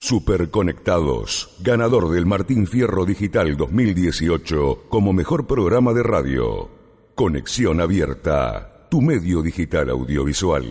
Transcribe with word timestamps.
Superconectados, 0.00 1.56
ganador 1.60 2.10
del 2.10 2.26
Martín 2.26 2.66
Fierro 2.66 3.06
Digital 3.06 3.56
2018 3.56 4.86
como 4.88 5.12
mejor 5.12 5.46
programa 5.46 5.92
de 5.92 6.02
radio. 6.02 6.81
Conexión 7.14 7.80
Abierta, 7.82 8.86
tu 8.88 9.02
medio 9.02 9.42
digital 9.42 9.90
audiovisual. 9.90 10.64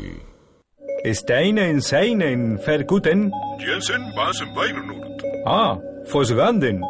Steinen, 1.06 1.82
Seinen, 1.82 2.58
Verkuten. 2.58 3.32
Jensen, 3.60 4.02
Basen, 4.16 4.50
Weirnurt. 4.56 5.22
Ah, 5.46 5.78
Fosganden. 6.06 6.82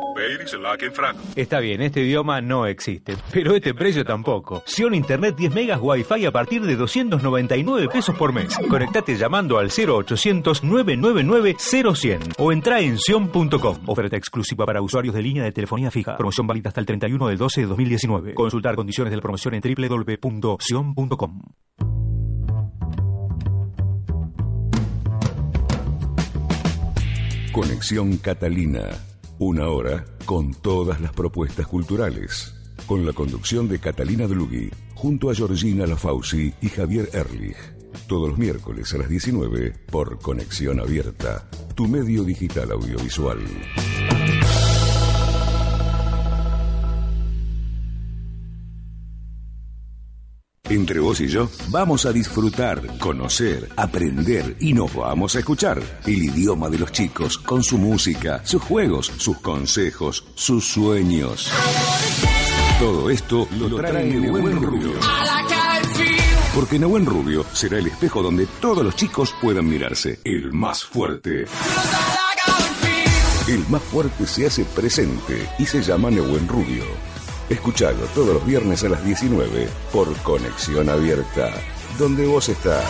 Está 1.36 1.60
bien, 1.60 1.82
este 1.82 2.02
idioma 2.02 2.42
no 2.42 2.66
existe, 2.66 3.16
pero 3.32 3.56
este 3.56 3.74
precio 3.74 4.04
tampoco. 4.04 4.64
Sion 4.66 4.94
Internet 4.94 5.36
10 5.36 5.54
megas 5.54 5.80
Wi-Fi 5.82 6.26
a 6.26 6.32
partir 6.32 6.62
de 6.64 6.76
299 6.76 7.88
pesos 7.90 8.16
por 8.16 8.34
mes. 8.34 8.58
Conectate 8.70 9.16
llamando 9.16 9.58
al 9.58 9.70
0800 9.70 10.64
999 10.64 11.56
0100 11.60 12.20
o 12.38 12.52
entra 12.52 12.80
en 12.80 12.98
sion.com. 12.98 13.78
Oferta 13.88 14.18
exclusiva 14.18 14.66
para 14.66 14.82
usuarios 14.82 15.16
de 15.16 15.22
línea 15.22 15.44
de 15.44 15.52
telefonía 15.52 15.92
fija. 15.92 16.18
Promoción 16.18 16.48
válida 16.48 16.70
hasta 16.70 16.80
el 16.80 16.86
31 16.86 17.28
del 17.28 17.38
12 17.38 17.62
de 17.62 17.68
2019. 17.68 18.34
Consultar 18.34 18.76
condiciones 18.76 19.12
de 19.12 19.18
la 19.18 19.22
promoción 19.22 19.54
en 19.54 19.62
www.sion.com. 19.62 21.42
Conexión 27.52 28.16
Catalina. 28.16 28.88
Una 29.38 29.68
hora 29.68 30.06
con 30.26 30.54
todas 30.54 31.02
las 31.02 31.12
propuestas 31.12 31.68
culturales. 31.68 32.54
Con 32.86 33.06
la 33.06 33.12
conducción 33.12 33.68
de 33.68 33.78
Catalina 33.78 34.26
Dlugui, 34.26 34.72
junto 34.96 35.30
a 35.30 35.36
Georgina 35.36 35.86
Lafauci 35.86 36.54
y 36.62 36.70
Javier 36.70 37.10
Erlich. 37.12 37.58
Todos 38.08 38.30
los 38.30 38.38
miércoles 38.38 38.94
a 38.94 39.00
las 39.00 39.10
19 39.10 39.74
por 39.92 40.20
Conexión 40.20 40.80
Abierta, 40.80 41.50
tu 41.76 41.90
medio 41.90 42.24
digital 42.24 42.72
audiovisual. 42.72 43.40
Entre 50.72 51.02
vos 51.02 51.20
y 51.20 51.28
yo 51.28 51.50
vamos 51.68 52.06
a 52.06 52.14
disfrutar, 52.14 52.98
conocer, 52.98 53.68
aprender 53.76 54.56
y 54.62 54.72
nos 54.72 54.96
vamos 54.96 55.36
a 55.36 55.40
escuchar 55.40 55.82
el 56.06 56.24
idioma 56.24 56.70
de 56.70 56.80
los 56.80 56.94
chicos 56.94 57.38
con 57.38 57.62
su 57.62 57.78
música, 57.78 58.40
sus 58.46 58.62
juegos, 58.62 59.12
sus 59.18 59.38
consejos, 59.40 60.24
sus 60.34 60.66
sueños. 60.66 61.52
Todo 62.80 63.10
esto 63.10 63.50
lo 63.60 63.76
trae 63.76 64.14
Nehuen 64.14 64.62
Rubio. 64.62 64.94
Porque 66.56 66.80
Nehuen 66.80 67.06
Rubio 67.06 67.46
será 67.52 67.78
el 67.78 67.88
espejo 67.88 68.24
donde 68.24 68.48
todos 68.62 68.86
los 68.86 68.96
chicos 68.96 69.36
puedan 69.42 69.68
mirarse. 69.68 70.22
El 70.24 70.54
más 70.54 70.86
fuerte. 70.86 71.48
El 73.50 73.68
más 73.68 73.82
fuerte 73.82 74.26
se 74.26 74.48
hace 74.48 74.64
presente 74.64 75.50
y 75.60 75.66
se 75.66 75.82
llama 75.82 76.10
Nehuen 76.10 76.48
Rubio. 76.48 77.11
Escuchalo 77.52 78.06
todos 78.16 78.36
los 78.36 78.46
viernes 78.46 78.82
a 78.86 78.90
las 78.90 79.04
19 79.04 79.68
por 79.92 80.16
Conexión 80.24 80.88
Abierta, 80.88 81.52
donde 82.00 82.26
vos 82.26 82.48
estás. 82.48 82.86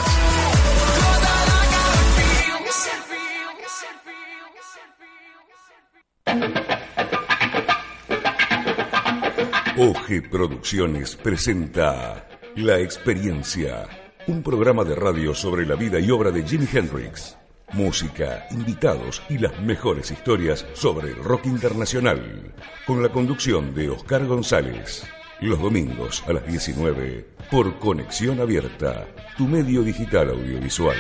OG 9.79 10.29
Producciones 10.29 11.15
presenta 11.15 12.27
La 12.55 12.77
Experiencia, 12.77 13.87
un 14.27 14.43
programa 14.43 14.83
de 14.83 14.93
radio 14.93 15.33
sobre 15.33 15.65
la 15.65 15.73
vida 15.73 15.99
y 15.99 16.11
obra 16.11 16.29
de 16.29 16.43
Jimi 16.43 16.67
Hendrix. 16.71 17.40
Música, 17.73 18.47
invitados 18.51 19.21
y 19.29 19.37
las 19.37 19.57
mejores 19.61 20.11
historias 20.11 20.65
sobre 20.73 21.11
el 21.11 21.23
rock 21.23 21.45
internacional. 21.45 22.53
Con 22.85 23.01
la 23.01 23.09
conducción 23.09 23.73
de 23.73 23.89
Oscar 23.89 24.25
González. 24.25 25.05
Los 25.39 25.61
domingos 25.61 26.21
a 26.27 26.33
las 26.33 26.45
19 26.45 27.25
por 27.49 27.79
Conexión 27.79 28.41
Abierta, 28.41 29.07
tu 29.37 29.47
medio 29.47 29.83
digital 29.83 30.31
audiovisual. 30.31 30.97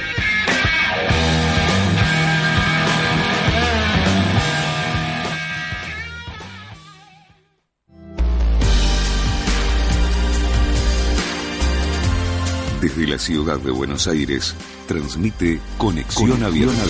Desde 12.81 13.05
la 13.05 13.19
ciudad 13.19 13.59
de 13.59 13.69
Buenos 13.69 14.07
Aires, 14.07 14.55
transmite 14.87 15.61
Conexión, 15.77 16.43
Abierta. 16.43 16.83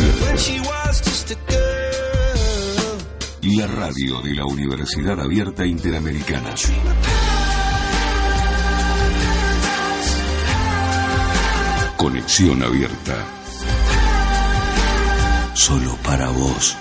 La 3.42 3.68
radio 3.68 4.22
de 4.22 4.34
la 4.34 4.46
Universidad 4.46 5.20
Abierta 5.20 5.66
Interamericana. 5.66 6.56
Conexión 11.98 12.64
Abierta. 12.64 13.26
Solo 15.54 15.98
para 16.06 16.30
vos. 16.30 16.78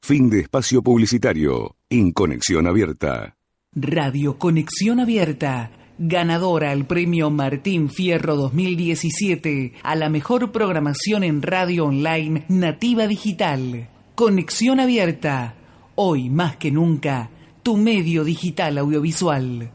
Fin 0.00 0.30
de 0.30 0.40
espacio 0.40 0.82
publicitario 0.82 1.76
en 1.90 2.12
Conexión 2.12 2.68
Abierta. 2.68 3.36
Radio 3.74 4.38
Conexión 4.38 5.00
Abierta, 5.00 5.72
ganadora 5.98 6.70
al 6.70 6.86
premio 6.86 7.30
Martín 7.30 7.90
Fierro 7.90 8.36
2017 8.36 9.74
a 9.82 9.96
la 9.96 10.08
mejor 10.08 10.52
programación 10.52 11.24
en 11.24 11.42
radio 11.42 11.86
online 11.86 12.44
nativa 12.48 13.08
digital. 13.08 13.88
Conexión 14.14 14.78
Abierta, 14.78 15.56
hoy 15.96 16.30
más 16.30 16.56
que 16.56 16.70
nunca, 16.70 17.30
tu 17.64 17.76
medio 17.76 18.22
digital 18.22 18.78
audiovisual. 18.78 19.72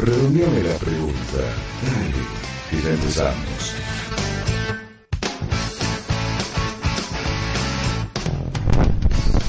Redondeame 0.00 0.62
la 0.62 0.76
pregunta. 0.78 1.38
Dale, 1.82 2.22
que 2.70 2.80
ya 2.80 2.94
empezamos. 2.94 3.51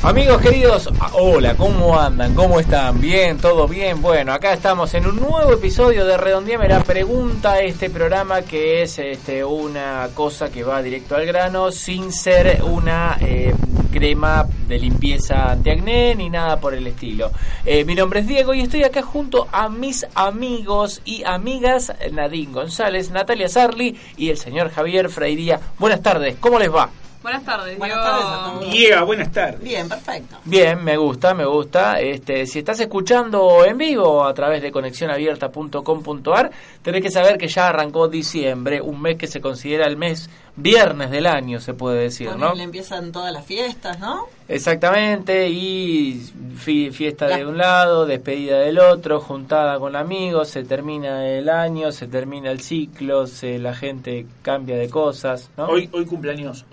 Amigos 0.04 0.42
queridos, 0.42 0.90
ah, 1.00 1.12
hola, 1.14 1.56
¿cómo 1.56 1.98
andan? 1.98 2.36
¿Cómo 2.36 2.60
están? 2.60 3.00
¿Bien? 3.00 3.38
¿Todo 3.38 3.70
bien? 3.70 4.02
Bueno, 4.02 4.34
acá 4.34 4.52
estamos 4.52 4.94
en 4.96 5.08
un 5.08 5.16
nuevo 5.16 5.54
episodio 5.54 6.06
de 6.06 6.18
Redondeame 6.18 6.68
la 6.68 6.84
Pregunta, 6.84 7.62
este 7.62 7.90
programa 7.90 8.42
que 8.42 8.82
es 8.82 9.00
este, 9.00 9.46
una 9.46 10.10
cosa 10.14 10.52
que 10.52 10.62
va 10.66 10.82
directo 10.82 11.16
al 11.16 11.26
grano 11.26 11.72
sin 11.72 12.12
ser 12.12 12.62
una 12.64 13.18
eh, 13.22 13.56
crema 13.94 14.46
de 14.68 14.78
limpieza 14.78 15.54
antiacné 15.54 16.16
ni 16.16 16.30
nada 16.30 16.60
por 16.60 16.74
el 16.74 16.86
estilo. 16.86 17.32
Eh, 17.64 17.86
mi 17.86 17.96
nombre 17.96 18.20
es 18.20 18.28
Diego 18.28 18.54
y 18.54 18.60
estoy 18.60 18.84
acá 18.84 19.04
junto 19.04 19.48
a 19.54 19.70
mis 19.70 20.06
amigos 20.16 21.02
y 21.06 21.24
amigas 21.24 21.94
Nadine 22.12 22.52
González, 22.52 23.10
Natalia 23.10 23.48
Sarli 23.48 23.98
y 24.18 24.32
el 24.32 24.38
señor 24.38 24.70
Javier 24.70 25.08
Freiría. 25.08 25.62
Buenas 25.80 26.02
tardes, 26.02 26.36
¿cómo 26.42 26.60
les 26.60 26.76
va? 26.76 26.90
Buenas 27.24 27.44
tardes, 27.46 27.78
Buenas 27.78 27.98
Diego. 27.98 28.12
tardes 28.12 28.26
a 28.28 28.44
todos. 28.60 28.72
Diego, 28.72 29.06
buenas 29.06 29.32
tardes. 29.32 29.64
Bien, 29.64 29.88
perfecto. 29.90 30.36
Bien, 30.44 30.84
me 30.84 30.98
gusta, 30.98 31.34
me 31.34 31.46
gusta. 31.46 32.00
Este, 32.02 32.46
si 32.46 32.60
estás 32.60 32.80
escuchando 32.82 33.64
en 33.66 33.78
vivo 33.78 34.26
a 34.26 34.34
través 34.34 34.62
de 34.62 34.72
conexionabierta.com.ar, 34.72 36.52
tenés 36.82 37.02
que 37.02 37.10
saber 37.10 37.38
que 37.38 37.48
ya 37.48 37.70
arrancó 37.70 38.10
diciembre, 38.10 38.82
un 38.82 39.02
mes 39.02 39.18
que 39.18 39.28
se 39.28 39.40
considera 39.40 39.88
el 39.88 39.96
mes 39.96 40.30
viernes 40.56 41.10
del 41.10 41.26
año, 41.26 41.60
se 41.60 41.74
puede 41.74 42.00
decir, 42.04 42.36
¿no? 42.36 42.54
él 42.54 42.62
empiezan 42.62 43.12
todas 43.12 43.34
las 43.34 43.44
fiestas, 43.46 44.00
¿no? 44.00 44.28
Exactamente, 44.48 45.50
y 45.50 46.30
fi- 46.58 46.92
fiesta 46.92 47.28
de 47.28 47.46
un 47.46 47.58
lado, 47.58 48.06
despedida 48.06 48.60
del 48.60 48.78
otro, 48.80 49.20
juntada 49.20 49.80
con 49.80 49.96
amigos, 49.96 50.50
se 50.50 50.64
termina 50.64 51.28
el 51.28 51.50
año, 51.50 51.92
se 51.92 52.08
termina 52.08 52.52
el 52.52 52.62
ciclo, 52.62 53.26
se, 53.26 53.58
la 53.58 53.74
gente 53.74 54.26
cambia 54.44 54.76
de 54.78 54.90
cosas, 54.90 55.50
¿no? 55.58 55.66
Hoy, 55.66 55.90
hoy 55.92 56.06
cumpleaños 56.06 56.66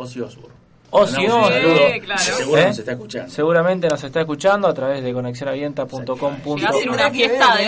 Osbourne. 0.93 1.49
saludo. 1.53 1.79
Sí, 1.95 2.01
claro. 2.01 2.21
Seguro 2.21 2.59
¿Eh? 2.61 2.67
nos 2.67 2.79
está 2.81 2.93
escuchando. 2.93 3.31
Seguramente 3.33 3.89
nos 3.89 4.03
está 4.05 4.21
escuchando 4.21 4.67
a 4.69 4.75
través 4.75 5.03
de 5.05 5.13
conexionavienta.com.ar. 5.13 6.57
Llegás 6.59 6.75
en 6.75 6.81
Tendrá 6.81 6.93
una 6.93 7.11
que 7.11 7.17
fiesta 7.17 7.57
de 7.57 7.63
¿eh? 7.63 7.67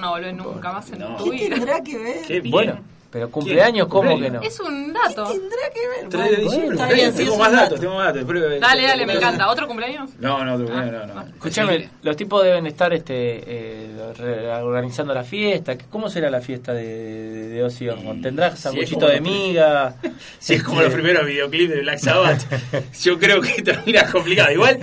No 0.00 0.10
volvés 0.10 0.34
nunca 0.36 0.72
más 0.72 0.90
en 0.92 0.98
No. 0.98 1.16
tu 1.16 1.24
¿Qué 1.24 1.30
vida. 1.30 1.54
tendrá 1.56 1.82
que 1.82 1.98
ver? 1.98 2.26
Qué 2.26 2.40
bien. 2.40 2.50
Bueno, 2.52 2.78
pero 3.18 3.30
cumpleaños, 3.32 3.88
¿cómo 3.88 4.16
que 4.16 4.30
no? 4.30 4.40
Es 4.40 4.60
un 4.60 4.92
dato. 4.92 5.24
Tendrá 5.26 5.70
que 5.74 5.88
ver. 5.88 6.08
3 6.08 6.30
de 6.30 6.36
diciembre. 6.36 6.94
Bien, 6.94 7.12
tengo 7.12 7.36
más 7.36 7.50
datos, 7.50 7.70
dato. 7.70 7.80
tengo 7.80 7.94
más 7.96 8.14
datos. 8.14 8.60
Dale, 8.60 8.82
dale, 8.82 9.06
me 9.06 9.14
encanta. 9.14 9.50
¿Otro 9.50 9.66
cumpleaños? 9.66 10.10
No, 10.20 10.44
no, 10.44 10.54
otro 10.54 10.66
cumpleaños, 10.66 11.08
no, 11.08 11.14
no. 11.14 11.22
Escúchame, 11.22 11.88
los 12.02 12.16
tipos 12.16 12.44
deben 12.44 12.68
estar 12.68 12.92
este, 12.92 13.42
eh, 13.44 14.60
organizando 14.62 15.12
la 15.12 15.24
fiesta. 15.24 15.76
¿Cómo 15.90 16.08
será 16.08 16.30
la 16.30 16.40
fiesta 16.40 16.72
de, 16.72 17.48
de 17.48 17.64
Ozzy 17.64 17.88
Osbourne? 17.88 18.22
¿Tendrás 18.22 18.60
sanguchito 18.60 19.08
de 19.08 19.20
miga? 19.20 19.96
Si 20.38 20.54
es 20.54 20.62
como 20.62 20.80
los 20.80 20.92
primeros 20.92 21.26
videoclips 21.26 21.70
de 21.70 21.80
Black 21.80 21.98
Sabbath, 21.98 22.42
yo 23.02 23.18
creo 23.18 23.40
que 23.40 23.62
termina 23.64 24.08
complicado. 24.10 24.52
Igual, 24.52 24.78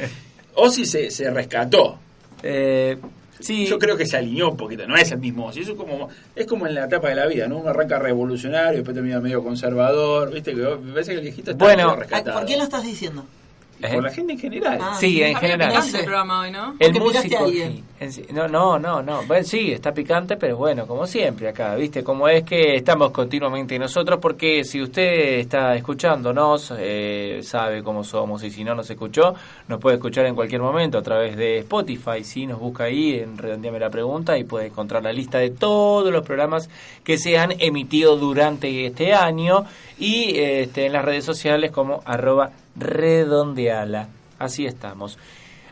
Ozzy 0.55 0.85
se, 0.85 1.09
se 1.09 1.29
rescató. 1.31 1.97
Eh, 2.43 2.97
sí, 3.39 3.65
Yo 3.67 3.77
creo 3.79 3.97
que 3.97 4.05
se 4.05 4.17
alineó 4.17 4.49
un 4.51 4.57
poquito, 4.57 4.87
no 4.87 4.95
es 4.95 5.11
el 5.11 5.19
mismo 5.19 5.45
Ozzy. 5.47 5.61
Eso 5.61 5.71
es 5.73 5.77
como, 5.77 6.09
es 6.35 6.45
como 6.47 6.67
en 6.67 6.75
la 6.75 6.85
etapa 6.85 7.09
de 7.09 7.15
la 7.15 7.25
vida, 7.27 7.47
¿no? 7.47 7.57
Uno 7.57 7.69
arranca 7.69 7.99
revolucionario, 7.99 8.77
después 8.77 8.93
termina 8.95 9.19
medio 9.19 9.43
conservador, 9.43 10.31
¿viste? 10.33 10.53
Que 10.53 10.61
me 10.61 10.91
parece 10.93 11.11
que 11.11 11.17
el 11.17 11.23
viejito 11.23 11.51
está 11.51 11.63
Bueno. 11.63 11.95
rescatado. 11.95 12.39
¿Por 12.39 12.47
qué 12.47 12.57
lo 12.57 12.63
estás 12.63 12.83
diciendo? 12.83 13.25
¿Eh? 13.81 13.93
Por 13.93 14.03
la 14.03 14.11
gente 14.11 14.33
en 14.33 14.39
general. 14.39 14.79
Ah, 14.81 14.97
Sí, 14.99 15.21
en 15.21 15.35
general. 15.35 15.69
picante 15.69 15.97
el 15.97 16.03
programa 16.05 16.41
hoy, 16.41 16.51
¿no? 16.51 16.75
El 16.79 16.93
músico. 16.93 17.47
en 17.47 18.35
No, 18.35 18.47
no, 18.47 18.79
no, 18.79 19.01
no. 19.01 19.23
Bueno, 19.25 19.43
sí, 19.45 19.71
está 19.71 19.93
picante, 19.93 20.37
pero 20.37 20.57
bueno, 20.57 20.87
como 20.87 21.05
siempre 21.05 21.49
acá, 21.49 21.75
¿viste? 21.75 22.03
Como 22.03 22.27
es 22.27 22.43
que 22.43 22.75
estamos 22.75 23.11
continuamente 23.11 23.77
nosotros, 23.77 24.19
porque 24.21 24.63
si 24.63 24.81
usted 24.81 25.39
está 25.39 25.75
escuchándonos, 25.75 26.73
eh, 26.77 27.41
sabe 27.43 27.83
cómo 27.83 28.03
somos, 28.03 28.43
y 28.43 28.51
si 28.51 28.63
no 28.63 28.75
nos 28.75 28.89
escuchó, 28.89 29.35
nos 29.67 29.79
puede 29.79 29.95
escuchar 29.95 30.25
en 30.25 30.35
cualquier 30.35 30.61
momento 30.61 30.97
a 30.97 31.01
través 31.01 31.35
de 31.35 31.59
Spotify, 31.59 32.23
¿sí? 32.23 32.47
Nos 32.47 32.59
busca 32.59 32.85
ahí 32.85 33.15
en 33.15 33.37
Redondeame 33.37 33.79
la 33.79 33.89
Pregunta 33.89 34.37
y 34.37 34.43
puede 34.45 34.67
encontrar 34.67 35.03
la 35.03 35.11
lista 35.11 35.39
de 35.39 35.49
todos 35.49 36.11
los 36.11 36.25
programas 36.25 36.69
que 37.03 37.17
se 37.17 37.37
han 37.37 37.53
emitido 37.59 38.17
durante 38.17 38.85
este 38.85 39.13
año 39.13 39.65
y 39.97 40.37
este, 40.37 40.85
en 40.85 40.93
las 40.93 41.05
redes 41.05 41.25
sociales 41.25 41.71
como 41.71 42.01
arroba 42.05 42.51
redondeala. 42.75 44.07
Así 44.39 44.65
estamos. 44.65 45.17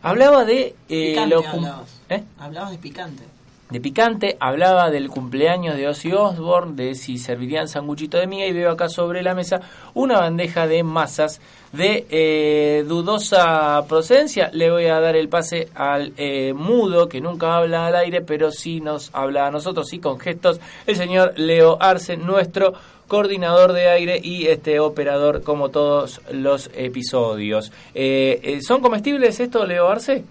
Hablaba 0.01 0.45
de... 0.45 0.75
eh, 0.89 1.09
Picante 1.11 1.35
lo 1.35 1.41
cum- 1.44 1.65
hablabas. 1.65 2.01
¿Eh? 2.09 2.23
Hablabas 2.39 2.71
de 2.71 2.77
picante. 2.77 3.23
de 3.69 3.79
picante, 3.81 4.38
hablaba 4.39 4.91
del 4.91 5.09
cumpleaños 5.09 5.75
de 5.77 5.88
Ozzy 5.88 6.11
Osbourne, 6.13 6.75
de 6.75 6.94
si 6.95 7.17
servirían 7.17 7.67
sanguchito 7.67 8.17
de 8.17 8.27
miga 8.27 8.45
y 8.45 8.51
veo 8.53 8.71
acá 8.71 8.88
sobre 8.89 9.23
la 9.23 9.33
mesa 9.33 9.61
una 9.95 10.19
bandeja 10.19 10.67
de 10.67 10.83
masas 10.83 11.41
de 11.71 12.05
eh, 12.11 12.83
dudosa 12.88 13.83
procedencia. 13.89 14.50
Le 14.53 14.69
voy 14.69 14.85
a 14.85 15.00
dar 15.00 15.15
el 15.15 15.27
pase 15.27 15.69
al 15.73 16.13
eh, 16.17 16.53
mudo 16.53 17.09
que 17.09 17.19
nunca 17.21 17.55
habla 17.57 17.88
al 17.88 17.95
aire, 17.95 18.21
pero 18.21 18.51
sí 18.51 18.79
nos 18.79 19.09
habla 19.13 19.47
a 19.47 19.51
nosotros 19.51 19.91
y 19.94 20.00
con 20.00 20.19
gestos, 20.19 20.59
el 20.85 20.95
señor 20.95 21.33
Leo 21.38 21.77
Arce, 21.81 22.15
nuestro 22.15 22.73
coordinador 23.07 23.73
de 23.73 23.89
aire 23.89 24.19
y 24.23 24.47
este 24.47 24.79
operador 24.79 25.44
como 25.44 25.69
todos 25.69 26.21
los 26.31 26.69
episodios. 26.75 27.71
Eh, 27.94 28.39
eh, 28.44 28.61
¿Son 28.61 28.81
comestibles 28.81 29.39
esto, 29.39 29.65
Leo 29.65 29.89
Arce? 29.89 30.23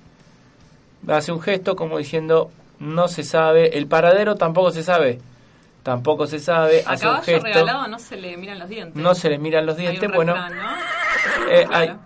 hace 1.08 1.32
un 1.32 1.40
gesto 1.40 1.74
como 1.74 1.98
diciendo 1.98 2.50
no 2.78 3.08
se 3.08 3.24
sabe, 3.24 3.76
el 3.76 3.86
paradero 3.86 4.36
tampoco 4.36 4.70
se 4.70 4.82
sabe, 4.82 5.20
tampoco 5.82 6.26
se 6.26 6.38
sabe, 6.38 6.82
A 6.86 6.92
hace 6.92 7.06
un 7.06 7.12
caballo 7.14 7.24
gesto, 7.26 7.44
regalado 7.46 7.88
no 7.88 7.98
se 7.98 8.16
le 8.16 8.36
miran 8.36 8.58
los 8.60 8.68
dientes. 8.68 8.94
no 9.02 9.14
se 9.14 9.28
le 9.30 9.38
miran 9.38 9.66
los 9.66 9.76
Hay 9.78 9.82
dientes, 9.86 10.08
un 10.08 10.14
bueno, 10.14 10.34
refrán, 10.34 10.56
¿no? 10.56 11.50
eh, 11.50 11.64
Claro. 11.66 11.98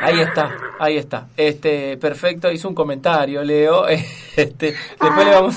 Ahí 0.00 0.20
está, 0.20 0.50
ahí 0.78 0.96
está, 0.96 1.26
este, 1.36 1.96
perfecto, 1.96 2.50
hizo 2.50 2.68
un 2.68 2.74
comentario, 2.74 3.42
Leo, 3.42 3.86
este, 4.36 4.74
después 5.00 5.26
le 5.26 5.32
vamos, 5.34 5.56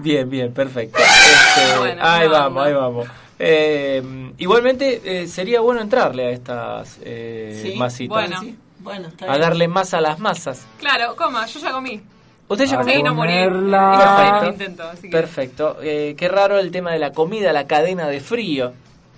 bien, 0.00 0.28
bien, 0.30 0.52
perfecto, 0.52 0.98
Este, 0.98 1.78
Bueno, 1.78 2.02
ahí 2.04 2.26
no, 2.26 2.32
vamos, 2.32 2.54
no. 2.54 2.62
ahí 2.62 2.72
vamos. 2.72 3.08
Eh, 3.38 4.32
igualmente 4.38 5.00
eh, 5.04 5.26
sería 5.28 5.60
bueno 5.60 5.80
entrarle 5.82 6.26
a 6.26 6.30
estas 6.30 6.98
eh, 7.02 7.60
Sí, 7.62 7.74
masitas, 7.76 8.08
bueno. 8.16 8.40
Sí, 8.40 8.56
bueno, 8.78 9.08
está 9.08 9.26
a 9.26 9.28
bien. 9.30 9.40
darle 9.42 9.68
masa 9.68 9.98
a 9.98 10.00
las 10.00 10.18
masas. 10.18 10.64
Claro, 10.78 11.14
coma, 11.16 11.44
yo 11.46 11.60
ya 11.60 11.70
comí. 11.72 12.00
¿Usted 12.48 12.64
ya 12.66 12.76
Ah, 12.76 12.78
comió? 12.78 12.94
Sí, 12.94 13.02
no 13.02 13.14
fue 13.16 13.26
Perfecto. 13.26 14.46
intento, 14.46 14.82
así 14.84 15.02
que- 15.02 15.08
Perfecto. 15.10 15.76
Eh, 15.82 16.14
qué 16.16 16.28
raro 16.28 16.58
el 16.58 16.70
tema 16.70 16.92
de 16.92 16.98
la 16.98 17.10
comida, 17.12 17.52
la 17.52 17.66
cadena 17.66 18.06
de 18.06 18.20
frío, 18.20 18.72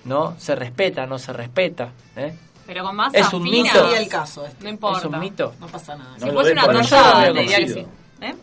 ¿no? 0.05 0.35
Se 0.38 0.55
respeta, 0.56 1.06
no 1.06 1.19
se 1.19 1.32
respeta. 1.35 1.90
¿eh? 2.17 2.35
Pero 2.69 2.85
con 2.85 2.94
masa 2.97 3.17
Es 3.19 3.32
un 3.32 3.43
fina, 3.44 3.62
mito. 3.73 3.81
Sería 3.82 3.99
el 3.99 4.09
caso 4.09 4.44
este. 4.44 4.62
No 4.62 4.69
importa. 4.69 4.99
Es 4.99 5.05
un 5.06 5.19
mito. 5.19 5.55
No 5.59 5.67
pasa 5.69 5.97
nada. 5.97 6.19
Si 6.19 6.26
No 6.26 6.32
fuese 6.35 6.53
una 6.53 6.67
lo 6.67 7.32
te 7.32 7.41
diría 7.41 7.59
que 7.61 7.69
sí. 7.69 7.87
¿Eh? 8.20 8.35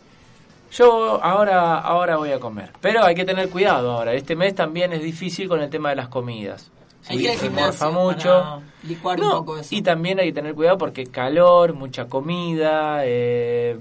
Yo 0.72 1.22
ahora, 1.22 1.78
ahora 1.78 2.16
voy 2.16 2.32
a 2.32 2.40
comer. 2.40 2.72
Pero 2.80 3.04
hay 3.04 3.14
que 3.14 3.24
tener 3.24 3.48
cuidado 3.48 3.92
ahora. 3.92 4.14
Este 4.14 4.34
mes 4.34 4.52
también 4.56 4.92
es 4.92 5.00
difícil 5.00 5.48
con 5.48 5.60
el 5.62 5.70
tema 5.70 5.90
de 5.90 5.96
las 5.96 6.08
comidas. 6.08 6.72
Hay 7.08 7.18
que 7.18 7.22
ir 7.22 7.30
al 7.30 7.36
se 7.36 7.46
gimnasio 7.46 7.92
morfa 7.92 8.00
mucho. 8.02 8.62
licuar 8.82 9.20
un 9.20 9.28
No, 9.28 9.32
poco 9.38 9.58
eso. 9.58 9.72
y 9.72 9.80
también 9.80 10.18
hay 10.18 10.26
que 10.26 10.32
tener 10.32 10.56
cuidado 10.56 10.76
porque 10.76 11.06
calor, 11.06 11.72
mucha 11.74 12.06
comida, 12.06 13.02
eh, 13.04 13.78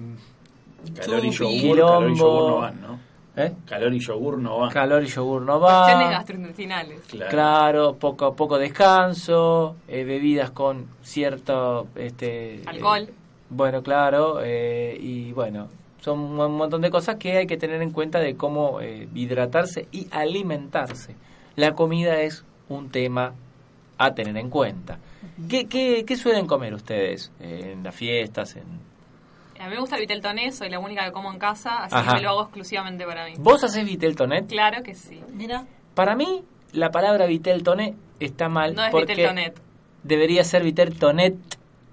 Calor 0.95 1.25
y 1.25 1.31
yogur, 1.31 1.79
calor 1.79 2.11
y 2.11 2.15
yogur 2.19 2.49
no 2.51 2.57
van, 2.57 2.81
¿no? 2.81 2.99
¿Eh? 3.37 3.53
Calor 3.67 3.93
y 3.93 3.99
yogur 3.99 4.37
no 4.39 4.59
van. 4.59 4.71
calor 4.71 5.03
y 5.03 5.07
yogur 5.07 5.41
no 5.41 5.59
va. 5.59 5.83
Cuestiones 5.83 6.09
gastrointestinales. 6.11 6.99
Claro. 7.09 7.31
Claro, 7.31 7.95
poco 7.95 8.35
poco 8.35 8.57
descanso, 8.57 9.75
eh, 9.87 10.03
bebidas 10.03 10.51
con 10.51 10.87
cierto 11.01 11.87
este 11.95 12.61
Alcohol. 12.65 13.03
eh, 13.09 13.13
bueno, 13.49 13.83
claro, 13.83 14.39
eh, 14.43 14.97
y 14.99 15.31
bueno, 15.31 15.67
son 16.01 16.19
un 16.19 16.57
montón 16.57 16.81
de 16.81 16.89
cosas 16.89 17.15
que 17.17 17.37
hay 17.37 17.47
que 17.47 17.57
tener 17.57 17.81
en 17.81 17.91
cuenta 17.91 18.19
de 18.19 18.35
cómo 18.35 18.81
eh, 18.81 19.07
hidratarse 19.13 19.87
y 19.91 20.07
alimentarse. 20.11 21.15
La 21.55 21.73
comida 21.73 22.21
es 22.21 22.43
un 22.69 22.89
tema 22.89 23.33
a 23.97 24.13
tener 24.13 24.35
en 24.37 24.49
cuenta. 24.49 24.97
¿Qué, 25.49 25.67
qué, 25.67 26.03
qué 26.05 26.15
suelen 26.17 26.47
comer 26.47 26.73
ustedes 26.73 27.31
en 27.39 27.83
las 27.83 27.95
fiestas? 27.95 28.55
En... 28.55 28.63
A 29.59 29.63
mí 29.67 29.75
me 29.75 29.79
gusta 29.79 29.95
el 29.95 30.01
vitel 30.01 30.21
toné, 30.21 30.51
soy 30.51 30.69
la 30.69 30.79
única 30.79 31.05
que 31.05 31.11
como 31.11 31.31
en 31.31 31.39
casa, 31.39 31.83
así 31.83 31.95
Ajá. 31.95 32.11
que 32.11 32.15
me 32.17 32.21
lo 32.23 32.29
hago 32.31 32.41
exclusivamente 32.43 33.05
para 33.05 33.25
mí. 33.25 33.33
¿Vos 33.39 33.63
hacés 33.63 33.85
vitel 33.85 34.15
tonet? 34.15 34.47
Claro 34.47 34.83
que 34.83 34.93
sí. 34.95 35.21
Mira, 35.33 35.65
Para 35.93 36.15
mí, 36.15 36.43
la 36.73 36.91
palabra 36.91 37.25
vitel 37.25 37.63
tonet 37.63 37.95
está 38.19 38.49
mal 38.49 38.75
No 38.75 38.83
es 38.83 38.91
porque 38.91 39.13
vitel 39.13 39.27
tonet. 39.29 39.61
debería 40.03 40.43
ser 40.43 40.63
vitel 40.63 40.97
tonet 40.99 41.35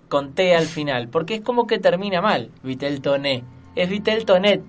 con 0.09 0.35
T 0.35 0.55
al 0.57 0.67
final, 0.67 1.09
porque 1.09 1.37
es 1.37 1.41
como 1.41 1.67
que 1.67 1.79
termina 1.79 2.21
mal, 2.21 2.51
vitel 2.63 3.01
toné. 3.01 3.45
Es 3.77 3.89
vitel 3.89 4.25
tonet. 4.27 4.63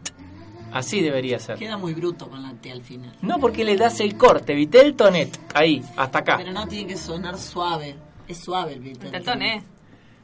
Así 0.71 1.01
debería 1.01 1.37
ser. 1.39 1.57
queda 1.59 1.77
muy 1.77 1.93
bruto 1.93 2.27
con 2.29 2.41
la 2.41 2.53
T 2.53 2.71
al 2.71 2.81
final. 2.83 3.15
No 3.21 3.37
porque 3.39 3.63
le 3.63 3.75
das 3.75 3.99
el 3.99 4.17
corte, 4.17 4.53
vitel 4.55 4.95
tonet. 4.95 5.37
Ahí, 5.53 5.83
hasta 5.97 6.19
acá. 6.19 6.37
Pero 6.37 6.51
no 6.51 6.67
tiene 6.67 6.87
que 6.87 6.97
sonar 6.97 7.37
suave. 7.37 7.95
Es 8.27 8.37
suave 8.39 8.73
el 8.73 8.79
Vitel. 8.79 9.03
Vitel 9.05 9.23
toné. 9.23 9.63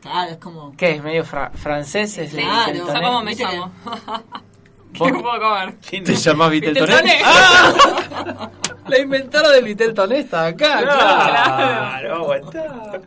Claro, 0.02 0.32
es 0.32 0.38
como... 0.38 0.76
¿Qué 0.78 0.92
es? 0.96 1.04
¿Medio 1.04 1.26
fra- 1.26 1.52
francés? 1.54 2.18
Es 2.18 2.34
el 2.34 2.42
Claro. 2.42 2.74
Yo 2.74 2.86
tonet? 2.86 3.04
como 3.04 3.22
me 3.24 3.36
llamo. 3.36 3.72
¿Qué 4.94 5.00
¿Vos 5.00 5.12
puedo 5.22 5.40
comer? 5.40 5.76
¿Te 5.82 6.16
llamás 6.16 6.50
vitel 6.52 6.74
Vitel 6.74 6.88
tonet? 6.90 7.02
toné. 7.02 7.22
¡Ah! 7.26 8.50
La 8.88 8.98
inventora 9.00 9.50
del 9.50 9.64
vitel 9.66 9.94
tonet 9.94 10.20
está 10.26 10.48
acá, 10.48 10.82
claro. 10.82 10.92
Claro, 10.96 12.16
aguantá. 12.16 13.02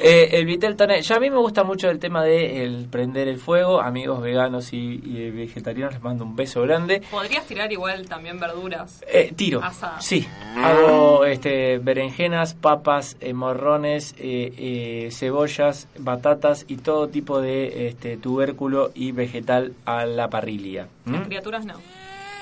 Eh, 0.00 0.28
el 0.32 0.44
Vitel 0.44 0.76
Toné, 0.76 1.00
ya 1.02 1.16
a 1.16 1.20
mí 1.20 1.30
me 1.30 1.38
gusta 1.38 1.64
mucho 1.64 1.88
el 1.88 1.98
tema 1.98 2.22
de 2.22 2.64
el 2.64 2.86
prender 2.86 3.28
el 3.28 3.38
fuego, 3.38 3.80
amigos 3.80 4.20
veganos 4.20 4.72
y, 4.72 5.00
y 5.02 5.30
vegetarianos, 5.30 5.94
les 5.94 6.02
mando 6.02 6.24
un 6.24 6.36
beso 6.36 6.62
grande. 6.62 7.02
Podrías 7.10 7.46
tirar 7.46 7.72
igual 7.72 8.06
también 8.08 8.38
verduras. 8.38 9.02
Eh, 9.08 9.32
tiro, 9.34 9.62
Asada. 9.62 10.00
sí, 10.00 10.26
hago 10.56 11.24
este, 11.24 11.78
berenjenas, 11.78 12.54
papas, 12.54 13.16
eh, 13.20 13.32
morrones, 13.32 14.14
eh, 14.18 14.52
eh, 14.56 15.08
cebollas, 15.12 15.88
batatas 15.98 16.66
y 16.68 16.76
todo 16.76 17.08
tipo 17.08 17.40
de 17.40 17.88
este, 17.88 18.16
tubérculo 18.16 18.90
y 18.94 19.12
vegetal 19.12 19.72
a 19.86 20.04
la 20.04 20.28
parrilla. 20.28 20.88
¿Mm? 21.04 21.12
Las 21.12 21.26
criaturas 21.26 21.64
no. 21.64 21.74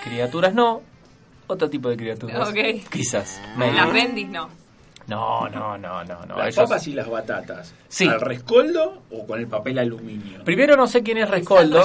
Criaturas 0.03 0.55
no, 0.55 0.83
otro 1.47 1.71
tipo 1.71 1.89
de 1.89 1.97
criaturas. 1.97 2.49
Ok. 2.49 2.91
Quizás. 2.91 3.41
Las 3.57 3.93
bendis 3.93 4.29
no. 4.29 4.64
No, 5.07 5.49
no, 5.51 5.77
no, 5.77 6.03
no. 6.05 6.25
no. 6.27 6.37
Las 6.39 6.49
ellos- 6.55 6.69
papas 6.69 6.87
y 6.89 6.93
las 6.95 7.09
batatas. 7.09 7.75
Sí. 7.89 8.07
¿Al 8.09 8.21
rescoldo 8.21 9.03
o 9.11 9.27
con 9.27 9.39
el 9.39 9.47
papel 9.47 9.79
aluminio? 9.79 10.43
Primero 10.45 10.77
no 10.77 10.87
sé 10.87 11.03
quién 11.03 11.19
es 11.19 11.29
Rescoldo. 11.31 11.83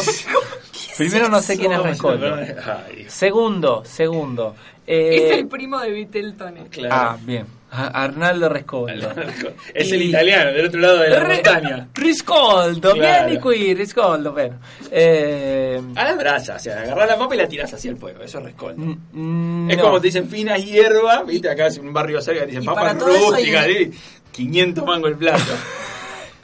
Primero 0.97 1.29
no 1.29 1.41
sé 1.41 1.57
quién 1.57 1.71
es 1.73 1.79
Rescoldo. 1.83 2.35
Ay, 2.35 3.05
Segundo, 3.07 3.83
segundo. 3.85 4.55
Es 4.87 5.21
Eh, 5.21 5.39
el 5.39 5.47
primo 5.47 5.79
de 5.79 5.91
Viteltone. 5.91 6.67
claro. 6.67 6.95
ah, 6.95 7.17
bien. 7.21 7.45
A- 7.71 8.03
Arnaldo 8.03 8.49
Rescoldo. 8.49 9.11
es 9.73 9.89
Y- 9.89 9.93
el 9.95 10.01
italiano, 10.03 10.51
del 10.51 10.65
otro 10.67 10.79
lado 10.79 10.97
de 10.99 11.09
la 11.09 11.19
Re- 11.19 11.33
montaña. 11.35 11.87
Riscoldo, 11.93 12.93
Claro. 12.93 13.27
vieni 13.27 13.41
qui, 13.41 13.73
Riscoldo, 13.75 14.31
bueno. 14.33 14.57
Eh, 14.91 15.79
A 15.95 16.03
la 16.05 16.15
brasa, 16.15 16.55
o 16.55 16.59
sea, 16.59 16.79
agarrás 16.81 17.07
la 17.09 17.17
papa 17.19 17.35
y 17.35 17.37
la 17.37 17.47
tirás 17.47 17.71
hacia 17.73 17.91
el 17.91 17.97
fuego, 17.97 18.23
eso 18.23 18.39
es 18.39 18.43
rescoldo. 18.45 18.95
mm, 19.11 19.69
Es 19.69 19.77
no. 19.77 19.83
como 19.83 20.01
te 20.01 20.07
dicen 20.07 20.27
finas 20.27 20.65
hierbas, 20.65 21.25
viste, 21.25 21.49
acá 21.49 21.67
es 21.67 21.77
un 21.77 21.93
barrio 21.93 22.21
cerca, 22.21 22.41
te 22.41 22.47
dicen 22.47 22.65
papas 22.65 22.97
rústicas, 22.99 23.65
hay- 23.65 23.85
¿sí? 23.91 23.99
500 24.31 24.85
mangos 24.85 25.11
el 25.11 25.17
plato. 25.17 25.43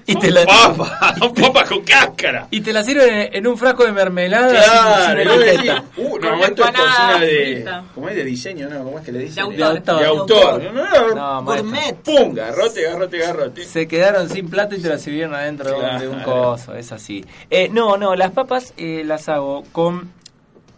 Y 0.07 0.15
te 0.17 0.29
la- 0.29 0.45
papas 0.45 1.67
con 1.69 1.81
cáscara. 1.83 2.47
Y 2.51 2.61
te 2.61 2.71
la 2.71 2.83
sirven 2.83 3.09
en, 3.11 3.35
en 3.35 3.47
un 3.47 3.57
frasco 3.57 3.85
de 3.85 3.91
mermelada 3.91 4.51
Claro, 4.51 5.23
sin, 5.23 5.61
sin 5.61 5.71
uh, 6.05 6.19
no, 6.19 6.43
esto 6.43 6.63
es 6.63 6.71
cocina 6.71 7.19
de. 7.19 7.69
¿cómo 7.95 8.09
es 8.09 8.15
de 8.15 8.23
diseño? 8.23 8.69
No, 8.69 8.83
¿cómo 8.83 8.99
es 8.99 9.05
que 9.05 9.11
le 9.11 9.19
dicen? 9.19 9.49
De 9.49 9.55
De 9.57 9.63
autor. 9.63 9.99
De 9.99 10.05
autor. 10.05 10.63
No, 10.63 10.71
no, 10.73 11.15
No, 11.15 11.41
maestro. 11.41 11.63
Gourmet. 11.71 11.95
Pum, 12.03 12.33
garrote, 12.35 12.81
garrote, 12.83 13.17
garrote. 13.17 13.63
Se 13.65 13.87
quedaron 13.87 14.29
sin 14.29 14.47
plato 14.49 14.75
y 14.75 14.79
te 14.81 14.89
la 14.89 14.99
sirvieron 14.99 15.33
adentro 15.33 15.71
de 15.71 15.75
un- 15.75 15.99
de 15.99 16.07
un 16.07 16.15
Claro. 16.23 16.43
coso, 16.51 16.75
es 16.75 16.91
así. 16.91 17.25
Eh, 17.49 17.69
no, 17.71 17.97
no, 17.97 18.15
las 18.15 18.31
papas 18.31 18.73
eh, 18.77 19.03
las 19.05 19.27
hago 19.29 19.63
con... 19.71 20.11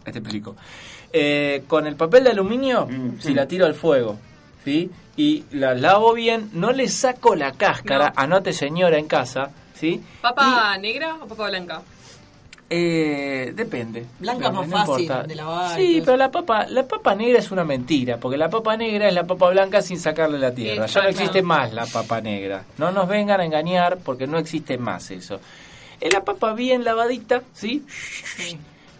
Te 0.04 0.18
explico. 0.18 0.56
Eh, 1.12 1.64
con 1.66 1.86
el 1.86 1.96
papel 1.96 2.24
de 2.24 2.30
aluminio, 2.30 2.86
Mm. 2.86 3.20
si 3.20 3.34
la 3.34 3.46
tiro 3.46 3.66
al 3.66 3.74
fuego, 3.74 4.16
¿sí? 4.64 4.90
Y 5.18 5.44
la 5.50 5.74
lavo 5.74 6.14
bien, 6.14 6.48
no 6.54 6.70
le 6.72 6.86
saco 6.88 7.34
la 7.34 7.50
cáscara, 7.52 8.06
No. 8.06 8.12
anote 8.22 8.52
señora 8.52 8.98
en 8.98 9.08
casa, 9.08 9.50
¿sí? 9.74 10.00
¿Papa 10.22 10.78
negra 10.78 11.16
o 11.20 11.26
papa 11.26 11.48
blanca? 11.48 11.82
Eh, 12.70 13.52
depende. 13.54 14.04
Blanca 14.20 14.46
es 14.48 14.52
más 14.52 14.68
no 14.68 14.76
fácil 14.76 15.00
importa. 15.06 15.22
de 15.26 15.34
lavar 15.34 15.76
Sí, 15.76 16.02
pero 16.04 16.16
la 16.18 16.30
papa, 16.30 16.66
la 16.68 16.86
papa 16.86 17.14
negra 17.16 17.40
es 17.40 17.50
una 17.50 17.64
mentira, 17.64 18.18
porque 18.18 18.36
la 18.36 18.48
papa 18.48 18.76
negra 18.76 19.08
es 19.08 19.14
la 19.14 19.24
papa 19.24 19.48
blanca 19.50 19.82
sin 19.82 19.98
sacarle 19.98 20.38
la 20.38 20.54
tierra. 20.54 20.86
Ya 20.86 21.02
no 21.02 21.08
existe 21.08 21.42
más 21.42 21.72
la 21.72 21.86
papa 21.86 22.20
negra. 22.20 22.62
No 22.76 22.92
nos 22.92 23.08
vengan 23.08 23.40
a 23.40 23.44
engañar 23.44 23.98
porque 24.04 24.26
no 24.28 24.38
existe 24.38 24.78
más 24.78 25.10
eso. 25.10 25.40
Es 26.00 26.12
la 26.12 26.22
papa 26.22 26.52
bien 26.52 26.84
lavadita, 26.84 27.42
¿sí? 27.54 27.84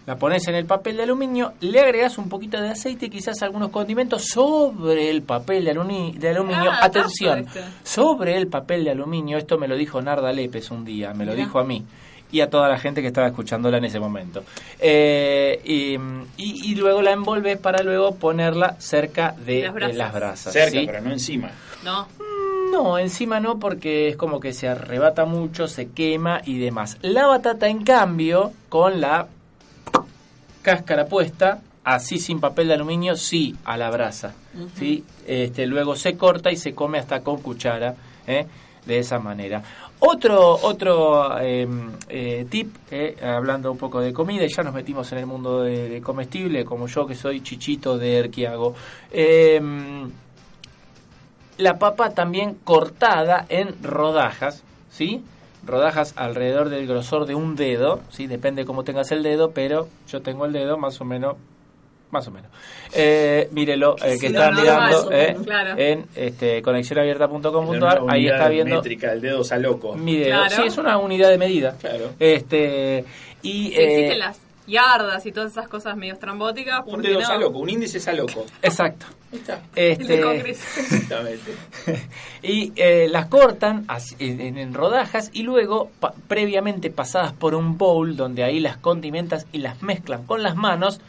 La 0.09 0.17
pones 0.17 0.49
en 0.49 0.55
el 0.55 0.65
papel 0.65 0.97
de 0.97 1.03
aluminio, 1.03 1.53
le 1.61 1.81
agregas 1.81 2.17
un 2.17 2.31
poquito 2.31 2.59
de 2.59 2.71
aceite 2.71 3.07
y 3.07 3.11
quizás 3.11 3.43
algunos 3.43 3.69
condimentos 3.69 4.25
sobre 4.25 5.11
el 5.11 5.21
papel 5.21 5.67
de, 5.67 5.75
aluni- 5.77 6.15
de 6.15 6.31
aluminio. 6.31 6.71
Ah, 6.73 6.79
Atención, 6.87 7.45
sobre 7.85 8.35
el 8.39 8.47
papel 8.47 8.85
de 8.85 8.93
aluminio, 8.93 9.37
esto 9.37 9.59
me 9.59 9.69
lo 9.69 9.77
dijo 9.77 10.01
Narda 10.01 10.33
Lepes 10.33 10.71
un 10.71 10.83
día, 10.87 11.13
me 11.13 11.27
lo 11.27 11.35
dijo 11.35 11.59
a 11.59 11.65
mí 11.65 11.85
y 12.33 12.41
a 12.41 12.49
toda 12.49 12.69
la 12.71 12.79
gente 12.79 13.03
que 13.03 13.09
estaba 13.09 13.27
escuchándola 13.27 13.77
en 13.77 13.85
ese 13.85 14.01
momento. 14.01 14.45
Eh, 14.81 15.61
y, 15.63 15.95
y- 16.43 16.73
y 16.73 16.75
luego 16.75 17.03
la 17.03 17.13
envolves 17.13 17.59
para 17.59 17.83
luego 17.83 18.15
ponerla 18.15 18.77
cerca 18.79 19.35
de 19.45 19.63
Las 19.65 19.75
brasas. 19.75 19.97
las 19.97 20.13
brasas. 20.15 20.53
Cerca, 20.55 20.71
¿sí? 20.81 20.85
pero 20.87 21.01
no 21.03 21.13
encima. 21.13 21.51
No. 21.85 22.09
No, 22.73 22.99
encima 22.99 23.41
no, 23.41 23.59
porque 23.59 24.09
es 24.09 24.17
como 24.17 24.41
que 24.41 24.53
se 24.55 24.69
arrebata 24.69 25.25
mucho, 25.27 25.69
se 25.69 25.89
quema 25.91 26.41
y 26.45 26.59
demás. 26.59 26.97
La 27.03 27.27
batata, 27.27 27.69
en 27.69 27.83
cambio, 27.85 28.53
con 28.69 29.01
la 29.01 29.27
cáscara 30.63 31.07
puesta, 31.07 31.61
así 31.85 32.19
sin 32.19 32.41
papel 32.41 32.69
de 32.69 32.75
aluminio, 32.75 33.17
sí, 33.17 33.57
a 33.65 33.77
la 33.77 33.91
brasa. 33.91 34.35
¿sí? 34.75 35.05
este, 35.27 35.67
luego 35.67 35.97
se 35.97 36.17
corta 36.17 36.51
y 36.51 36.57
se 36.57 36.75
come 36.75 36.99
hasta 36.99 37.21
con 37.21 37.41
cuchara, 37.41 37.95
¿eh? 38.27 38.47
de 38.85 38.99
esa 38.99 39.19
manera. 39.19 39.63
Otro, 40.01 40.55
otro 40.63 41.39
eh, 41.41 41.67
eh, 42.09 42.47
tip, 42.49 42.75
eh, 42.91 43.17
hablando 43.23 43.73
un 43.73 43.79
poco 43.79 44.01
de 44.01 44.13
comida, 44.13 44.47
ya 44.47 44.63
nos 44.63 44.73
metimos 44.73 45.11
en 45.13 45.19
el 45.19 45.27
mundo 45.27 45.63
de, 45.63 45.89
de 45.89 46.01
comestible, 46.01 46.65
como 46.65 46.87
yo 46.87 47.07
que 47.07 47.15
soy 47.15 47.41
chichito 47.43 47.99
de 47.99 48.19
Erquiago. 48.19 48.75
Eh, 49.11 49.61
la 51.59 51.79
papa 51.79 52.11
también 52.11 52.55
cortada 52.63 53.47
en 53.49 53.83
rodajas, 53.83 54.63
¿sí? 54.91 55.25
Rodajas 55.65 56.15
alrededor 56.17 56.69
del 56.69 56.87
grosor 56.87 57.27
de 57.27 57.35
un 57.35 57.57
dedo, 57.57 58.01
¿sí? 58.11 58.27
Depende 58.27 58.65
cómo 58.65 58.85
tengas 58.85 59.11
el 59.13 59.23
dedo, 59.23 59.51
pero 59.51 59.89
yo 60.09 60.23
tengo 60.23 60.47
el 60.47 60.53
dedo 60.53 60.79
más 60.79 61.01
o 61.01 61.05
menos, 61.05 61.37
más 62.11 62.27
o 62.29 62.31
menos. 62.31 62.51
Eh, 62.95 63.49
mírelo, 63.53 63.97
eh, 63.99 64.13
que 64.13 64.19
Sí, 64.19 64.27
están 64.27 64.55
no, 64.55 64.61
mirando 64.61 64.83
más 64.97 65.05
o 65.05 65.13
eh. 65.13 65.37
Claro. 65.45 65.75
en 65.79 66.07
este, 66.17 66.63
conexionabierta.com.ar, 66.63 68.03
ahí 68.09 68.27
está 68.29 68.49
viendo 68.49 68.77
métrica, 68.77 69.13
el 69.13 69.21
dedo 69.21 69.43
mi 69.97 70.17
dedo. 70.17 70.29
Claro. 70.31 70.57
Sí, 70.57 70.63
es 70.67 70.79
una 70.79 70.97
unidad 70.99 71.29
de 71.31 71.39
medida. 71.39 71.77
Claro. 71.81 72.11
Este, 72.19 73.05
y, 73.43 73.69
Sí, 73.69 73.75
eh, 73.77 73.85
existen 73.85 74.19
las 74.21 74.41
yardas 74.69 75.27
y 75.27 75.33
todas 75.33 75.51
esas 75.53 75.67
cosas 75.69 75.97
medio 75.97 76.13
estrambóticas. 76.13 76.81
Un 76.87 76.93
¿por 76.93 77.03
qué 77.03 77.09
dedo 77.09 77.21
no? 77.21 77.27
saloco, 77.27 77.59
un 77.59 77.71
índice 77.71 77.99
saloco. 77.99 78.45
exacto. 78.63 79.07
Ahí 79.33 79.39
está. 79.41 79.61
El 79.75 80.07
de 80.07 80.41
Este. 80.51 80.51
Exactamente. 80.81 81.55
y 82.43 82.73
eh, 82.77 83.09
las 83.11 83.27
cortan 83.27 83.87
en 84.19 84.75
rodajas 84.75 85.31
y 85.33 85.43
luego 85.43 85.91
pa- 86.01 86.15
previamente 86.29 86.91
pasadas 86.91 87.33
por 87.33 87.55
un 87.55 87.77
bowl 87.79 88.17
donde 88.17 88.45
ahí 88.45 88.61
las 88.61 88.77
condimentas 88.77 89.47
y 89.53 89.59
las 89.59 89.83
mezclan 89.83 90.25
con 90.25 90.43
las 90.43 90.55
manos 90.57 91.01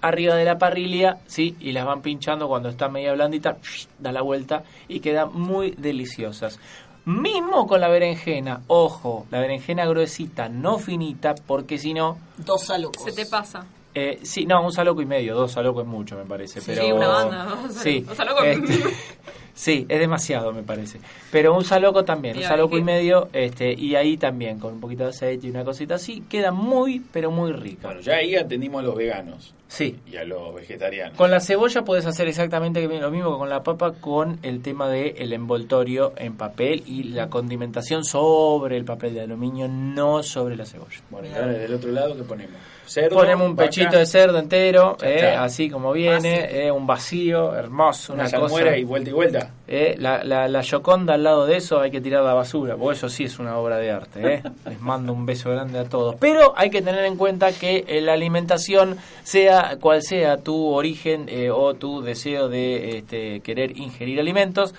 arriba 0.00 0.34
de 0.34 0.44
la 0.44 0.58
parrilla, 0.58 1.18
sí, 1.28 1.54
y 1.60 1.70
las 1.70 1.84
van 1.86 2.02
pinchando 2.02 2.48
cuando 2.48 2.68
está 2.68 2.88
media 2.88 3.12
blandita, 3.12 3.56
da 4.00 4.10
la 4.10 4.20
vuelta 4.20 4.64
y 4.88 4.98
quedan 4.98 5.32
muy 5.32 5.70
deliciosas. 5.78 6.58
Mismo 7.04 7.66
con 7.66 7.80
la 7.80 7.88
berenjena, 7.88 8.62
ojo, 8.68 9.26
la 9.30 9.40
berenjena 9.40 9.84
gruesita, 9.86 10.48
no 10.48 10.78
finita, 10.78 11.34
porque 11.34 11.76
si 11.78 11.94
no, 11.94 12.18
Dos 12.36 12.66
salocos. 12.66 13.02
Se 13.02 13.12
te 13.12 13.26
pasa. 13.26 13.66
eh, 13.94 14.20
sí, 14.22 14.46
no, 14.46 14.64
un 14.64 14.72
saloco 14.72 15.02
y 15.02 15.06
medio, 15.06 15.34
dos 15.34 15.52
salocos 15.52 15.82
es 15.82 15.88
mucho, 15.88 16.16
me 16.16 16.24
parece. 16.24 16.60
Sí, 16.60 16.72
pero, 16.74 16.94
una 16.94 17.08
banda, 17.08 17.44
dos 17.44 17.74
Sí, 17.74 18.06
este, 18.44 18.84
sí, 19.54 19.86
es 19.88 19.98
demasiado, 19.98 20.52
me 20.52 20.62
parece. 20.62 21.00
Pero 21.32 21.56
un 21.56 21.64
saloco 21.64 22.04
también, 22.04 22.36
un 22.36 22.44
saloco 22.44 22.78
y 22.78 22.84
medio, 22.84 23.28
este, 23.32 23.72
y 23.72 23.96
ahí 23.96 24.16
también, 24.16 24.60
con 24.60 24.74
un 24.74 24.80
poquito 24.80 25.02
de 25.02 25.10
aceite 25.10 25.48
y 25.48 25.50
una 25.50 25.64
cosita 25.64 25.96
así, 25.96 26.22
queda 26.28 26.52
muy, 26.52 27.00
pero 27.00 27.32
muy 27.32 27.52
rica. 27.52 27.88
Bueno, 27.88 28.00
ya 28.00 28.14
ahí 28.14 28.36
atendimos 28.36 28.80
a 28.80 28.86
los 28.86 28.94
veganos 28.94 29.54
Sí. 29.72 29.98
y 30.06 30.16
a 30.18 30.24
los 30.24 30.54
vegetarianos. 30.54 31.16
Con 31.16 31.30
la 31.30 31.40
cebolla 31.40 31.82
puedes 31.82 32.04
hacer 32.04 32.28
exactamente 32.28 32.86
lo 32.86 33.10
mismo 33.10 33.32
que 33.32 33.38
con 33.38 33.48
la 33.48 33.62
papa, 33.62 33.92
con 33.98 34.38
el 34.42 34.60
tema 34.60 34.86
del 34.88 35.14
el 35.16 35.32
envoltorio 35.32 36.12
en 36.16 36.36
papel 36.36 36.82
y 36.86 37.04
la 37.04 37.30
condimentación 37.30 38.04
sobre 38.04 38.76
el 38.76 38.84
papel 38.84 39.14
de 39.14 39.22
aluminio, 39.22 39.68
no 39.68 40.22
sobre 40.22 40.56
la 40.56 40.66
cebolla. 40.66 41.00
Bueno, 41.08 41.28
y 41.28 41.32
ahora 41.34 41.52
del 41.54 41.72
otro 41.72 41.90
lado, 41.90 42.14
¿qué 42.14 42.22
ponemos? 42.22 42.56
Cerdo, 42.84 43.16
Ponemos 43.16 43.48
un 43.48 43.56
vaca, 43.56 43.70
pechito 43.70 43.96
de 43.96 44.04
cerdo 44.04 44.38
entero, 44.38 44.98
Ya 45.00 45.08
eh, 45.08 45.36
así 45.36 45.70
como 45.70 45.92
viene, 45.92 46.66
eh, 46.66 46.70
un 46.70 46.86
vacío, 46.86 47.54
hermoso, 47.54 48.12
una 48.12 48.24
una, 48.28 48.38
cosa. 48.40 48.76
y 48.76 48.84
vuelta 48.84 49.08
y 49.08 49.12
vuelta. 49.12 49.50
Eh, 49.68 49.94
la, 49.98 50.22
la, 50.24 50.48
la 50.48 50.62
Gioconda 50.62 51.14
al 51.14 51.22
lado 51.22 51.46
de 51.46 51.56
eso 51.56 51.80
hay 51.80 51.90
que 51.90 52.00
tirar 52.02 52.22
la 52.24 52.34
basura, 52.34 52.76
porque 52.76 52.98
eso 52.98 53.08
sí 53.08 53.24
es 53.24 53.38
una 53.38 53.56
obra 53.56 53.78
de 53.78 53.90
arte. 53.92 54.34
eh. 54.34 54.42
Les 54.68 54.80
mando 54.80 55.12
un 55.12 55.24
beso 55.24 55.50
grande 55.50 55.78
a 55.78 55.84
todos. 55.84 56.16
Pero 56.18 56.52
hay 56.56 56.68
que 56.68 56.82
tener 56.82 57.04
en 57.04 57.16
cuenta 57.16 57.52
que 57.52 57.86
la 58.02 58.12
alimentación, 58.14 58.98
sea 59.22 59.61
cual 59.80 60.02
sea 60.02 60.38
tu 60.38 60.68
origen 60.68 61.26
eh, 61.28 61.50
o 61.50 61.74
tu 61.74 62.02
deseo 62.02 62.48
de 62.48 62.98
este, 62.98 63.40
querer 63.40 63.76
ingerir 63.76 64.20
alimentos, 64.20 64.74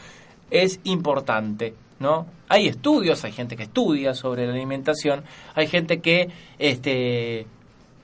es 0.49 0.79
importante. 0.83 1.73
¿no? 1.99 2.25
Hay 2.49 2.67
estudios, 2.67 3.23
hay 3.23 3.31
gente 3.31 3.55
que 3.55 3.63
estudia 3.63 4.13
sobre 4.13 4.45
la 4.45 4.53
alimentación, 4.53 5.23
hay 5.55 5.67
gente 5.67 6.01
que, 6.01 6.29
este, 6.59 7.45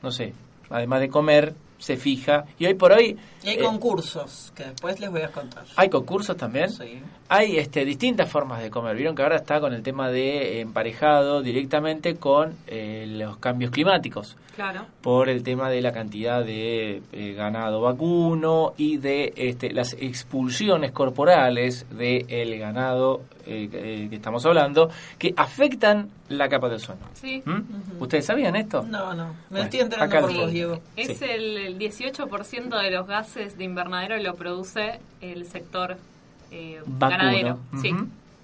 no 0.01 0.11
sé, 0.11 0.33
además 0.69 1.01
de 1.01 1.09
comer, 1.09 1.53
se 1.79 1.97
fija. 1.97 2.45
Y 2.59 2.65
hoy 2.67 2.75
por 2.75 2.91
hoy... 2.91 3.17
Y 3.43 3.49
hay 3.49 3.55
eh, 3.55 3.59
concursos 3.63 4.51
que 4.55 4.65
después 4.65 4.99
les 4.99 5.09
voy 5.09 5.21
a 5.21 5.29
contar. 5.29 5.63
¿Hay 5.77 5.89
concursos 5.89 6.37
también? 6.37 6.69
Sí. 6.69 7.01
Hay 7.29 7.57
este, 7.57 7.85
distintas 7.85 8.29
formas 8.29 8.61
de 8.61 8.69
comer. 8.69 8.95
Vieron 8.95 9.15
que 9.15 9.23
ahora 9.23 9.37
está 9.37 9.59
con 9.59 9.73
el 9.73 9.81
tema 9.81 10.09
de 10.09 10.59
emparejado 10.59 11.41
directamente 11.41 12.15
con 12.15 12.55
eh, 12.67 13.05
los 13.07 13.37
cambios 13.37 13.71
climáticos 13.71 14.35
Claro. 14.55 14.85
por 15.01 15.29
el 15.29 15.41
tema 15.41 15.69
de 15.69 15.81
la 15.81 15.93
cantidad 15.93 16.43
de 16.43 17.01
eh, 17.13 17.33
ganado 17.33 17.79
vacuno 17.79 18.73
y 18.75 18.97
de 18.97 19.31
este, 19.37 19.71
las 19.71 19.93
expulsiones 19.93 20.91
corporales 20.91 21.85
del 21.97 22.59
ganado 22.59 23.21
eh, 23.49 23.69
eh, 23.73 24.07
que 24.09 24.15
estamos 24.15 24.45
hablando 24.45 24.89
que 25.17 25.33
afectan 25.35 26.09
la 26.29 26.47
capa 26.49 26.69
de 26.69 26.75
ozono. 26.75 26.99
Sí. 27.13 27.41
¿Mm? 27.45 28.01
¿Ustedes 28.01 28.25
sabían 28.25 28.55
esto? 28.55 28.83
No, 28.83 29.13
no. 29.13 29.27
Me 29.27 29.33
Bueno, 29.49 29.63
estoy 29.65 29.79
enterando 29.81 30.19
por 30.21 30.33
vos. 30.33 30.51
Diego. 30.51 30.79
Es 30.95 31.17
Sí. 31.17 31.25
el, 31.29 31.57
el 31.57 31.79
18% 31.79 32.81
de 32.81 32.91
los 32.91 33.07
gases 33.07 33.57
de 33.57 33.63
invernadero 33.63 34.17
lo 34.17 34.35
produce 34.35 34.99
el 35.21 35.45
sector 35.45 35.97
eh, 36.51 36.81
ganadero. 36.99 37.59
Sí. 37.81 37.93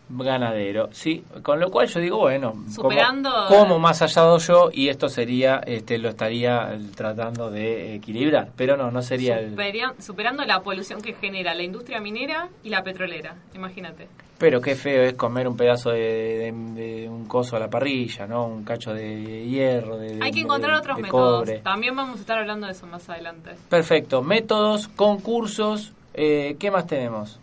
Ganadero, 0.08 0.90
sí, 0.92 1.24
con 1.42 1.60
lo 1.60 1.72
cual 1.72 1.88
yo 1.88 2.00
digo, 2.00 2.18
bueno, 2.20 2.54
Superando- 2.70 3.48
como, 3.48 3.62
como 3.62 3.80
más 3.80 4.04
allá 4.04 4.38
yo 4.38 4.70
y 4.72 4.90
esto 4.90 5.10
sería, 5.10 5.62
este, 5.66 5.98
lo 5.98 6.10
estaría 6.10 6.78
tratando 6.96 7.50
de 7.50 7.96
equilibrar, 7.96 8.50
pero 8.56 8.78
no, 8.78 8.92
no 8.92 9.02
sería 9.02 9.40
el... 9.40 9.56
Superando 9.98 10.46
la 10.46 10.62
polución 10.62 11.02
que 11.02 11.14
genera 11.16 11.56
la 11.56 11.64
industria 11.64 12.00
minera 12.02 12.50
y 12.64 12.70
la 12.70 12.84
petrolera, 12.84 13.36
imagínate. 13.56 14.08
Pero 14.38 14.60
qué 14.60 14.76
feo 14.76 15.04
es 15.04 15.14
comer 15.14 15.48
un 15.48 15.56
pedazo 15.56 15.92
de, 15.92 16.52
de- 16.52 16.82
de 16.82 17.10
un 17.10 17.26
coso 17.26 17.56
a 17.56 17.60
la 17.60 17.70
parrilla, 17.70 18.28
¿no? 18.28 18.46
Un 18.46 18.64
cacho 18.66 18.94
de 18.94 19.46
hierro, 19.48 19.98
de, 19.98 20.20
Hay 20.22 20.32
que 20.32 20.40
de- 20.40 20.42
encontrar 20.42 20.74
de- 20.74 20.80
otros 20.80 20.98
de 20.98 21.04
métodos. 21.04 21.40
cobre. 21.46 21.60
También 21.60 21.96
vamos 21.96 22.18
a 22.18 22.20
estar 22.20 22.38
hablando 22.40 22.68
de 22.68 22.74
eso 22.74 22.86
más 22.86 23.08
adelante. 23.10 23.52
Perfecto, 23.70 24.22
métodos, 24.22 24.90
concursos, 24.90 25.94
eh, 26.14 26.58
¿qué 26.60 26.70
más 26.70 26.86
tenemos? 26.86 27.40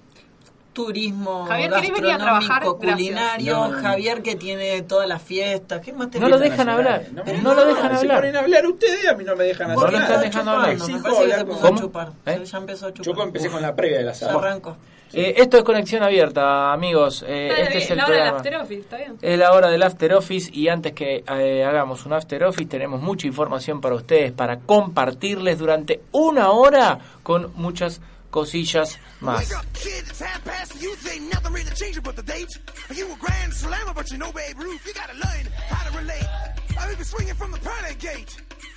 Turismo, 0.75 1.45
Javier, 1.47 1.71
¿querés 1.71 1.93
venir 1.93 2.11
a 2.13 2.19
trabajar? 2.19 2.63
gastronómico, 2.63 2.79
culinario, 2.79 3.53
No, 3.53 3.69
no, 3.69 3.77
no. 3.77 3.83
Javier 3.83 4.23
que 4.23 4.37
tiene 4.37 4.81
todas 4.83 5.07
las 5.07 5.21
fiestas, 5.23 5.81
¿qué 5.83 5.93
más 5.93 6.11
te 6.11 6.19
No 6.19 6.29
lo 6.31 6.39
dejan 6.39 6.67
hablar, 6.69 7.05
No, 7.13 7.23
no 7.43 7.55
lo 7.55 7.67
dejan 7.67 7.91
Se 7.93 7.99
hablar. 7.99 8.21
ponen 8.21 8.37
a 8.37 8.41
hablar 8.41 8.67
ustedes, 8.67 9.07
a 9.07 9.15
mí 9.15 9.23
no 9.25 9.37
me 9.37 9.45
dejan 9.45 9.69
No 9.69 9.81
hacer 9.81 9.93
lo 9.93 9.99
están 9.99 10.21
dejando 10.23 10.51
hablar. 10.53 10.69
Me 10.69 10.75
Exijo 10.75 11.03
parece 11.03 11.21
que 11.23 11.27
se 11.29 11.33
hablar 11.35 11.47
puso 11.47 11.61
con- 11.61 11.75
a 11.75 11.81
chupar. 11.81 12.09
¿Eh? 12.27 12.39
Se- 12.39 12.45
Ya 12.47 12.59
empezó 12.59 12.87
a 12.87 12.93
chupar. 12.95 13.17
Yo 13.17 13.23
empecé 13.23 13.51
con 13.51 13.61
la 13.63 13.75
previa 13.77 13.99
del 13.99 14.07
Se 14.15 14.25
asado. 14.25 14.39
Eh, 15.15 15.35
esto 15.37 15.59
es 15.59 15.63
conexión 15.65 16.03
abierta, 16.03 16.73
amigos. 16.73 17.25
Eh, 17.27 17.49
Está 17.49 17.63
este 17.63 17.69
bien, 17.79 17.83
es 17.83 17.91
el 17.91 17.97
la 17.99 18.05
hora 18.07 18.15
del 18.15 18.23
programa. 18.23 18.39
after 18.39 18.57
office, 18.57 18.81
¿está 18.81 18.97
bien? 18.97 19.19
Es 19.21 19.39
la 19.39 19.53
hora 19.53 19.69
del 19.71 19.83
After 19.83 20.15
Office 20.15 20.51
y 20.53 20.69
antes 20.69 20.93
que 20.93 21.25
eh, 21.29 21.65
hagamos 21.65 22.07
un 22.07 22.13
After 22.15 22.45
Office 22.45 22.67
tenemos 22.67 23.01
mucha 23.01 23.27
información 23.27 23.81
para 23.81 23.95
ustedes, 23.95 24.33
para 24.33 24.59
compartirles 24.61 25.59
durante 25.59 26.01
una 26.13 26.51
hora 26.51 26.99
con 27.23 27.53
muchas 27.57 28.01
cosillas 28.31 28.99
más. 29.21 29.51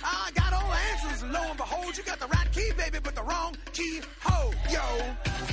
I 0.06 0.30
got 0.36 0.52
all 0.52 0.68
the 0.68 0.76
answers, 0.92 1.22
and 1.22 1.32
lo 1.32 1.40
and 1.40 1.56
behold, 1.56 1.96
you 1.96 2.04
got 2.04 2.20
the 2.20 2.28
right 2.28 2.46
key, 2.52 2.70
baby, 2.76 2.98
but 3.02 3.14
the 3.16 3.22
wrong 3.24 3.56
key. 3.72 4.00
Ho, 4.24 4.52
yo. 4.70 5.45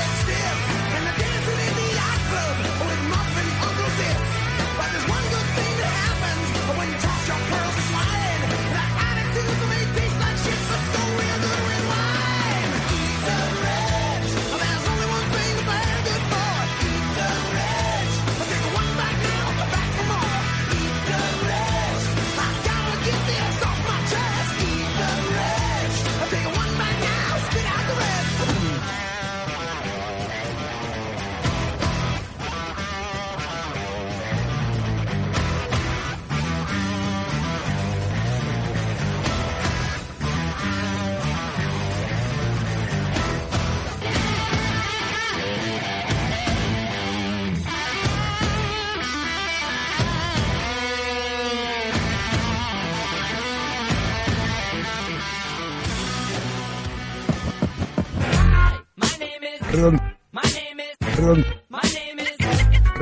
stand 0.00 0.16
still. 0.16 0.69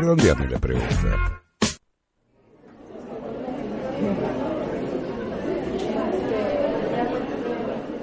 Redondeame 0.09 0.49
la 0.49 0.59
pregunta. 0.59 1.42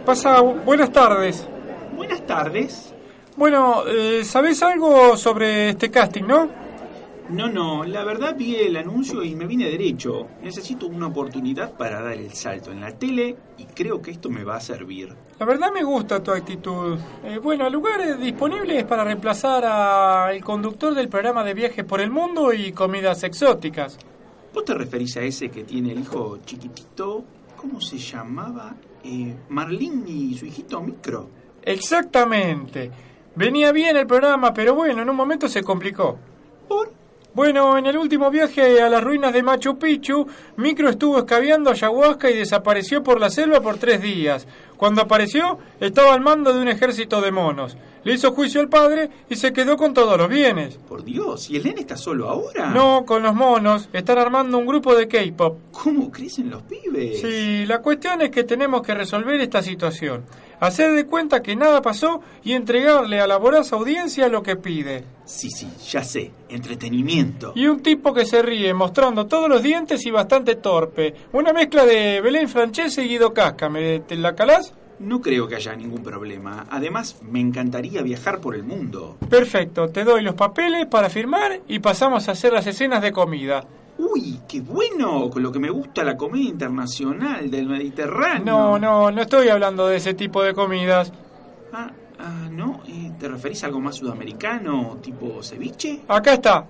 Pasa, 0.06 0.40
buenas 0.42 0.92
tardes. 0.92 1.48
Buenas 1.96 2.22
tardes. 2.28 2.94
Bueno, 3.36 3.88
eh, 3.88 4.24
¿sabés 4.24 4.62
algo 4.62 5.18
sobre 5.18 5.70
este 5.70 5.90
casting, 5.90 6.26
no? 6.26 6.48
No, 7.30 7.48
no, 7.50 7.84
la 7.84 8.04
verdad 8.04 8.36
vi 8.38 8.56
el 8.56 8.78
anuncio 8.78 9.24
y 9.24 9.36
me 9.36 9.48
vine 9.48 9.66
derecho. 9.66 10.28
Necesito 10.44 10.86
una 10.86 11.08
oportunidad 11.08 11.74
para 11.74 12.02
dar 12.02 12.14
el 12.14 12.32
salto 12.34 12.72
en 12.72 12.82
la 12.82 12.92
tele 12.92 13.36
y 13.58 13.66
creo 13.66 14.00
que 14.00 14.12
esto 14.12 14.30
me 14.30 14.44
va 14.44 14.58
a 14.58 14.62
servir. 14.62 15.12
La 15.40 15.46
verdad 15.46 15.72
me 15.74 15.84
gusta 15.84 16.22
tu 16.22 16.32
actitud. 16.32 17.00
Eh, 17.24 17.40
bueno, 17.40 17.68
lugares 17.70 18.20
disponibles 18.20 18.84
para 18.84 19.04
reemplazar 19.04 19.66
al 19.66 20.44
conductor 20.44 20.94
del 20.94 21.10
programa 21.10 21.44
de 21.44 21.56
viajes 21.56 21.84
por 21.84 22.00
el 22.00 22.12
mundo 22.12 22.54
y 22.54 22.72
comidas 22.72 23.24
exóticas. 23.24 23.98
¿Vos 24.54 24.64
te 24.64 24.76
referís 24.76 25.18
a 25.18 25.22
ese 25.22 25.50
que 25.50 25.64
tiene 25.64 25.94
el 25.94 26.02
hijo 26.02 26.38
chiquitito? 26.46 27.26
¿Cómo 27.58 27.82
se 27.82 27.98
llamaba? 27.98 28.76
Eh, 29.04 29.36
Marlín 29.50 30.06
y 30.08 30.38
su 30.38 30.46
hijito 30.46 30.80
micro. 30.80 31.28
Exactamente. 31.64 32.92
Venía 33.36 33.72
bien 33.72 33.98
el 33.98 34.06
programa, 34.06 34.54
pero 34.54 34.76
bueno, 34.76 35.02
en 35.02 35.10
un 35.10 35.16
momento 35.16 35.50
se 35.50 35.64
complicó. 35.64 36.18
¿Por? 36.68 37.05
Bueno, 37.36 37.78
en 37.78 37.86
el 37.86 37.98
último 37.98 38.32
viaje 38.32 38.82
a 38.82 38.88
las 38.88 39.04
ruinas 39.04 39.34
de 39.34 39.44
Machu 39.44 39.78
Picchu, 39.78 40.26
Micro 40.56 40.88
estuvo 40.88 41.18
escabeando 41.18 41.70
ayahuasca 41.70 42.32
y 42.32 42.38
desapareció 42.38 43.04
por 43.04 43.20
la 43.20 43.30
selva 43.30 43.60
por 43.60 43.76
tres 43.78 44.02
días. 44.02 44.48
Cuando 44.78 45.02
apareció, 45.02 45.60
estaba 45.80 46.14
al 46.14 46.22
mando 46.22 46.54
de 46.54 46.62
un 46.62 46.68
ejército 46.68 47.22
de 47.22 47.32
monos. 47.32 47.78
Le 48.06 48.14
hizo 48.14 48.34
juicio 48.34 48.62
al 48.62 48.70
padre 48.70 49.10
y 49.30 49.36
se 49.36 49.52
quedó 49.52 49.78
con 49.78 49.96
todos 49.96 50.16
los 50.16 50.30
bienes. 50.30 50.76
Por 50.76 51.04
Dios, 51.04 51.50
¿y 51.50 51.58
el 51.58 51.64
nene 51.64 51.82
está 51.82 51.98
solo 51.98 52.30
ahora? 52.30 52.70
No, 52.70 53.04
con 53.04 53.24
los 53.24 53.34
monos. 53.34 53.90
Están 53.94 54.20
armando 54.20 54.60
un 54.60 54.68
grupo 54.68 54.96
de 54.96 55.08
K-pop. 55.08 55.58
¿Cómo 55.72 56.12
crecen 56.12 56.52
los 56.52 56.62
pibes? 56.62 57.20
Sí, 57.20 57.66
la 57.66 57.82
cuestión 57.82 58.22
es 58.22 58.30
que 58.30 58.44
tenemos 58.44 58.84
que 58.84 58.94
resolver 58.94 59.42
esta 59.42 59.64
situación. 59.64 60.24
Hacer 60.60 60.94
de 60.94 61.06
cuenta 61.06 61.42
que 61.42 61.56
nada 61.56 61.82
pasó 61.82 62.22
y 62.44 62.54
entregarle 62.54 63.20
a 63.20 63.28
la 63.28 63.38
voraz 63.38 63.74
audiencia 63.74 64.30
lo 64.30 64.44
que 64.44 64.56
pide. 64.56 65.04
Sí, 65.26 65.50
sí, 65.50 65.68
ya 65.90 66.04
sé. 66.04 66.32
Entretenimiento. 66.48 67.54
Y 67.56 67.68
un 67.68 67.82
tipo 67.82 68.14
que 68.14 68.26
se 68.26 68.42
ríe 68.42 68.74
mostrando 68.74 69.26
todos 69.26 69.50
los 69.50 69.64
dientes 69.64 70.06
y 70.06 70.12
bastante 70.12 70.56
torpe. 70.56 71.14
Una 71.34 71.52
mezcla 71.52 71.86
de 71.86 72.22
Belén 72.22 72.48
Francese 72.48 73.04
y 73.04 73.10
Guido 73.10 73.34
Casca. 73.34 73.68
¿Me 73.68 74.02
te 74.02 74.16
la 74.16 74.36
calás? 74.36 74.65
No 75.00 75.22
creo 75.22 75.48
que 75.48 75.56
haya 75.56 75.76
ningún 75.76 76.04
problema. 76.04 76.66
Además, 76.70 77.18
me 77.22 77.40
encantaría 77.40 78.02
viajar 78.02 78.40
por 78.40 78.56
el 78.56 78.64
mundo. 78.64 79.18
Perfecto, 79.30 79.90
te 79.90 80.04
doy 80.04 80.24
los 80.24 80.36
papeles 80.36 80.86
para 80.88 81.10
firmar 81.10 81.62
y 81.68 81.80
pasamos 81.80 82.28
a 82.28 82.32
hacer 82.32 82.54
las 82.54 82.66
escenas 82.68 83.02
de 83.02 83.12
comida. 83.12 83.66
Uy, 83.98 84.42
qué 84.48 84.62
bueno, 84.62 85.30
con 85.30 85.42
lo 85.42 85.52
que 85.52 85.60
me 85.60 85.70
gusta 85.70 86.04
la 86.04 86.18
comida 86.18 86.50
internacional 86.50 87.50
del 87.50 87.68
Mediterráneo. 87.68 88.46
No, 88.46 88.80
no, 88.80 89.12
no 89.12 89.22
estoy 89.22 89.50
hablando 89.50 89.88
de 89.88 89.98
ese 89.98 90.14
tipo 90.14 90.44
de 90.44 90.54
comidas. 90.54 91.12
Ah, 91.72 91.92
ah 92.20 92.50
¿no? 92.52 92.82
¿Te 93.20 93.28
referís 93.28 93.64
a 93.64 93.68
algo 93.68 93.80
más 93.80 93.96
sudamericano, 93.96 94.98
tipo 95.02 95.42
ceviche? 95.42 96.02
Acá 96.08 96.34
está. 96.34 96.66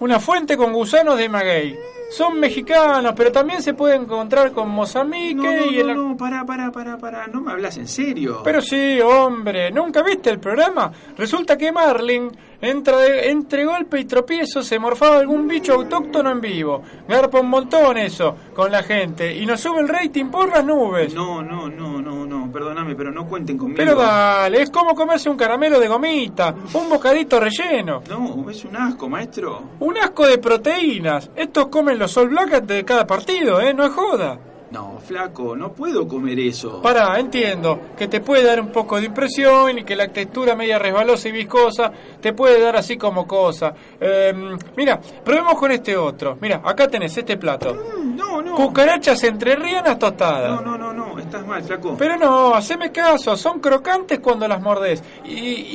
Una 0.00 0.20
fuente 0.20 0.56
con 0.56 0.72
gusanos 0.72 1.18
de 1.18 1.28
maguey. 1.28 1.78
Son 2.10 2.40
mexicanos, 2.40 3.12
pero 3.16 3.30
también 3.30 3.62
se 3.62 3.74
puede 3.74 3.94
encontrar 3.96 4.52
con 4.52 4.70
Mozambique 4.70 5.34
No, 5.34 5.42
no, 5.44 5.70
y 5.70 5.80
en 5.80 5.86
no, 5.88 5.94
no, 5.94 6.16
pará, 6.16 6.44
pará, 6.44 6.72
pará, 6.72 6.96
pará. 6.96 7.26
No 7.26 7.40
me 7.40 7.52
hablas 7.52 7.76
en 7.76 7.86
serio. 7.86 8.40
Pero 8.42 8.62
sí, 8.62 8.98
hombre, 9.00 9.70
¿nunca 9.70 10.02
viste 10.02 10.30
el 10.30 10.38
programa? 10.38 10.90
Resulta 11.16 11.56
que 11.58 11.70
Marlin, 11.70 12.30
entre 12.60 13.64
golpe 13.64 14.00
y 14.00 14.04
tropiezo, 14.04 14.62
se 14.62 14.78
morfaba 14.78 15.18
algún 15.18 15.46
bicho 15.46 15.74
autóctono 15.74 16.30
en 16.30 16.40
vivo. 16.40 16.82
Garpa 17.08 17.40
un 17.40 17.48
montón 17.48 17.96
eso, 17.98 18.34
con 18.54 18.72
la 18.72 18.82
gente, 18.82 19.34
y 19.36 19.46
nos 19.46 19.60
sube 19.60 19.80
el 19.80 19.88
rating 19.88 20.26
por 20.26 20.48
las 20.48 20.64
nubes. 20.64 21.14
No, 21.14 21.42
no, 21.42 21.68
no, 21.68 22.00
no, 22.02 22.26
no, 22.26 22.52
perdóname, 22.52 22.94
pero 22.94 23.12
no 23.12 23.26
cuenten 23.26 23.56
conmigo. 23.56 23.76
Pero 23.78 23.94
dale, 23.94 24.62
es 24.62 24.70
como 24.70 24.94
comerse 24.94 25.30
un 25.30 25.36
caramelo 25.36 25.78
de 25.78 25.88
gomita, 25.88 26.54
un 26.74 26.88
bocadito 26.88 27.38
relleno. 27.38 28.02
No, 28.08 28.50
es 28.50 28.64
un 28.64 28.76
asco, 28.76 29.08
maestro. 29.08 29.62
Un 29.80 29.96
asco 29.98 30.26
de 30.26 30.38
proteínas. 30.38 31.30
Estos 31.36 31.68
comen 31.68 31.98
los 31.98 32.16
All 32.16 32.28
Black 32.28 32.62
de 32.62 32.84
cada 32.84 33.06
partido, 33.06 33.60
¿eh? 33.60 33.72
No 33.72 33.84
es 33.84 33.92
joda. 33.92 34.38
No, 34.70 34.98
flaco, 35.02 35.56
no 35.56 35.72
puedo 35.72 36.06
comer 36.06 36.38
eso. 36.40 36.82
Pará, 36.82 37.18
entiendo 37.18 37.80
que 37.96 38.06
te 38.06 38.20
puede 38.20 38.44
dar 38.44 38.60
un 38.60 38.68
poco 38.70 38.98
de 39.00 39.06
impresión 39.06 39.78
y 39.78 39.82
que 39.84 39.96
la 39.96 40.08
textura 40.08 40.54
media 40.54 40.78
resbalosa 40.78 41.28
y 41.28 41.32
viscosa 41.32 41.90
te 42.20 42.34
puede 42.34 42.60
dar 42.60 42.76
así 42.76 42.98
como 42.98 43.26
cosa. 43.26 43.72
Eh, 43.98 44.34
mira, 44.76 45.00
probemos 45.24 45.54
con 45.54 45.70
este 45.72 45.96
otro. 45.96 46.36
Mira, 46.40 46.60
acá 46.62 46.86
tenés 46.86 47.16
este 47.16 47.38
plato. 47.38 47.74
Mm, 47.74 48.16
No, 48.16 48.42
no. 48.42 48.54
Cucarachas 48.56 49.22
entrerrianas 49.24 49.98
tostadas. 49.98 50.50
No, 50.60 50.60
no, 50.60 50.76
no, 50.76 50.92
no, 50.92 51.18
estás 51.18 51.46
mal, 51.46 51.62
flaco. 51.62 51.94
Pero 51.98 52.16
no, 52.18 52.54
haceme 52.54 52.92
caso, 52.92 53.36
son 53.36 53.60
crocantes 53.60 54.18
cuando 54.20 54.46
las 54.46 54.60
mordés. 54.60 55.02
Y, 55.24 55.30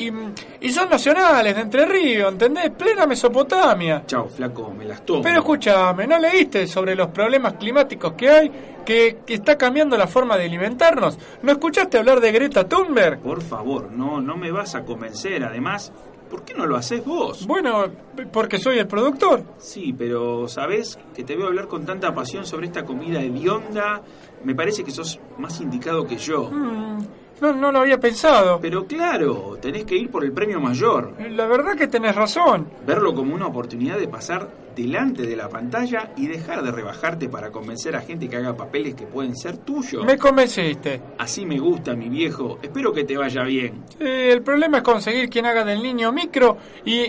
y, 0.08 0.14
y 0.62 0.70
son 0.72 0.88
nacionales, 0.90 1.56
de 1.56 1.62
Entre 1.62 1.86
Ríos, 1.86 2.32
¿entendés? 2.32 2.70
Plena 2.72 3.08
Mesopotamia. 3.08 4.04
Chao, 4.06 4.28
flaco, 4.30 4.72
me 4.78 4.86
las 4.86 5.04
tomo. 5.04 5.22
Pero 5.24 5.40
escúchame, 5.40 6.06
¿no 6.06 6.20
leíste 6.20 6.68
sobre 6.68 6.94
los 6.96 7.08
problemas 7.08 7.54
climáticos 7.54 8.14
que 8.14 8.30
hay? 8.30 8.52
Que, 8.86 9.20
que 9.26 9.34
está 9.36 9.58
cambiando 9.58 9.98
la 9.98 10.08
forma 10.08 10.38
de 10.38 10.46
alimentarnos. 10.46 11.18
¿No 11.42 11.52
escuchaste 11.52 11.98
hablar 11.98 12.20
de 12.20 12.32
Greta 12.32 12.68
Thunberg? 12.68 13.20
Por 13.20 13.42
favor, 13.42 13.92
no, 13.92 14.20
no 14.22 14.36
me 14.36 14.52
vas 14.52 14.76
a 14.76 14.84
convencer. 14.84 15.44
Además, 15.44 15.92
¿por 16.30 16.44
qué 16.44 16.54
no 16.54 16.66
lo 16.66 16.76
haces 16.76 17.06
vos? 17.06 17.46
Bueno, 17.48 17.86
porque 18.32 18.58
soy 18.60 18.80
el 18.80 18.88
productor. 18.88 19.44
Sí, 19.58 19.94
pero 19.98 20.48
¿sabes? 20.48 21.00
Que 21.16 21.24
te 21.24 21.36
veo 21.36 21.48
hablar 21.48 21.68
con 21.68 21.86
tanta 21.86 22.14
pasión 22.14 22.46
sobre 22.46 22.68
esta 22.68 22.84
comida 22.84 23.22
hedionda. 23.22 24.02
Me 24.44 24.54
parece 24.56 24.84
que 24.84 24.92
sos 24.92 25.20
más 25.38 25.62
indicado 25.62 26.06
que 26.06 26.18
yo. 26.18 26.50
Mm, 26.52 27.06
no, 27.52 27.60
no 27.60 27.72
lo 27.72 27.80
había 27.80 28.00
pensado. 28.00 28.60
Pero 28.62 28.86
claro, 28.86 29.58
tenés 29.62 29.84
que 29.86 29.96
ir 29.98 30.10
por 30.10 30.24
el 30.24 30.32
premio 30.32 30.60
mayor. 30.60 31.14
La 31.32 31.46
verdad 31.46 31.76
que 31.76 31.88
tenés 31.88 32.16
razón. 32.16 32.68
Verlo 32.86 33.14
como 33.14 33.36
una 33.36 33.48
oportunidad 33.48 33.98
de 33.98 34.08
pasar 34.08 34.50
delante 34.76 35.24
de 35.24 35.36
la 35.36 35.50
pantalla 35.50 36.12
y 36.18 36.28
dejar 36.28 36.64
de 36.64 36.72
rebajarte 36.72 37.30
para 37.30 37.52
convencer 37.52 37.96
a 37.96 38.02
gente 38.02 38.28
que 38.28 38.38
haga 38.38 38.56
papeles 38.56 38.96
que 38.96 39.06
pueden 39.06 39.36
ser 39.36 39.58
tuyos. 39.58 40.04
Me 40.06 40.18
convenciste. 40.18 41.02
Así 41.18 41.46
me 41.46 41.60
gusta, 41.60 41.94
mi 41.96 42.10
viejo. 42.10 42.60
Espero 42.62 42.92
que 42.92 43.04
te 43.04 43.18
vaya 43.18 43.44
bien. 43.44 43.84
Eh, 44.00 44.32
el 44.32 44.42
problema 44.42 44.78
es 44.78 44.84
conseguir 44.84 45.30
quien 45.30 45.46
haga 45.46 45.64
del 45.64 45.84
niño 45.84 46.12
micro 46.12 46.58
y, 46.86 47.02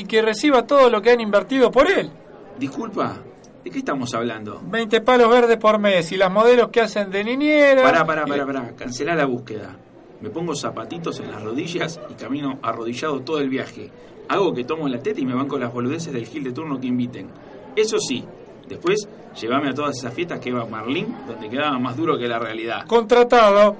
y 0.00 0.04
que 0.04 0.22
reciba 0.22 0.66
todo 0.66 0.90
lo 0.90 1.00
que 1.00 1.10
han 1.10 1.20
invertido 1.20 1.70
por 1.70 1.90
él. 1.90 2.10
Disculpa, 2.58 3.16
¿de 3.64 3.70
qué 3.70 3.78
estamos 3.78 4.12
hablando? 4.14 4.60
20 4.70 5.00
palos 5.00 5.30
verdes 5.30 5.56
por 5.56 5.78
mes 5.78 6.12
y 6.12 6.16
las 6.16 6.30
modelos 6.30 6.68
que 6.68 6.82
hacen 6.82 7.10
de 7.10 7.24
niñera. 7.24 7.82
Pará, 7.82 8.04
pará, 8.04 8.26
pará, 8.26 8.46
pará. 8.46 8.72
Cancelá 8.76 9.14
la 9.14 9.24
búsqueda. 9.24 9.74
Me 10.20 10.30
pongo 10.30 10.54
zapatitos 10.54 11.18
en 11.20 11.30
las 11.30 11.42
rodillas 11.42 11.98
y 12.10 12.14
camino 12.14 12.58
arrodillado 12.62 13.20
todo 13.20 13.40
el 13.40 13.48
viaje. 13.48 13.90
Hago 14.28 14.52
que 14.54 14.64
tomo 14.64 14.88
la 14.88 14.98
teta 14.98 15.20
y 15.20 15.26
me 15.26 15.34
van 15.34 15.48
con 15.48 15.60
las 15.60 15.72
boludeces 15.72 16.12
del 16.12 16.26
gil 16.26 16.44
de 16.44 16.52
turno 16.52 16.78
que 16.78 16.86
inviten. 16.86 17.28
Eso 17.74 17.98
sí, 17.98 18.24
después 18.68 19.08
llévame 19.40 19.70
a 19.70 19.74
todas 19.74 19.96
esas 19.96 20.14
fiestas 20.14 20.40
que 20.40 20.50
iba 20.50 20.64
Marlín, 20.66 21.14
donde 21.26 21.48
quedaba 21.48 21.78
más 21.78 21.96
duro 21.96 22.18
que 22.18 22.28
la 22.28 22.38
realidad. 22.38 22.86
Contratado. 22.86 23.76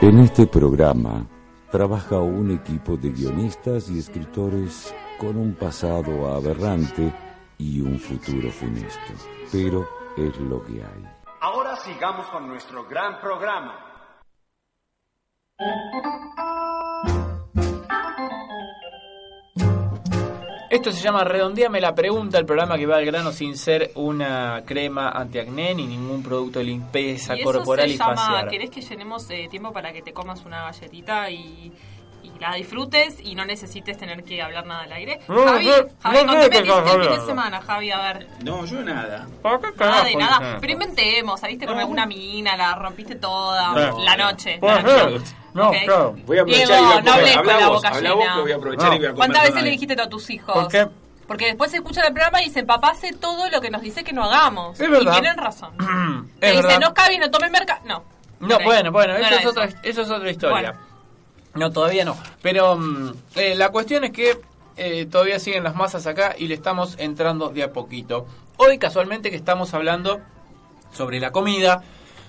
En 0.00 0.18
este 0.18 0.46
programa 0.46 1.26
trabaja 1.70 2.18
un 2.18 2.50
equipo 2.50 2.96
de 2.96 3.10
guionistas 3.10 3.88
y 3.88 3.98
escritores 3.98 4.92
con 5.22 5.36
un 5.36 5.54
pasado 5.54 6.34
aberrante 6.34 7.12
y 7.56 7.80
un 7.80 7.96
futuro 7.96 8.50
funesto. 8.50 9.12
Pero 9.52 9.88
es 10.16 10.36
lo 10.40 10.64
que 10.64 10.82
hay. 10.82 11.06
Ahora 11.40 11.76
sigamos 11.76 12.26
con 12.26 12.48
nuestro 12.48 12.84
gran 12.88 13.20
programa. 13.20 13.78
Esto 20.68 20.90
se 20.90 21.00
llama 21.00 21.22
Redondeame 21.22 21.80
la 21.80 21.94
pregunta, 21.94 22.38
el 22.38 22.46
programa 22.46 22.76
que 22.76 22.86
va 22.86 22.96
al 22.96 23.04
grano 23.04 23.30
sin 23.30 23.56
ser 23.56 23.92
una 23.94 24.64
crema 24.66 25.10
antiacné 25.10 25.74
ni 25.76 25.86
ningún 25.86 26.24
producto 26.24 26.58
de 26.58 26.64
limpieza 26.64 27.36
Y 27.36 27.44
corporal 27.44 27.84
eso 27.84 27.94
y 27.94 27.98
se 27.98 28.02
llama, 28.02 28.16
facial. 28.16 28.48
¿querés 28.48 28.70
que 28.70 28.80
llenemos 28.80 29.30
eh, 29.30 29.46
tiempo 29.48 29.72
para 29.72 29.92
que 29.92 30.02
te 30.02 30.12
comas 30.12 30.44
una 30.44 30.64
galletita 30.64 31.30
y, 31.30 31.72
y 32.22 32.30
la 32.38 32.54
disfrutes 32.54 33.18
y 33.20 33.34
no 33.34 33.44
necesites 33.44 33.96
tener 33.98 34.22
que 34.24 34.40
hablar 34.42 34.66
nada 34.66 34.82
al 34.82 34.92
aire? 34.92 35.20
No, 35.28 35.44
Javi, 35.44 35.66
no, 35.66 35.72
Javi, 36.02 36.16
no, 36.16 36.26
¿con 36.26 36.26
no, 36.26 36.40
qué 36.50 36.58
el 36.58 37.02
fin 37.02 37.20
de 37.20 37.26
semana, 37.26 37.60
Javi? 37.60 37.90
A 37.90 38.00
ver. 38.12 38.26
No, 38.44 38.64
yo 38.64 38.80
nada. 38.82 39.26
Nada 39.78 40.04
de 40.04 40.16
nada. 40.16 40.58
Pero 40.60 40.72
inventemos, 40.72 41.40
saliste 41.40 41.66
con 41.66 41.78
alguna 41.78 42.06
mina, 42.06 42.56
la 42.56 42.74
rompiste 42.74 43.16
toda 43.16 43.72
No. 43.74 43.98
la 44.04 44.16
noche. 44.16 44.58
La 44.62 44.82
no, 44.82 45.10
noche. 45.10 45.24
no, 45.54 45.68
Ok. 45.68 45.76
claro. 45.84 46.16
Voy 46.26 46.38
a 46.38 46.42
aprovechar 46.42 46.66
Diego, 46.68 46.82
y 46.82 46.86
voy 46.86 46.98
a 46.98 47.02
no 47.02 47.12
hables 47.12 47.36
con 47.36 47.46
la 47.46 47.68
vos, 47.68 47.76
boca 47.76 47.90
vos 47.90 48.00
llena. 48.02 48.34
que 48.34 48.40
voy 48.40 48.52
a 48.52 48.56
aprovechar 48.56 48.86
y 48.94 48.96
voy 48.98 49.06
a 49.06 49.10
comer 49.10 49.14
¿Cuántas 49.16 49.42
veces 49.44 49.62
le 49.62 49.70
dijiste 49.70 50.00
a 50.00 50.08
tus 50.08 50.30
hijos? 50.30 50.54
¿Por 50.54 50.68
qué? 50.68 50.88
Porque 51.26 51.46
después 51.46 51.70
se 51.70 51.76
escucha 51.78 52.02
el 52.06 52.12
programa 52.12 52.42
y 52.42 52.46
dicen, 52.46 52.66
papá 52.66 52.90
hace 52.90 53.12
todo 53.12 53.48
lo 53.48 53.60
que 53.60 53.70
nos 53.70 53.80
dice 53.80 54.02
que 54.04 54.12
no 54.12 54.24
hagamos. 54.24 54.78
Es 54.78 54.90
verdad. 54.90 55.12
Y 55.12 55.20
tienen 55.20 55.36
razón. 55.38 55.72
Te 56.40 56.46
Es 56.48 56.52
dice, 56.56 56.62
verdad. 56.66 56.80
no 56.80 56.94
cabe, 56.94 57.18
no 57.18 57.30
tome 57.30 57.48
merca. 57.50 57.80
No. 57.84 58.04
No, 58.40 58.58
bueno, 58.64 58.90
bueno, 58.90 59.12
No 59.16 59.24
eso, 59.24 59.34
es 59.36 59.46
otra, 59.46 59.68
eso 59.84 60.02
es 60.02 60.10
otra 60.10 60.30
historia. 60.30 60.72
Bueno. 60.72 60.91
No, 61.54 61.70
todavía 61.70 62.04
no. 62.04 62.16
Pero 62.40 62.76
mm, 62.76 63.12
eh, 63.36 63.54
la 63.54 63.70
cuestión 63.70 64.04
es 64.04 64.12
que 64.12 64.38
eh, 64.76 65.06
todavía 65.06 65.38
siguen 65.38 65.64
las 65.64 65.74
masas 65.74 66.06
acá 66.06 66.34
y 66.38 66.48
le 66.48 66.54
estamos 66.54 66.96
entrando 66.98 67.50
de 67.50 67.62
a 67.62 67.72
poquito. 67.72 68.26
Hoy 68.56 68.78
casualmente 68.78 69.30
que 69.30 69.36
estamos 69.36 69.74
hablando 69.74 70.20
sobre 70.92 71.20
la 71.20 71.30
comida, 71.30 71.82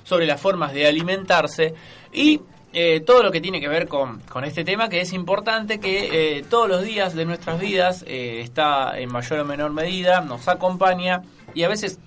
sobre 0.04 0.26
las 0.26 0.40
formas 0.40 0.74
de 0.74 0.88
alimentarse 0.88 1.74
y 2.12 2.42
eh, 2.76 3.02
todo 3.02 3.22
lo 3.22 3.32
que 3.32 3.40
tiene 3.40 3.62
que 3.62 3.68
ver 3.68 3.88
con, 3.88 4.20
con 4.22 4.44
este 4.44 4.64
tema 4.64 4.90
que 4.90 5.00
es 5.00 5.14
importante 5.14 5.80
que 5.80 6.38
eh, 6.38 6.44
todos 6.44 6.68
los 6.68 6.82
días 6.84 7.14
de 7.14 7.24
nuestras 7.24 7.60
vidas 7.60 8.04
eh, 8.08 8.42
está 8.42 9.00
en 9.00 9.12
mayor 9.12 9.42
o 9.42 9.46
menor 9.46 9.72
medida, 9.72 10.22
nos 10.22 10.48
acompaña 10.48 11.22
y 11.54 11.64
a 11.64 11.70
veces 11.70 12.00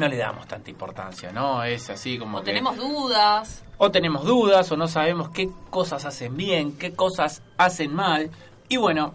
no 0.00 0.08
le 0.08 0.16
damos 0.16 0.48
tanta 0.48 0.68
importancia, 0.70 1.30
¿no? 1.30 1.62
Es 1.62 1.88
así 1.90 2.18
como 2.18 2.38
O 2.38 2.40
que 2.40 2.46
tenemos 2.46 2.76
dudas. 2.76 3.62
o 3.78 3.90
tenemos 3.90 4.24
dudas 4.24 4.70
o 4.72 4.76
no 4.76 4.88
sabemos 4.88 5.30
qué 5.30 5.48
cosas 5.70 6.04
hacen 6.04 6.36
bien, 6.36 6.76
qué 6.76 6.92
cosas 6.92 7.42
hacen 7.56 7.94
mal. 7.94 8.30
Y 8.68 8.76
bueno, 8.78 9.14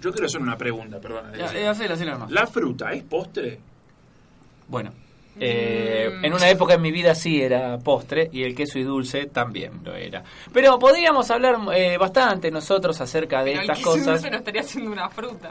Yo 0.00 0.10
quiero 0.12 0.26
hacer 0.26 0.40
una 0.40 0.56
pregunta, 0.56 0.98
perdón. 1.00 1.32
Ya, 1.38 1.52
eh, 1.52 1.68
hacela, 1.68 1.94
hacela 1.94 2.12
nomás. 2.12 2.30
¿La 2.30 2.46
fruta 2.46 2.92
es 2.92 3.02
postre? 3.02 3.60
bueno, 4.68 4.90
Eh, 5.40 6.10
en 6.22 6.32
una 6.34 6.50
época 6.50 6.74
en 6.74 6.82
mi 6.82 6.90
vida 6.92 7.14
sí 7.14 7.40
era 7.40 7.78
postre 7.78 8.28
y 8.32 8.42
el 8.42 8.54
queso 8.54 8.78
y 8.78 8.82
dulce 8.84 9.26
también 9.26 9.80
lo 9.82 9.94
era. 9.94 10.22
Pero 10.52 10.78
podríamos 10.78 11.30
hablar 11.30 11.56
eh, 11.74 11.96
bastante 11.98 12.50
nosotros 12.50 13.00
acerca 13.00 13.42
de 13.42 13.52
Pero 13.52 13.62
estas 13.62 13.78
el 13.78 13.84
queso 13.84 13.96
y 13.96 14.00
cosas. 14.00 14.14
dulce 14.14 14.30
no 14.30 14.36
estaría 14.38 14.60
haciendo 14.60 14.90
una 14.92 15.08
fruta. 15.08 15.50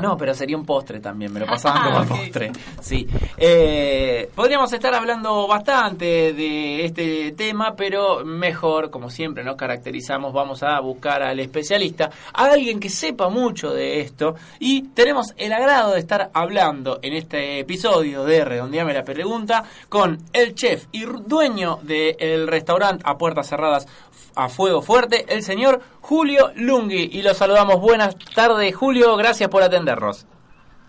No, 0.00 0.16
pero 0.16 0.34
sería 0.34 0.56
un 0.56 0.64
postre 0.64 1.00
también, 1.00 1.32
me 1.32 1.40
lo 1.40 1.46
pasaban 1.46 1.82
Ah, 1.82 2.04
como 2.06 2.20
postre. 2.20 2.52
Sí. 2.80 3.06
Eh, 3.36 4.30
podríamos 4.34 4.72
estar 4.72 4.94
hablando 4.94 5.46
bastante 5.48 6.32
de 6.32 6.84
este 6.84 7.32
tema, 7.32 7.74
pero 7.76 8.24
mejor, 8.24 8.90
como 8.90 9.10
siempre 9.10 9.42
nos 9.42 9.56
caracterizamos, 9.56 10.32
vamos 10.32 10.62
a 10.62 10.78
buscar 10.80 11.22
al 11.22 11.40
especialista, 11.40 12.10
a 12.32 12.44
alguien 12.44 12.78
que 12.78 12.88
sepa 12.88 13.28
mucho 13.28 13.72
de 13.72 14.00
esto. 14.00 14.34
Y 14.58 14.82
tenemos 14.88 15.34
el 15.36 15.52
agrado 15.52 15.92
de 15.94 16.00
estar 16.00 16.30
hablando 16.34 16.98
en 17.02 17.14
este 17.14 17.60
episodio 17.60 18.24
de 18.24 18.44
Redondeame 18.44 18.94
la 18.94 19.02
Pregunta 19.02 19.64
con 19.88 20.18
el 20.32 20.54
chef 20.54 20.86
y 20.92 21.04
dueño 21.04 21.78
del 21.82 22.46
restaurante 22.46 23.02
a 23.06 23.16
puertas 23.18 23.48
cerradas 23.48 23.86
a 24.34 24.48
fuego 24.48 24.82
fuerte, 24.82 25.24
el 25.28 25.42
señor 25.42 25.80
Julio 26.00 26.50
Lungui. 26.56 27.10
Y 27.12 27.22
lo 27.22 27.34
saludamos. 27.34 27.80
Buenas 27.80 28.16
tardes, 28.34 28.74
Julio. 28.74 29.16
Gracias 29.16 29.48
por 29.48 29.62
atendernos. 29.62 30.26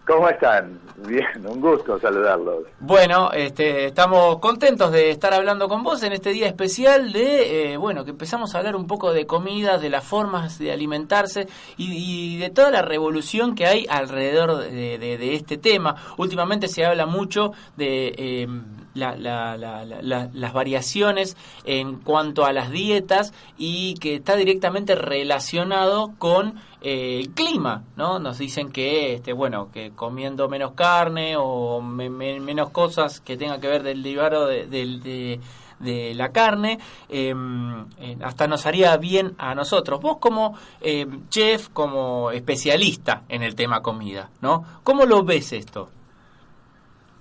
¿Cómo 0.07 0.27
están? 0.27 0.79
Bien, 1.07 1.25
un 1.47 1.61
gusto 1.61 1.99
saludarlos. 1.99 2.63
Bueno, 2.79 3.31
este, 3.31 3.85
estamos 3.85 4.39
contentos 4.39 4.91
de 4.91 5.09
estar 5.11 5.33
hablando 5.33 5.67
con 5.69 5.83
vos 5.83 6.01
en 6.03 6.11
este 6.11 6.31
día 6.31 6.47
especial 6.47 7.13
de, 7.13 7.73
eh, 7.73 7.77
bueno, 7.77 8.03
que 8.03 8.11
empezamos 8.11 8.53
a 8.53 8.57
hablar 8.57 8.75
un 8.75 8.87
poco 8.87 9.13
de 9.13 9.25
comida, 9.25 9.77
de 9.77 9.89
las 9.89 10.03
formas 10.03 10.57
de 10.59 10.71
alimentarse 10.71 11.47
y, 11.77 12.35
y 12.35 12.37
de 12.39 12.49
toda 12.49 12.71
la 12.71 12.81
revolución 12.81 13.55
que 13.55 13.67
hay 13.67 13.85
alrededor 13.89 14.57
de, 14.57 14.97
de- 14.97 15.17
de 15.17 15.35
este 15.35 15.57
tema. 15.57 15.95
Últimamente 16.17 16.67
se 16.67 16.83
habla 16.83 17.05
mucho 17.05 17.51
de 17.77 18.13
eh, 18.17 18.47
la- 18.93 19.15
la- 19.15 19.57
la- 19.57 19.85
la- 19.85 20.01
la- 20.01 20.29
las 20.33 20.53
variaciones 20.53 21.37
en 21.65 21.97
cuanto 21.97 22.45
a 22.45 22.53
las 22.53 22.71
dietas 22.71 23.33
y 23.57 23.93
que 23.95 24.15
está 24.15 24.35
directamente 24.35 24.95
relacionado 24.95 26.13
con 26.17 26.59
eh, 26.83 27.19
el 27.19 27.29
clima, 27.29 27.83
¿no? 27.95 28.17
Nos 28.17 28.39
dicen 28.39 28.71
que, 28.71 29.13
este, 29.13 29.33
bueno, 29.33 29.69
que 29.71 29.91
comiendo 29.91 30.49
menos 30.49 30.71
carne 30.71 31.35
o 31.37 31.79
me- 31.79 32.09
me- 32.09 32.39
menos 32.39 32.71
cosas 32.71 33.21
que 33.21 33.37
tengan 33.37 33.61
que 33.61 33.67
ver 33.67 33.83
del 33.83 34.01
derivado 34.01 34.47
de, 34.47 34.65
del- 34.65 35.01
de- 35.03 35.39
de 35.79 36.13
la 36.15 36.31
carne, 36.31 36.79
eh, 37.09 37.33
eh, 37.99 38.17
hasta 38.23 38.47
nos 38.47 38.65
haría 38.65 38.97
bien 38.97 39.33
a 39.37 39.53
nosotros. 39.55 39.99
Vos 40.01 40.17
como 40.17 40.55
eh, 40.81 41.05
chef, 41.29 41.69
como 41.69 42.31
especialista 42.31 43.23
en 43.29 43.43
el 43.43 43.53
tema 43.55 43.81
comida, 43.81 44.29
¿no? 44.41 44.63
¿Cómo 44.83 45.05
lo 45.05 45.23
ves 45.23 45.53
esto? 45.53 45.89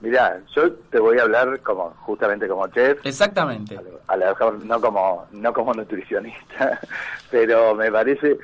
Mirá, 0.00 0.40
yo 0.54 0.72
te 0.72 0.98
voy 0.98 1.18
a 1.18 1.22
hablar 1.22 1.60
como 1.60 1.90
justamente 2.00 2.48
como 2.48 2.66
chef. 2.68 3.04
Exactamente. 3.04 3.78
A 4.06 4.16
lo 4.16 4.26
mejor 4.26 4.64
no 4.64 4.80
como 4.80 5.26
no 5.32 5.52
como 5.52 5.74
nutricionista, 5.74 6.80
pero 7.30 7.74
me 7.74 7.92
parece 7.92 8.38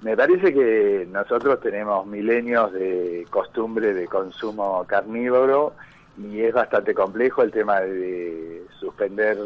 me 0.00 0.16
parece 0.16 0.52
que 0.52 1.06
nosotros 1.10 1.60
tenemos 1.60 2.06
milenios 2.06 2.72
de 2.72 3.26
costumbre 3.30 3.94
de 3.94 4.06
consumo 4.06 4.84
carnívoro 4.86 5.74
y 6.16 6.40
es 6.40 6.52
bastante 6.52 6.94
complejo 6.94 7.42
el 7.42 7.50
tema 7.50 7.80
de 7.80 8.64
suspender 8.78 9.36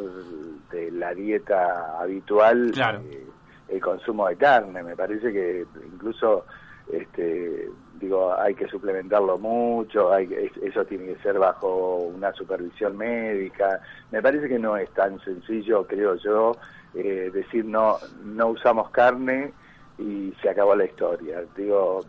de 0.70 0.90
la 0.90 1.14
dieta 1.14 1.98
habitual 2.00 2.72
eh, 2.78 3.26
el 3.68 3.80
consumo 3.80 4.28
de 4.28 4.36
carne. 4.36 4.82
Me 4.82 4.96
parece 4.96 5.32
que 5.32 5.64
incluso 5.86 6.44
este 6.90 7.68
digo 8.00 8.34
hay 8.38 8.54
que 8.54 8.66
suplementarlo 8.66 9.38
mucho 9.38 10.12
hay 10.12 10.50
eso 10.62 10.84
tiene 10.84 11.06
que 11.06 11.22
ser 11.22 11.38
bajo 11.38 11.96
una 11.98 12.32
supervisión 12.32 12.96
médica. 12.96 13.80
Me 14.10 14.20
parece 14.20 14.48
que 14.48 14.58
no 14.58 14.76
es 14.76 14.90
tan 14.90 15.20
sencillo 15.20 15.86
creo 15.86 16.16
yo 16.16 16.56
eh, 16.94 17.30
decir 17.32 17.64
no 17.64 17.98
no 18.24 18.48
usamos 18.48 18.90
carne 18.90 19.52
y 19.98 20.32
se 20.42 20.48
acabó 20.48 20.74
la 20.74 20.84
historia. 20.84 21.44
Digo 21.56 22.00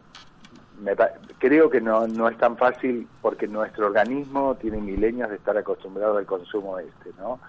me 0.82 0.96
creo 1.38 1.70
que 1.70 1.80
no 1.80 2.08
no 2.08 2.28
es 2.28 2.38
tan 2.38 2.58
fácil 2.58 3.08
porque 3.22 3.48
nuestro 3.48 3.88
organismo 3.88 4.56
tiene 4.56 4.82
milenios 4.82 5.30
de 5.30 5.36
estar 5.36 5.56
acostumbrado 5.56 6.18
al 6.18 6.26
consumo 6.26 6.80
este 6.80 7.12
no 7.20 7.40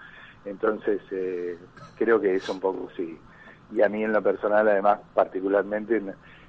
entonces 0.45 1.01
eh, 1.11 1.57
creo 1.97 2.21
que 2.21 2.35
es 2.35 2.47
un 2.49 2.59
poco 2.59 2.89
sí. 2.95 3.17
Y 3.71 3.81
a 3.81 3.89
mí 3.89 4.03
en 4.03 4.13
lo 4.13 4.21
personal 4.21 4.67
además 4.67 4.99
particularmente 5.13 6.01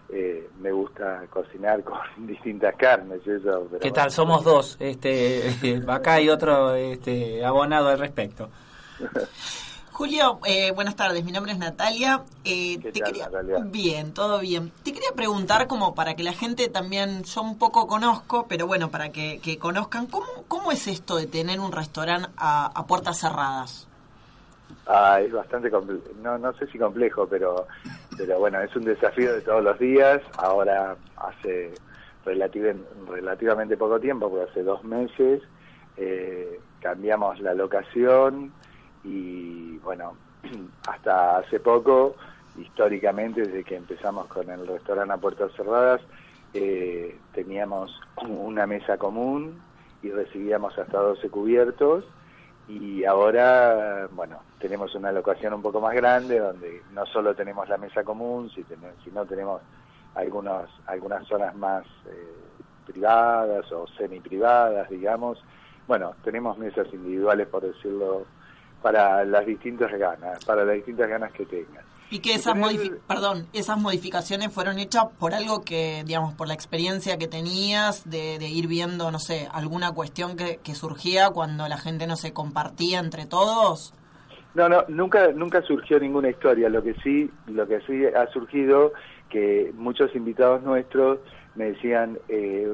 eh, 0.09 0.49
me 0.61 0.71
gusta 0.73 1.25
cocinar 1.31 1.83
con 1.85 1.99
distintas 2.27 2.75
carnes 2.77 3.21
eso 3.27 3.67
pero 3.71 3.81
¿Qué 3.81 3.91
tal? 3.91 4.11
Somos 4.11 4.45
dos. 4.45 4.77
Este, 4.81 5.83
acá 5.89 6.15
hay 6.15 6.29
otro 6.29 6.75
este, 6.75 7.45
abonado 7.45 7.89
al 7.89 7.99
respecto. 7.99 8.49
Julio, 9.93 10.41
eh, 10.45 10.73
buenas 10.73 10.95
tardes. 10.95 11.25
Mi 11.25 11.33
nombre 11.33 11.53
es 11.53 11.59
Natalia. 11.59 12.23
Eh, 12.45 12.79
¿Qué 12.83 12.93
te 12.93 13.01
tal, 13.01 13.13
quería... 13.13 13.25
Natalia? 13.31 13.59
Bien, 13.65 14.13
todo 14.13 14.41
bien. 14.41 14.71
Te 14.83 14.93
quería 14.93 15.13
preguntar 15.17 15.67
como 15.69 15.95
para 15.95 16.15
que 16.15 16.23
la 16.23 16.35
gente 16.35 16.69
también, 16.69 17.23
yo 17.25 17.41
un 17.41 17.57
poco 17.57 17.87
conozco, 17.87 18.45
pero 18.47 18.67
bueno, 18.67 18.91
para 18.91 19.11
que, 19.11 19.41
que 19.41 19.57
conozcan, 19.59 20.07
¿cómo, 20.07 20.27
¿cómo 20.49 20.71
es 20.71 20.87
esto 20.87 21.17
de 21.17 21.27
tener 21.27 21.61
un 21.61 21.73
restaurante 21.73 22.29
a, 22.37 22.67
a 22.67 22.87
puertas 22.87 23.19
cerradas? 23.21 23.89
Ah, 24.87 25.19
es 25.23 25.33
bastante 25.33 25.71
comple- 25.73 26.03
no 26.23 26.37
no 26.37 26.53
sé 26.59 26.67
si 26.67 26.79
complejo, 26.79 27.27
pero 27.27 27.67
pero 28.17 28.39
bueno, 28.39 28.61
es 28.61 28.75
un 28.77 28.85
desafío 28.85 29.35
de 29.35 29.41
todos 29.43 29.63
los 29.63 29.79
días. 29.79 30.21
Ahora 30.39 30.97
hace 31.17 31.73
relative- 32.25 32.83
relativamente 33.09 33.77
poco 33.77 34.01
tiempo, 34.01 34.31
porque 34.31 34.51
hace 34.51 34.63
dos 34.63 34.83
meses 34.85 35.43
eh, 35.97 36.61
cambiamos 36.81 37.41
la 37.41 37.55
locación 37.55 38.53
y 39.05 39.79
bueno, 39.79 40.15
hasta 40.89 41.39
hace 41.39 41.61
poco, 41.61 42.17
históricamente 42.59 43.43
desde 43.43 43.65
que 43.65 43.77
empezamos 43.77 44.27
con 44.29 44.49
el 44.51 44.67
restaurante 44.67 45.15
a 45.15 45.19
puertas 45.19 45.53
cerradas, 45.57 46.01
eh, 46.55 47.17
teníamos 47.35 48.01
una 48.27 48.67
mesa 48.67 48.97
común 48.99 49.61
y 50.03 50.11
recibíamos 50.11 50.79
hasta 50.79 50.99
12 50.99 51.29
cubiertos 51.29 52.05
y 52.69 53.05
ahora, 53.05 54.09
bueno, 54.11 54.41
tenemos 54.59 54.95
una 54.95 55.13
locación 55.13 55.55
un 55.55 55.63
poco 55.63 55.81
más 55.81 55.95
grande 55.95 56.39
donde 56.39 56.83
no 56.93 57.07
solo 57.07 57.35
tenemos 57.35 57.69
la 57.69 57.79
mesa 57.79 58.03
común, 58.03 58.51
sino 59.05 59.25
tenemos 59.25 59.63
algunos, 60.15 60.69
algunas 60.87 61.27
zonas 61.29 61.55
más 61.55 61.85
eh, 62.07 62.35
privadas 62.87 63.71
o 63.71 63.87
semi 63.87 64.21
privadas, 64.21 64.89
digamos. 64.91 65.43
Bueno, 65.87 66.15
tenemos 66.25 66.59
mesas 66.59 66.89
individuales, 66.93 67.47
por 67.47 67.63
decirlo, 67.63 68.25
para 68.83 69.25
las 69.25 69.47
distintas 69.47 69.93
ganas, 69.93 70.45
para 70.45 70.65
las 70.65 70.75
distintas 70.75 71.09
ganas 71.09 71.33
que 71.33 71.47
tengan. 71.47 71.85
Y 72.09 72.21
que 72.21 72.35
esas, 72.35 72.55
modifi- 72.55 73.01
perdón, 73.09 73.47
esas 73.53 73.79
modificaciones 73.79 74.53
fueron 74.53 74.79
hechas 74.79 75.07
por 75.19 75.35
algo 75.35 75.63
que, 75.63 76.05
digamos, 76.07 76.35
por 76.35 76.47
la 76.47 76.55
experiencia 76.55 77.19
que 77.19 77.27
tenías 77.27 78.09
de, 78.09 78.39
de 78.39 78.49
ir 78.49 78.69
viendo, 78.69 79.11
no 79.11 79.19
sé, 79.19 79.49
alguna 79.53 79.91
cuestión 79.93 80.37
que, 80.37 80.59
que 80.63 80.75
surgía 80.77 81.31
cuando 81.31 81.67
la 81.69 81.79
gente 81.79 82.07
no 82.07 82.15
se 82.17 82.33
compartía 82.33 83.01
entre 83.01 83.27
todos. 83.27 83.93
No, 84.55 84.69
no, 84.69 84.85
nunca, 84.89 85.33
nunca 85.33 85.61
surgió 85.63 85.99
ninguna 85.99 86.31
historia. 86.31 86.69
Lo 86.69 86.83
que 86.83 86.95
sí, 87.03 87.29
lo 87.49 87.67
que 87.67 87.81
sí 87.83 88.05
ha 88.07 88.27
surgido 88.33 88.93
que 89.29 89.73
muchos 89.75 90.15
invitados 90.15 90.63
nuestros 90.63 91.19
me 91.57 91.73
decían, 91.73 92.19
eh, 92.29 92.73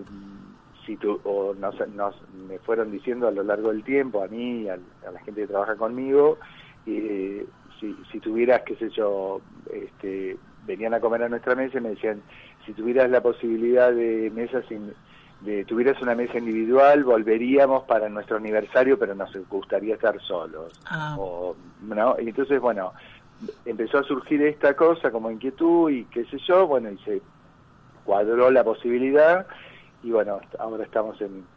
si 0.84 0.96
tú, 0.96 1.20
o 1.24 1.54
nos, 1.54 1.74
nos- 1.94 2.16
me 2.48 2.58
fueron 2.58 2.90
diciendo 2.90 3.26
a 3.28 3.30
lo 3.30 3.42
largo 3.42 3.70
del 3.70 3.82
tiempo 3.82 4.22
a 4.22 4.28
mí, 4.28 4.68
a, 4.68 4.74
a 4.74 5.10
la 5.10 5.20
gente 5.20 5.40
que 5.42 5.46
trabaja 5.46 5.76
conmigo, 5.76 6.38
eh, 6.86 7.46
si, 7.82 8.04
si 8.12 8.20
tuvieras, 8.20 8.62
qué 8.64 8.76
sé 8.76 8.90
yo, 8.90 9.42
este, 9.66 10.38
venían 10.62 10.94
a 10.94 11.00
comer 11.00 11.24
a 11.24 11.28
nuestra 11.28 11.56
mesa 11.56 11.78
y 11.78 11.80
me 11.80 11.90
decían, 11.90 12.24
si 12.64 12.74
tuvieras 12.74 13.10
la 13.10 13.20
posibilidad 13.22 13.92
de 13.92 14.30
mesas 14.30 14.64
in- 14.70 14.94
de 15.40 15.64
tuvieras 15.64 16.00
una 16.00 16.14
mesa 16.14 16.38
individual, 16.38 17.02
volveríamos 17.02 17.82
para 17.84 18.08
nuestro 18.08 18.36
aniversario, 18.36 18.96
pero 18.98 19.16
nos 19.16 19.32
gustaría 19.48 19.94
estar 19.96 20.20
solos. 20.22 20.72
O, 21.18 21.56
¿no? 21.80 22.16
Y 22.20 22.28
entonces, 22.28 22.60
bueno, 22.60 22.94
empezó 23.64 23.98
a 23.98 24.04
surgir 24.04 24.40
esta 24.42 24.74
cosa 24.76 25.10
como 25.10 25.30
inquietud 25.32 25.90
y 25.90 26.06
qué 26.06 26.24
sé 26.26 26.38
yo, 26.46 26.68
bueno, 26.68 26.90
y 26.92 26.98
se 26.98 27.24
cuadró 28.04 28.50
la 28.52 28.64
posibilidad 28.64 29.46
y 30.02 30.12
bueno, 30.12 30.40
ahora 30.60 30.84
estamos 30.84 31.20
en, 31.20 31.48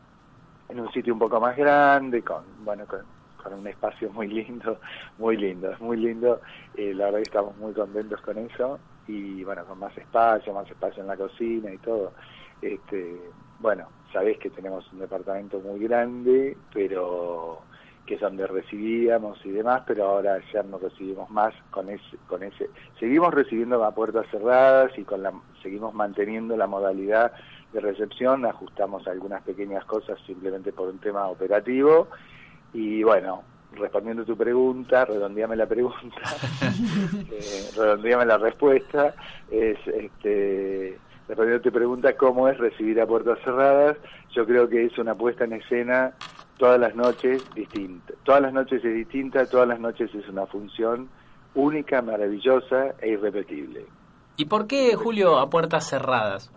en 0.69 0.79
un 0.79 0.91
sitio 0.91 1.13
un 1.13 1.19
poco 1.19 1.39
más 1.39 1.55
grande, 1.57 2.23
con, 2.23 2.45
bueno, 2.63 2.87
con, 2.87 3.05
con 3.45 3.59
un 3.59 3.67
espacio 3.67 4.11
muy 4.11 4.27
lindo, 4.27 4.79
muy 5.19 5.37
lindo, 5.37 5.71
es 5.71 5.79
muy 5.79 5.97
lindo, 5.97 6.41
eh, 6.75 6.93
la 6.93 7.05
verdad 7.05 7.19
que 7.19 7.29
estamos 7.29 7.55
muy 7.57 7.73
contentos 7.73 8.19
con 8.21 8.37
eso. 8.39 8.79
Y 9.07 9.43
bueno, 9.43 9.63
con 9.65 9.77
más 9.77 9.95
espacio, 9.95 10.51
más 10.51 10.69
espacio 10.69 11.03
en 11.03 11.07
la 11.07 11.15
cocina 11.15 11.71
y 11.71 11.77
todo. 11.77 12.11
Este, 12.59 13.21
bueno, 13.59 13.87
sabés 14.11 14.39
que 14.39 14.49
tenemos 14.49 14.91
un 14.91 14.99
departamento 14.99 15.59
muy 15.59 15.79
grande, 15.79 16.57
pero 16.73 17.61
que 18.07 18.15
es 18.15 18.21
donde 18.21 18.47
recibíamos 18.47 19.43
y 19.45 19.51
demás, 19.51 19.83
pero 19.85 20.05
ahora 20.05 20.39
ya 20.51 20.63
no 20.63 20.79
recibimos 20.79 21.29
más 21.29 21.53
con 21.69 21.89
ese, 21.89 22.17
con 22.27 22.43
ese, 22.43 22.69
seguimos 22.99 23.33
recibiendo 23.33 23.83
a 23.83 23.95
puertas 23.95 24.27
cerradas 24.29 24.91
y 24.97 25.03
con 25.03 25.23
la, 25.23 25.33
seguimos 25.63 25.93
manteniendo 25.93 26.55
la 26.55 26.67
modalidad 26.67 27.31
de 27.73 27.79
recepción, 27.79 28.45
ajustamos 28.45 29.07
algunas 29.07 29.41
pequeñas 29.41 29.85
cosas 29.85 30.19
simplemente 30.27 30.71
por 30.71 30.89
un 30.89 30.99
tema 30.99 31.27
operativo 31.27 32.07
y 32.75 33.03
bueno, 33.03 33.41
respondiendo 33.71 34.25
tu 34.25 34.35
pregunta, 34.35 35.05
redondeame 35.05 35.55
la 35.55 35.65
pregunta, 35.65 36.21
eh, 37.31 37.69
redondeame 37.75 38.25
la 38.25 38.37
respuesta, 38.37 39.15
es 39.49 39.77
este 39.87 40.99
respondiendo 41.27 41.59
a 41.59 41.63
tu 41.63 41.71
pregunta, 41.71 42.17
¿cómo 42.17 42.49
es 42.49 42.57
recibir 42.57 42.99
a 42.99 43.07
puertas 43.07 43.39
cerradas? 43.43 43.97
Yo 44.35 44.45
creo 44.45 44.67
que 44.67 44.85
es 44.85 44.97
una 44.97 45.15
puesta 45.15 45.45
en 45.45 45.53
escena 45.53 46.13
todas 46.57 46.79
las 46.79 46.95
noches 46.95 47.43
distinta. 47.55 48.13
Todas 48.23 48.41
las 48.41 48.53
noches 48.53 48.83
es 48.83 48.93
distinta, 48.93 49.45
todas 49.49 49.67
las 49.67 49.79
noches 49.79 50.13
es 50.13 50.27
una 50.27 50.45
función 50.45 51.09
única, 51.55 52.01
maravillosa 52.01 52.93
e 52.99 53.09
irrepetible. 53.09 53.85
¿Y 54.37 54.45
por 54.45 54.67
qué, 54.67 54.95
Julio, 54.95 55.39
a 55.39 55.49
puertas 55.49 55.89
cerradas? 55.89 56.51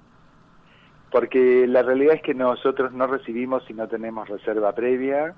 Porque 1.11 1.67
la 1.67 1.83
realidad 1.83 2.17
es 2.17 2.23
que 2.23 2.35
nosotros 2.35 2.93
no 2.93 3.07
recibimos 3.07 3.65
si 3.67 3.73
no 3.73 3.89
tenemos 3.89 4.29
reserva 4.29 4.75
previa, 4.75 5.35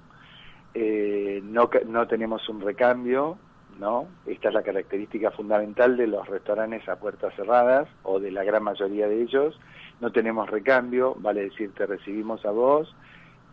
eh, 0.74 1.40
no, 1.42 1.70
no 1.87 2.06
tenemos 2.06 2.48
un 2.48 2.61
recambio, 2.61 3.38
¿no? 3.78 4.06
Esta 4.26 4.48
es 4.48 4.54
la 4.54 4.62
característica 4.62 5.30
fundamental 5.30 5.96
de 5.96 6.06
los 6.06 6.26
restaurantes 6.28 6.88
a 6.88 6.96
puertas 6.96 7.35
cerradas, 7.35 7.88
o 8.02 8.20
de 8.20 8.30
la 8.30 8.44
gran 8.44 8.62
mayoría 8.62 9.09
de 9.09 9.22
ellos. 9.22 9.59
No 10.00 10.12
tenemos 10.12 10.48
recambio, 10.48 11.14
vale 11.18 11.44
decir, 11.44 11.72
te 11.74 11.87
recibimos 11.87 12.44
a 12.44 12.50
vos 12.50 12.94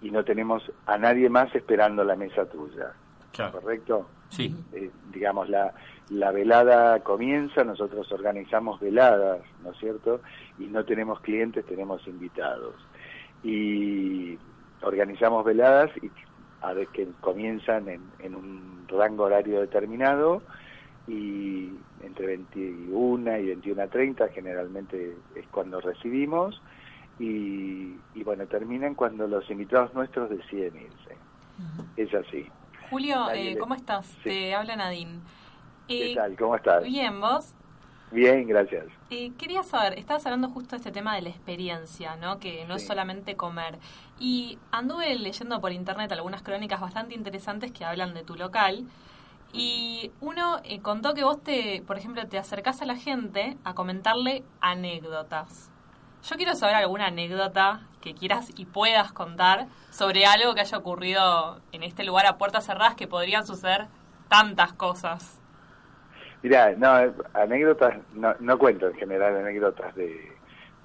y 0.02 0.12
no 0.12 0.24
tenemos 0.24 0.64
a 0.86 0.98
nadie 0.98 1.30
más 1.30 1.54
esperando 1.56 2.04
la 2.04 2.16
mesa 2.16 2.46
tuya. 2.46 2.94
¿Correcto? 3.52 4.08
Sí. 4.30 4.56
Eh, 4.74 4.90
digamos, 5.12 5.48
la, 5.48 5.74
la 6.10 6.32
velada 6.32 7.00
comienza, 7.04 7.64
nosotros 7.64 8.12
organizamos 8.12 8.80
veladas, 8.80 9.42
¿no 9.64 9.72
es 9.72 9.78
cierto? 9.78 10.22
Y 10.58 10.66
no 10.66 10.84
tenemos 10.86 11.20
clientes, 11.22 11.66
tenemos 11.66 12.06
invitados. 12.08 12.76
Y 13.44 14.38
organizamos 14.82 15.46
veladas 15.46 15.92
y 16.02 16.10
a 16.62 16.74
ver 16.74 16.88
que 16.88 17.08
comienzan 17.22 17.88
en, 17.90 18.02
en 18.20 18.36
un 18.36 18.86
rango 18.88 19.24
horario 19.24 19.62
determinado 19.62 20.42
y 21.08 21.72
entre 22.02 22.28
21 22.28 23.38
y 23.40 23.56
21.30 23.56 24.32
generalmente 24.32 25.16
es 25.36 25.48
cuando 25.48 25.80
recibimos 25.80 26.62
y, 27.20 27.96
y, 28.14 28.24
bueno, 28.24 28.46
terminan 28.46 28.94
cuando 28.94 29.28
los 29.28 29.50
invitados 29.50 29.94
nuestros 29.94 30.30
deciden 30.30 30.76
irse. 30.76 31.18
Es 31.96 32.14
así. 32.14 32.48
Julio, 32.92 33.30
eh, 33.34 33.58
¿cómo 33.58 33.74
estás? 33.74 34.16
Te 34.24 34.54
habla 34.54 34.76
Nadine. 34.76 35.20
¿Qué 35.88 36.14
tal? 36.16 36.36
¿Cómo 36.38 36.56
estás? 36.56 36.84
Bien, 36.84 37.20
¿vos? 37.20 37.56
Bien, 38.12 38.48
gracias. 38.48 38.86
Eh, 39.10 39.34
quería 39.38 39.64
saber, 39.64 40.00
estabas 40.00 40.26
hablando 40.26 40.50
justo 40.50 40.72
de 40.72 40.78
este 40.78 40.92
tema 40.92 41.16
de 41.16 41.22
la 41.22 41.30
experiencia, 41.30 42.16
¿no? 42.16 42.40
Que 42.40 42.66
no 42.66 42.76
es 42.76 42.88
solamente 42.88 43.36
comer. 43.36 43.80
Y 44.18 44.58
anduve 44.72 45.14
leyendo 45.16 45.60
por 45.60 45.74
internet 45.74 46.12
algunas 46.14 46.42
crónicas 46.42 46.80
bastante 46.80 47.16
interesantes 47.16 47.72
que 47.72 47.84
hablan 47.84 48.14
de 48.14 48.24
tu 48.24 48.36
local. 48.36 48.86
Y 49.52 50.12
uno 50.22 50.60
eh, 50.64 50.80
contó 50.80 51.14
que 51.14 51.24
vos 51.24 51.42
te, 51.44 51.82
por 51.86 51.98
ejemplo, 51.98 52.26
te 52.28 52.38
acercás 52.38 52.82
a 52.82 52.86
la 52.86 52.96
gente 52.96 53.58
a 53.66 53.74
comentarle 53.74 54.44
anécdotas. 54.62 55.70
Yo 56.30 56.36
quiero 56.36 56.56
saber 56.56 56.76
alguna 56.76 57.08
anécdota 57.08 57.88
que 58.02 58.14
quieras 58.14 58.52
y 58.56 58.66
puedas 58.66 59.12
contar 59.12 59.68
sobre 59.92 60.26
algo 60.26 60.54
que 60.54 60.62
haya 60.62 60.78
ocurrido 60.78 61.62
en 61.72 61.84
este 61.84 62.04
lugar 62.04 62.26
a 62.26 62.38
puertas 62.38 62.66
cerradas 62.66 62.96
que 62.96 63.08
podrían 63.08 63.46
suceder 63.46 63.88
tantas 64.30 64.74
cosas. 64.74 65.37
Mirá, 66.48 66.74
no, 66.78 67.14
anécdotas, 67.34 67.98
no, 68.14 68.34
no 68.40 68.58
cuento 68.58 68.88
en 68.88 68.94
general 68.94 69.36
anécdotas 69.36 69.94
de, 69.96 70.32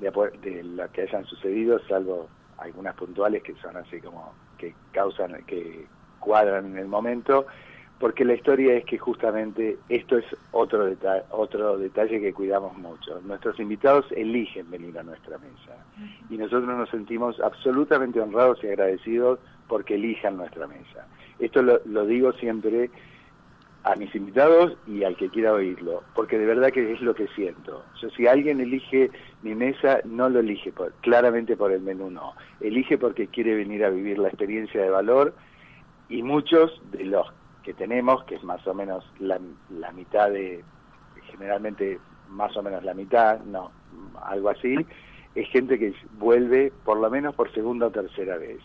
de, 0.01 0.11
de 0.43 0.65
lo 0.65 0.91
que 0.91 1.03
hayan 1.03 1.25
sucedido, 1.25 1.79
salvo 1.89 2.29
algunas 2.59 2.97
puntuales 2.97 3.45
que 3.45 3.55
son 3.63 3.77
así 3.77 4.01
como 4.01 4.35
que 4.59 4.75
causan, 4.91 5.41
que 5.47 5.87
cuadran 6.19 6.67
en 6.67 6.79
el 6.79 6.89
momento, 6.89 7.47
porque 8.01 8.25
la 8.25 8.35
historia 8.35 8.75
es 8.75 8.85
que 8.87 8.99
justamente 8.99 9.79
esto 9.89 10.19
es 10.19 10.25
otro, 10.51 10.93
otro 11.31 11.79
detalle 11.79 12.21
que 12.21 12.35
cuidamos 12.35 12.77
mucho. 12.77 13.21
Nuestros 13.21 13.61
invitados 13.61 14.07
eligen 14.11 14.69
venir 14.69 14.99
a 14.99 15.05
nuestra 15.05 15.39
mesa 15.39 15.77
y 16.29 16.39
nosotros 16.39 16.77
nos 16.77 16.91
sentimos 16.91 17.39
absolutamente 17.39 18.21
honrados 18.21 18.59
y 18.65 18.67
agradecidos 18.67 19.39
porque 19.69 19.95
elijan 19.95 20.39
nuestra 20.39 20.67
mesa. 20.67 21.07
Esto 21.39 21.63
lo, 21.63 21.81
lo 21.85 22.05
digo 22.05 22.33
siempre 22.33 22.91
a 23.85 23.97
mis 23.97 24.15
invitados 24.15 24.77
y 24.87 25.03
al 25.03 25.17
que 25.17 25.29
quiera 25.29 25.53
oírlo, 25.53 26.03
porque 26.15 26.39
de 26.39 26.47
verdad 26.47 26.71
que 26.71 26.93
es 26.93 27.01
lo 27.01 27.15
que 27.15 27.27
siento. 27.29 27.85
Yo, 28.01 28.11
si 28.11 28.27
alguien 28.27 28.61
elige 28.61 29.11
mi 29.43 29.55
mesa, 29.55 30.01
no 30.05 30.29
lo 30.29 30.41
elige 30.41 30.71
por, 30.71 30.93
claramente 31.01 31.57
por 31.57 31.73
el 31.73 31.81
menú, 31.81 32.11
no. 32.11 32.35
Elige 32.61 32.97
porque 32.97 33.27
quiere 33.27 33.55
venir 33.55 33.85
a 33.85 33.91
vivir 33.91 34.19
la 34.19 34.29
experiencia 34.29 34.81
de 34.81 34.91
valor 34.91 35.35
y 36.09 36.23
muchos 36.23 36.81
de 36.93 37.05
los 37.05 37.27
que 37.65 37.75
tenemos, 37.75 38.23
que 38.25 38.37
es 38.37 38.45
más 38.45 38.65
o 38.67 38.75
menos 38.75 39.05
la, 39.19 39.41
la 39.71 39.93
mitad 39.93 40.31
de, 40.31 40.65
generalmente 41.31 41.99
más 42.29 42.57
o 42.57 42.63
menos 42.63 42.85
la 42.85 42.95
mitad, 42.95 43.41
no, 43.41 43.71
algo 44.23 44.51
así, 44.51 44.77
es 45.35 45.49
gente 45.49 45.79
que 45.79 45.95
vuelve 46.19 46.73
por 46.85 46.99
lo 46.99 47.11
menos 47.11 47.35
por 47.35 47.53
segunda 47.53 47.87
o 47.87 47.91
tercera 47.91 48.37
vez. 48.37 48.61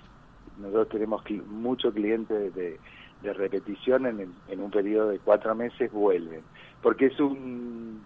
Nosotros 0.57 0.89
tenemos 0.89 1.23
muchos 1.47 1.93
clientes 1.93 2.53
de, 2.55 2.79
de 3.21 3.33
repetición 3.33 4.05
en, 4.05 4.33
en 4.47 4.59
un 4.59 4.71
periodo 4.71 5.09
de 5.09 5.19
cuatro 5.19 5.55
meses 5.55 5.91
vuelven, 5.91 6.41
porque 6.81 7.07
es 7.07 7.19
un, 7.19 8.03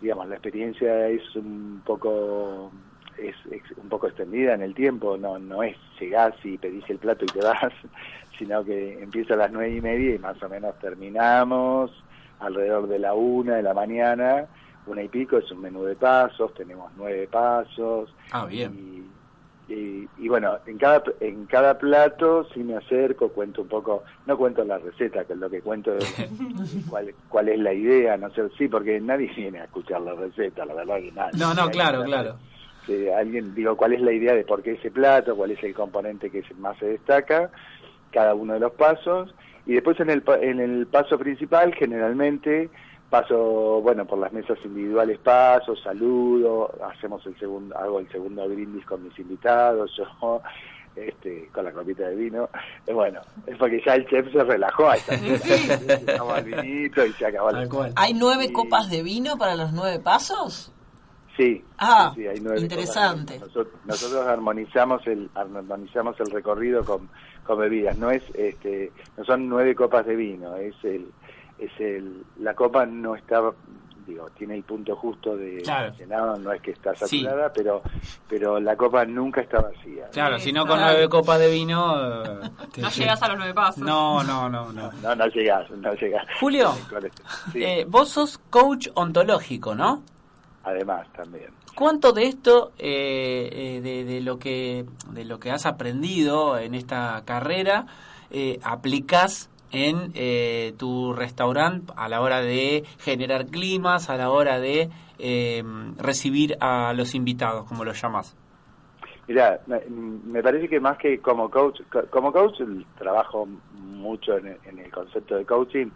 digamos, 0.00 0.28
la 0.28 0.34
experiencia 0.34 1.08
es 1.08 1.34
un 1.34 1.82
poco 1.84 2.70
es, 3.18 3.36
un 3.76 3.88
poco 3.88 4.08
extendida 4.08 4.54
en 4.54 4.62
el 4.62 4.74
tiempo, 4.74 5.16
no 5.16 5.38
no 5.38 5.62
es 5.62 5.76
llegás 5.98 6.34
y 6.44 6.58
pedís 6.58 6.84
el 6.88 6.98
plato 6.98 7.24
y 7.24 7.28
te 7.28 7.40
vas, 7.40 7.72
sino 8.38 8.64
que 8.64 9.02
empieza 9.02 9.34
a 9.34 9.38
las 9.38 9.52
nueve 9.52 9.74
y 9.76 9.80
media 9.80 10.14
y 10.14 10.18
más 10.18 10.42
o 10.42 10.48
menos 10.48 10.78
terminamos 10.78 11.90
alrededor 12.40 12.88
de 12.88 12.98
la 12.98 13.14
una 13.14 13.56
de 13.56 13.62
la 13.62 13.74
mañana, 13.74 14.46
una 14.86 15.02
y 15.02 15.08
pico, 15.08 15.38
es 15.38 15.50
un 15.50 15.60
menú 15.60 15.84
de 15.84 15.96
pasos, 15.96 16.52
tenemos 16.54 16.92
nueve 16.96 17.28
pasos. 17.30 18.14
Ah, 18.32 18.46
bien. 18.46 18.74
Y, 18.74 19.03
y, 19.68 20.08
y, 20.18 20.28
bueno, 20.28 20.58
en 20.66 20.76
cada, 20.76 21.02
en 21.20 21.46
cada 21.46 21.78
plato 21.78 22.46
sí 22.52 22.62
me 22.62 22.76
acerco, 22.76 23.30
cuento 23.30 23.62
un 23.62 23.68
poco, 23.68 24.04
no 24.26 24.36
cuento 24.36 24.62
la 24.64 24.78
receta, 24.78 25.24
que 25.24 25.32
es 25.32 25.38
lo 25.38 25.48
que 25.48 25.62
cuento 25.62 25.96
es 25.96 26.14
cuál, 26.90 27.14
cuál 27.28 27.48
es 27.48 27.58
la 27.58 27.72
idea, 27.72 28.16
no 28.16 28.30
sé, 28.30 28.42
sí, 28.58 28.68
porque 28.68 29.00
nadie 29.00 29.32
viene 29.36 29.60
a 29.60 29.64
escuchar 29.64 30.02
la 30.02 30.14
receta, 30.14 30.64
la 30.66 30.74
verdad 30.74 30.96
que 30.96 31.12
nadie. 31.12 31.38
No, 31.38 31.54
no, 31.54 31.70
claro, 31.70 32.04
claro. 32.04 32.36
Si 32.86 33.08
alguien, 33.08 33.54
digo, 33.54 33.76
cuál 33.76 33.94
es 33.94 34.02
la 34.02 34.12
idea 34.12 34.34
de 34.34 34.44
por 34.44 34.62
qué 34.62 34.72
ese 34.72 34.90
plato, 34.90 35.34
cuál 35.34 35.52
es 35.52 35.62
el 35.64 35.72
componente 35.72 36.30
que 36.30 36.42
más 36.58 36.76
se 36.78 36.86
destaca, 36.86 37.50
cada 38.10 38.34
uno 38.34 38.52
de 38.52 38.60
los 38.60 38.72
pasos 38.72 39.34
y 39.66 39.72
después 39.72 39.98
en 40.00 40.10
el, 40.10 40.22
en 40.40 40.60
el 40.60 40.86
paso 40.86 41.18
principal 41.18 41.74
generalmente 41.74 42.68
paso 43.14 43.80
bueno 43.80 44.04
por 44.04 44.18
las 44.18 44.32
mesas 44.32 44.58
individuales 44.64 45.20
paso 45.20 45.76
saludo 45.76 46.68
hacemos 46.84 47.24
el 47.26 47.38
segundo 47.38 47.78
hago 47.78 48.00
el 48.00 48.10
segundo 48.10 48.48
brindis 48.48 48.84
con 48.84 49.04
mis 49.04 49.16
invitados 49.20 49.88
yo 49.96 50.42
este 50.96 51.48
con 51.52 51.64
la 51.64 51.72
copita 51.72 52.08
de 52.08 52.16
vino. 52.16 52.48
Eh, 52.88 52.92
bueno 52.92 53.20
es 53.46 53.56
porque 53.56 53.80
ya 53.86 53.94
el 53.94 54.06
chef 54.08 54.32
se 54.32 54.42
relajó 54.42 54.90
ahí 54.90 54.98
está. 54.98 56.42
Vinito 56.42 57.06
y 57.06 57.12
se 57.12 57.26
acabó 57.26 57.52
la 57.52 57.92
hay 57.94 58.14
nueve 58.14 58.52
copas 58.52 58.90
de 58.90 59.04
vino 59.04 59.36
para 59.36 59.54
los 59.54 59.72
nueve 59.72 60.00
pasos 60.00 60.72
Sí, 61.36 61.64
ah, 61.78 62.12
sí, 62.14 62.28
hay 62.28 62.38
nueve 62.40 62.60
interesante. 62.60 63.40
Nosotros, 63.40 63.74
nosotros, 63.84 64.24
armonizamos 64.24 65.04
el 65.08 65.28
armonizamos 65.34 66.14
el 66.20 66.30
recorrido 66.30 66.84
con, 66.84 67.08
con 67.44 67.58
bebidas. 67.58 67.98
No 67.98 68.12
es 68.12 68.22
este, 68.34 68.92
no 69.16 69.24
son 69.24 69.48
nueve 69.48 69.74
copas 69.74 70.06
de 70.06 70.14
vino. 70.14 70.54
Es 70.54 70.76
el, 70.84 71.08
es 71.58 71.70
el, 71.78 72.24
la 72.40 72.54
copa 72.54 72.84
no 72.86 73.14
está, 73.14 73.40
digo, 74.06 74.28
tiene 74.36 74.56
el 74.56 74.62
punto 74.62 74.96
justo 74.96 75.36
de 75.36 75.62
claro. 75.62 75.92
llenado. 75.94 76.36
No 76.36 76.52
es 76.52 76.60
que 76.60 76.72
está 76.72 76.94
saturada, 76.94 77.48
sí. 77.48 77.52
pero, 77.56 77.82
pero 78.28 78.60
la 78.60 78.76
copa 78.76 79.04
nunca 79.04 79.40
está 79.40 79.60
vacía. 79.60 80.08
Claro, 80.12 80.38
si 80.38 80.52
no 80.52 80.66
con 80.66 80.80
nueve 80.80 81.08
copas 81.08 81.38
de 81.38 81.50
vino. 81.50 82.22
Te, 82.72 82.82
no 82.82 82.90
llegas 82.90 83.22
a 83.22 83.28
los 83.28 83.38
nueve 83.38 83.54
pasos. 83.54 83.82
No, 83.82 84.22
no, 84.22 84.48
no, 84.48 84.72
no. 84.72 84.90
No, 85.02 85.14
no 85.14 85.26
llegas, 85.28 85.70
no 85.70 85.94
llegas. 85.94 86.26
Julio, 86.40 86.72
sí. 87.52 87.62
eh, 87.62 87.86
vos 87.88 88.08
sos 88.08 88.38
coach 88.50 88.88
ontológico, 88.94 89.74
¿no? 89.74 90.02
además 90.64 91.06
también. 91.12 91.50
¿Cuánto 91.74 92.12
de 92.12 92.24
esto, 92.24 92.72
eh, 92.78 93.48
eh, 93.52 93.80
de, 93.80 94.04
de, 94.04 94.20
lo 94.20 94.38
que, 94.38 94.86
de 95.10 95.24
lo 95.24 95.38
que 95.38 95.50
has 95.50 95.66
aprendido 95.66 96.58
en 96.58 96.74
esta 96.74 97.22
carrera, 97.24 97.86
eh, 98.30 98.58
aplicas 98.62 99.50
en 99.74 100.12
eh, 100.14 100.72
tu 100.78 101.12
restaurante 101.12 101.92
a 101.96 102.08
la 102.08 102.20
hora 102.20 102.40
de 102.40 102.84
generar 102.98 103.46
climas, 103.46 104.08
a 104.08 104.16
la 104.16 104.30
hora 104.30 104.60
de 104.60 104.88
eh, 105.18 105.62
recibir 105.98 106.56
a 106.60 106.92
los 106.94 107.14
invitados, 107.14 107.66
como 107.66 107.84
lo 107.84 107.92
llamas? 107.92 108.36
Mira, 109.26 109.60
me, 109.66 110.42
parece 110.42 110.68
que 110.68 110.80
más 110.80 110.98
que 110.98 111.18
como 111.18 111.50
coach, 111.50 111.80
como 112.10 112.30
coach 112.30 112.60
trabajo 112.98 113.48
mucho 113.72 114.36
en 114.36 114.58
en 114.64 114.78
el 114.78 114.90
concepto 114.90 115.36
de 115.36 115.46
coaching, 115.46 115.88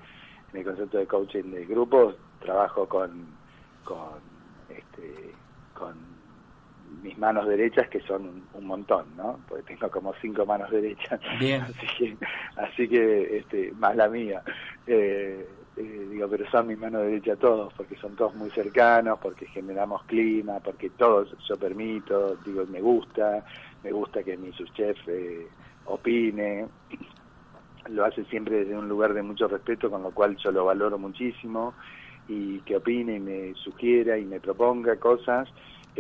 en 0.53 0.59
el 0.61 0.65
concepto 0.65 0.99
de 0.99 1.07
coaching 1.07 1.51
de 1.51 1.67
grupos, 1.67 2.15
trabajo 2.41 2.89
con, 2.89 3.27
con 3.85 4.21
este, 4.71 5.33
con 5.75 6.18
mis 7.03 7.17
manos 7.19 7.47
derechas, 7.47 7.89
que 7.89 8.01
son 8.01 8.23
un, 8.23 8.45
un 8.55 8.67
montón, 8.67 9.07
¿no? 9.17 9.41
Porque 9.49 9.75
tengo 9.75 9.91
como 9.91 10.15
cinco 10.21 10.45
manos 10.47 10.71
derechas. 10.71 11.21
Bien. 11.39 11.63
Así 11.69 11.87
que, 11.97 12.17
así 12.57 12.89
que 12.89 13.39
este, 13.39 13.73
más 13.73 13.97
la 13.97 14.09
mía. 14.09 14.43
Eh, 14.87 15.47
eh, 15.77 16.07
digo, 16.11 16.29
pero 16.29 16.51
son 16.51 16.67
mis 16.67 16.79
manos 16.79 17.03
derechas 17.03 17.39
todos, 17.39 17.73
porque 17.75 17.97
son 17.97 18.17
todos 18.17 18.35
muy 18.35 18.51
cercanos, 18.51 19.19
porque 19.21 19.47
generamos 19.47 20.03
clima, 20.05 20.59
porque 20.59 20.91
todos 20.91 21.37
yo 21.49 21.57
permito, 21.57 22.37
digo, 22.45 22.67
me 22.67 22.81
gusta, 22.81 23.45
me 23.85 23.93
gusta 23.93 24.25
que 24.25 24.37
mi 24.37 24.53
subchef 24.53 24.99
eh, 25.07 25.47
opine, 25.85 26.67
lo 27.91 28.05
hace 28.05 28.25
siempre 28.25 28.65
desde 28.65 28.77
un 28.77 28.89
lugar 28.89 29.15
de 29.15 29.23
mucho 29.23 29.47
respeto, 29.47 29.89
con 29.89 30.03
lo 30.03 30.11
cual 30.11 30.37
yo 30.37 30.51
lo 30.51 30.65
valoro 30.65 30.99
muchísimo, 30.99 31.75
y 32.27 32.59
que 32.61 32.77
opine 32.77 33.17
y 33.17 33.21
me 33.21 33.55
sugiera 33.55 34.19
y 34.19 34.25
me 34.25 34.41
proponga 34.41 34.97
cosas. 34.97 35.49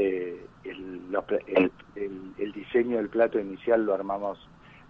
Eh, 0.00 0.46
el, 0.64 2.52
diseño 2.52 2.98
del 2.98 3.08
plato 3.08 3.38
inicial 3.40 3.84
lo 3.84 3.94
armamos 3.94 4.38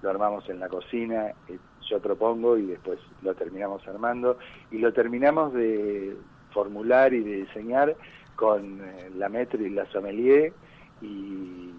lo 0.02 0.10
armamos 0.10 0.48
en 0.48 0.60
la 0.60 0.68
cocina, 0.68 1.28
eh, 1.48 1.58
yo 1.88 1.98
propongo 2.00 2.56
y 2.58 2.66
después 2.66 2.98
lo 3.22 3.34
terminamos 3.34 3.86
armando 3.88 4.38
y 4.70 4.78
lo 4.78 4.92
terminamos 4.92 5.52
de 5.54 6.14
formular 6.52 7.14
y 7.14 7.22
de 7.22 7.36
diseñar 7.36 7.96
con 8.36 8.80
eh, 8.80 9.10
la 9.16 9.28
maître 9.28 9.62
y 9.62 9.70
la 9.70 9.86
sommelier 9.86 10.52
y, 11.00 11.72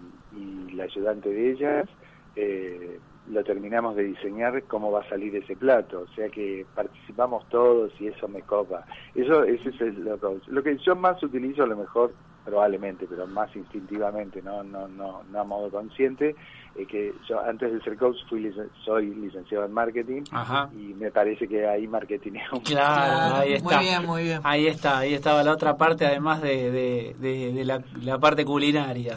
la 0.74 0.84
ayudante 0.84 1.28
de 1.28 1.50
ellas. 1.50 1.88
eh, 2.36 2.98
lo 3.28 3.44
terminamos 3.44 3.94
de 3.94 4.04
diseñar 4.04 4.62
cómo 4.64 4.90
va 4.90 5.02
a 5.02 5.08
salir 5.08 5.36
ese 5.36 5.54
plato, 5.54 6.00
o 6.00 6.14
sea 6.14 6.28
que 6.30 6.66
participamos 6.74 7.48
todos 7.48 7.92
y 8.00 8.08
eso 8.08 8.26
me 8.26 8.42
copa. 8.42 8.84
Eso 9.14 9.44
ese 9.44 9.68
es 9.68 9.98
lo, 9.98 10.18
lo 10.46 10.62
que 10.62 10.76
yo 10.78 10.96
más 10.96 11.22
utilizo 11.22 11.62
a 11.62 11.66
lo 11.66 11.76
mejor 11.76 12.12
probablemente, 12.44 13.06
pero 13.08 13.26
más 13.26 13.54
instintivamente, 13.54 14.42
no 14.42 14.62
no 14.62 14.88
no 14.88 15.22
no 15.30 15.40
a 15.40 15.44
modo 15.44 15.70
consciente, 15.70 16.34
es 16.74 16.88
que 16.88 17.12
yo 17.28 17.40
antes 17.40 17.72
de 17.72 17.80
ser 17.82 17.96
coach 17.96 18.16
fui 18.28 18.40
licen- 18.42 18.70
soy 18.84 19.14
licenciado 19.14 19.64
en 19.64 19.72
marketing 19.72 20.22
Ajá. 20.32 20.68
y 20.74 20.94
me 20.94 21.10
parece 21.10 21.46
que 21.48 21.66
ahí 21.66 21.86
marketing 21.86 22.32
es 22.34 22.52
un 22.52 22.60
Claro, 22.60 23.36
ahí 23.36 23.54
está. 23.54 23.76
Muy 23.76 23.84
bien, 23.84 24.06
muy 24.06 24.22
bien. 24.24 24.40
Ahí 24.44 24.66
está, 24.66 24.98
ahí 24.98 25.14
estaba 25.14 25.42
la 25.42 25.52
otra 25.52 25.76
parte, 25.76 26.06
además 26.06 26.40
de, 26.42 26.70
de, 26.70 27.16
de- 27.18 27.52
de 27.52 27.64
la, 27.64 27.82
la 28.02 28.18
parte 28.18 28.44
culinaria. 28.44 29.16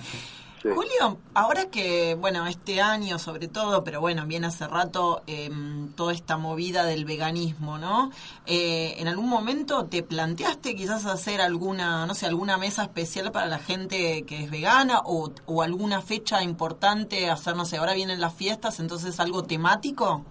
Julio, 0.64 1.18
ahora 1.34 1.66
que, 1.70 2.16
bueno, 2.16 2.48
este 2.48 2.80
año 2.82 3.20
sobre 3.20 3.50
todo, 3.50 3.84
pero 3.84 4.00
bueno, 4.00 4.26
viene 4.26 4.48
hace 4.48 4.66
rato 4.68 5.22
eh, 5.28 5.50
toda 5.98 6.14
esta 6.14 6.38
movida 6.38 6.86
del 6.86 7.04
veganismo, 7.04 7.78
¿no? 7.78 8.12
Eh, 8.46 8.96
¿En 8.98 9.10
algún 9.10 9.28
momento 9.30 9.86
te 9.86 10.04
planteaste 10.04 10.74
quizás 10.76 11.06
hacer 11.06 11.42
alguna, 11.42 12.06
no 12.06 12.14
sé, 12.14 12.28
alguna 12.28 12.58
mesa 12.58 12.84
especial 12.84 13.32
para 13.34 13.48
la 13.48 13.60
gente 13.60 14.24
que 14.24 14.44
es 14.44 14.50
vegana 14.52 15.02
o, 15.04 15.32
o 15.46 15.62
alguna 15.64 16.02
fecha 16.02 16.42
importante, 16.44 17.30
hacer, 17.30 17.58
no 17.58 17.66
sé, 17.66 17.78
ahora 17.78 17.94
vienen 17.94 18.22
las 18.22 18.34
fiestas, 18.34 18.80
entonces 18.80 19.20
algo 19.20 19.44
temático? 19.44 20.24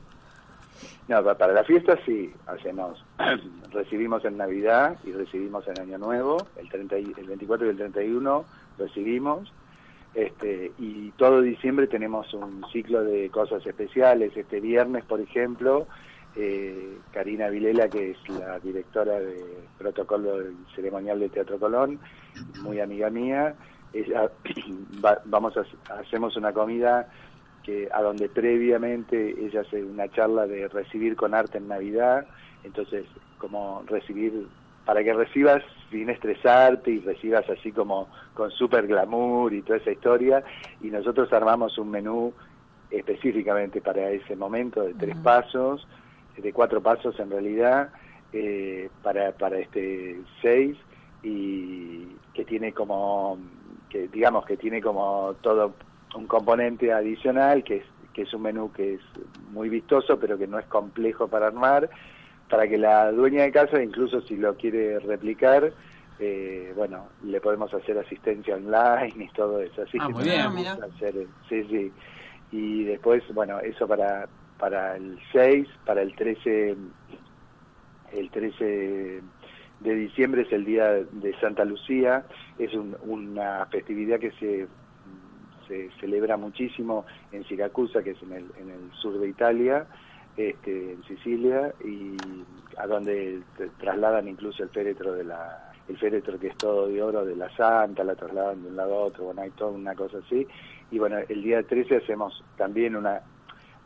No, 1.08 1.22
pa- 1.22 1.36
para 1.36 1.52
la 1.52 1.64
fiesta 1.64 1.98
sí, 2.06 2.32
hacemos, 2.46 3.04
recibimos 3.70 4.24
en 4.24 4.38
Navidad 4.38 4.96
y 5.04 5.12
recibimos 5.12 5.66
en 5.68 5.78
Año 5.78 5.98
Nuevo, 5.98 6.38
el, 6.56 6.70
30 6.70 6.98
y- 6.98 7.12
el 7.18 7.26
24 7.26 7.66
y 7.66 7.70
el 7.70 7.76
31 7.76 8.44
recibimos, 8.78 9.52
este, 10.14 10.72
y 10.78 11.10
todo 11.12 11.40
diciembre 11.40 11.86
tenemos 11.86 12.32
un 12.34 12.62
ciclo 12.72 13.02
de 13.02 13.30
cosas 13.30 13.64
especiales. 13.66 14.36
Este 14.36 14.60
viernes, 14.60 15.04
por 15.04 15.20
ejemplo, 15.20 15.88
eh, 16.34 16.98
Karina 17.10 17.48
Vilela, 17.48 17.88
que 17.88 18.10
es 18.12 18.28
la 18.28 18.58
directora 18.60 19.20
de 19.20 19.68
protocolo 19.78 20.38
ceremonial 20.74 21.20
de 21.20 21.28
Teatro 21.30 21.58
Colón, 21.58 22.00
muy 22.62 22.80
amiga 22.80 23.10
mía, 23.10 23.56
ella, 23.92 24.30
va- 25.04 25.20
vamos 25.24 25.54
a, 25.56 25.64
hacemos 25.94 26.36
una 26.36 26.52
comida 26.52 27.08
que 27.62 27.88
a 27.92 28.02
donde 28.02 28.28
previamente 28.28 29.34
ella 29.38 29.60
hace 29.60 29.84
una 29.84 30.08
charla 30.10 30.46
de 30.46 30.68
recibir 30.68 31.14
con 31.16 31.32
arte 31.34 31.58
en 31.58 31.68
Navidad, 31.68 32.26
entonces 32.64 33.06
como 33.38 33.82
recibir 33.86 34.48
para 34.84 35.04
que 35.04 35.12
recibas 35.12 35.62
sin 35.90 36.08
estresarte 36.10 36.90
y 36.90 37.00
recibas 37.00 37.48
así 37.48 37.70
como 37.72 38.08
con 38.34 38.50
super 38.50 38.86
glamour 38.86 39.52
y 39.52 39.62
toda 39.62 39.78
esa 39.78 39.92
historia. 39.92 40.42
Y 40.80 40.88
nosotros 40.88 41.32
armamos 41.32 41.78
un 41.78 41.90
menú 41.90 42.32
específicamente 42.90 43.80
para 43.80 44.10
ese 44.10 44.36
momento 44.36 44.82
de 44.82 44.94
tres 44.94 45.16
pasos, 45.16 45.86
de 46.36 46.52
cuatro 46.52 46.82
pasos 46.82 47.18
en 47.20 47.30
realidad, 47.30 47.90
eh, 48.32 48.88
para, 49.02 49.32
para 49.32 49.58
este 49.58 50.20
seis 50.40 50.76
y 51.22 52.16
que 52.34 52.44
tiene 52.44 52.72
como, 52.72 53.38
que 53.88 54.08
digamos 54.08 54.44
que 54.46 54.56
tiene 54.56 54.80
como 54.80 55.34
todo 55.40 55.74
un 56.14 56.26
componente 56.26 56.92
adicional 56.92 57.62
que 57.62 57.76
es, 57.76 57.84
que 58.12 58.22
es 58.22 58.34
un 58.34 58.42
menú 58.42 58.72
que 58.72 58.94
es 58.94 59.00
muy 59.50 59.68
vistoso 59.68 60.18
pero 60.18 60.38
que 60.38 60.46
no 60.46 60.58
es 60.58 60.66
complejo 60.66 61.28
para 61.28 61.48
armar, 61.48 61.90
para 62.52 62.68
que 62.68 62.76
la 62.76 63.10
dueña 63.12 63.44
de 63.44 63.50
casa, 63.50 63.82
incluso 63.82 64.20
si 64.20 64.36
lo 64.36 64.54
quiere 64.58 64.98
replicar, 64.98 65.72
eh, 66.18 66.70
bueno, 66.76 67.12
le 67.22 67.40
podemos 67.40 67.72
hacer 67.72 67.96
asistencia 67.96 68.56
online 68.56 69.24
y 69.24 69.28
todo 69.32 69.58
eso. 69.62 69.80
Así 69.80 69.96
Ah, 69.98 70.06
que 70.06 70.12
muy 70.12 70.24
bien. 70.24 70.54
Mira. 70.54 70.76
hacer, 70.82 71.16
eh, 71.16 71.28
sí, 71.48 71.64
sí. 71.64 71.94
Y 72.50 72.84
después, 72.84 73.22
bueno, 73.32 73.58
eso 73.60 73.88
para 73.88 74.28
para 74.58 74.96
el 74.96 75.18
6, 75.32 75.66
para 75.82 76.02
el 76.02 76.14
13, 76.14 76.76
el 78.12 78.30
13 78.30 79.22
de 79.78 79.94
diciembre 79.94 80.42
es 80.42 80.52
el 80.52 80.66
día 80.66 80.92
de 80.92 81.34
Santa 81.40 81.64
Lucía, 81.64 82.26
es 82.58 82.74
un- 82.74 82.96
una 83.00 83.64
festividad 83.72 84.20
que 84.20 84.32
se 84.32 84.68
se 85.66 85.90
celebra 86.00 86.36
muchísimo 86.36 87.06
en 87.30 87.44
Siracusa, 87.44 88.02
que 88.02 88.10
es 88.10 88.22
en 88.22 88.32
el, 88.32 88.52
en 88.56 88.68
el 88.68 88.92
sur 88.92 89.18
de 89.18 89.28
Italia, 89.28 89.88
este, 90.36 90.92
en 90.92 91.02
Sicilia, 91.04 91.74
y 91.84 92.16
a 92.78 92.86
donde 92.86 93.40
trasladan 93.78 94.28
incluso 94.28 94.62
el 94.62 94.70
féretro 94.70 95.12
de 95.12 95.24
la 95.24 95.68
el 95.88 95.98
féretro 95.98 96.38
que 96.38 96.46
es 96.46 96.56
todo 96.56 96.86
de 96.86 97.02
oro 97.02 97.24
de 97.24 97.34
la 97.34 97.50
Santa, 97.56 98.04
la 98.04 98.14
trasladan 98.14 98.62
de 98.62 98.68
un 98.68 98.76
lado 98.76 98.94
a 98.94 99.00
otro, 99.04 99.24
bueno, 99.24 99.42
hay 99.42 99.50
toda 99.50 99.72
una 99.72 99.94
cosa 99.96 100.18
así. 100.18 100.46
Y 100.92 100.98
bueno, 100.98 101.18
el 101.28 101.42
día 101.42 101.62
13 101.64 101.96
hacemos 101.96 102.42
también 102.56 102.94
una, 102.94 103.20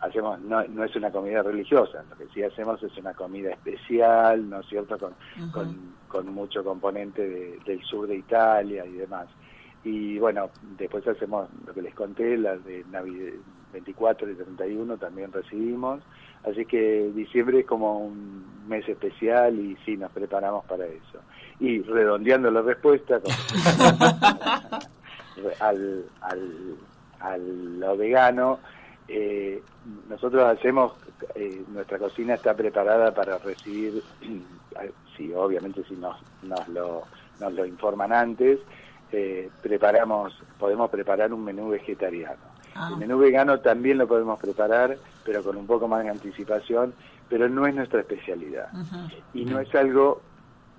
hacemos 0.01 0.39
no, 0.43 0.63
no 0.69 0.85
es 0.85 0.95
una 0.95 1.11
comida 1.11 1.43
religiosa, 1.43 2.05
lo 2.11 2.17
que 2.17 2.27
sí 2.35 2.43
hacemos 2.43 2.81
es 2.83 2.97
una 2.99 3.15
comida 3.15 3.51
especial, 3.51 4.49
¿no 4.49 4.61
es 4.61 4.67
cierto?, 4.69 4.99
con, 4.99 5.15
con, 5.51 5.95
con 6.07 6.33
mucho 6.35 6.63
componente 6.63 7.27
de- 7.27 7.59
del 7.65 7.83
sur 7.83 8.07
de 8.07 8.17
Italia 8.17 8.85
y 8.85 8.93
demás. 8.93 9.27
Y 9.83 10.19
bueno, 10.19 10.51
después 10.79 11.07
hacemos 11.09 11.49
lo 11.67 11.73
que 11.73 11.81
les 11.83 11.95
conté, 11.95 12.37
las 12.37 12.63
de 12.65 12.85
Navidad 12.91 13.33
24 13.73 14.31
y 14.31 14.35
31 14.35 14.97
también 14.99 15.33
recibimos. 15.33 16.03
Así 16.45 16.65
que 16.67 17.11
diciembre 17.15 17.61
es 17.61 17.67
como 17.67 17.99
un 17.99 18.45
mes 18.69 18.89
especial 18.89 19.59
y 19.59 19.77
sí, 19.85 19.97
nos 19.97 20.11
preparamos 20.13 20.65
para 20.65 20.87
eso. 20.87 21.21
Y 21.61 21.81
redondeando 21.83 22.51
la 22.51 22.63
respuesta, 22.63 23.21
con- 23.21 23.33
al, 25.61 26.05
al, 26.21 26.77
a 27.21 27.37
lo 27.39 27.97
vegano, 27.97 28.59
eh, 29.09 29.63
nosotros 30.09 30.45
hacemos, 30.45 30.93
eh, 31.35 31.63
nuestra 31.69 31.99
cocina 31.99 32.35
está 32.35 32.55
preparada 32.55 33.13
para 33.15 33.39
recibir, 33.39 34.03
sí, 35.17 35.33
obviamente 35.35 35.83
si 35.85 35.95
nos, 35.95 36.17
nos, 36.43 36.67
lo, 36.69 37.03
nos 37.41 37.53
lo 37.53 37.65
informan 37.67 38.13
antes, 38.13 38.59
eh, 39.13 39.49
preparamos, 39.63 40.37
podemos 40.59 40.91
preparar 40.91 41.33
un 41.33 41.45
menú 41.45 41.69
vegetariano. 41.71 42.57
El 42.91 42.97
menú 42.99 43.17
vegano 43.19 43.61
también 43.61 43.97
lo 43.99 44.07
podemos 44.07 44.39
preparar, 44.39 44.99
pero 45.27 45.43
con 45.43 45.57
un 45.57 45.67
poco 45.67 45.89
más 45.89 46.05
de 46.05 46.11
anticipación, 46.11 46.95
pero 47.29 47.49
no 47.49 47.67
es 47.67 47.75
nuestra 47.75 48.01
especialidad. 48.01 48.69
Y 49.35 49.45
no 49.45 49.59
es 49.59 49.75
algo, 49.75 50.23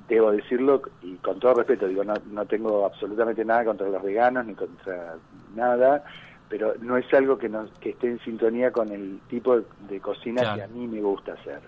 debo 0.08 0.32
decirlo, 0.32 0.82
y 1.04 1.16
con 1.16 1.38
todo 1.40 1.56
respeto, 1.56 1.86
digo, 1.88 2.06
no, 2.06 2.14
no 2.32 2.46
tengo 2.46 2.86
absolutamente 2.86 3.44
nada 3.44 3.66
contra 3.66 3.90
los 3.90 4.02
veganos 4.02 4.46
ni 4.46 4.56
contra 4.56 5.16
nada, 5.54 6.06
pero 6.50 6.74
no 6.80 6.96
es 6.96 7.14
algo 7.14 7.38
que, 7.38 7.50
nos, 7.50 7.70
que 7.80 7.90
esté 7.90 8.08
en 8.08 8.20
sintonía 8.22 8.72
con 8.72 8.90
el 8.90 9.20
tipo 9.28 9.60
de 9.90 10.00
cocina 10.00 10.42
Claro. 10.44 10.56
que 10.56 10.64
a 10.64 10.68
mí 10.68 10.88
me 10.88 11.02
gusta 11.02 11.34
hacer, 11.34 11.60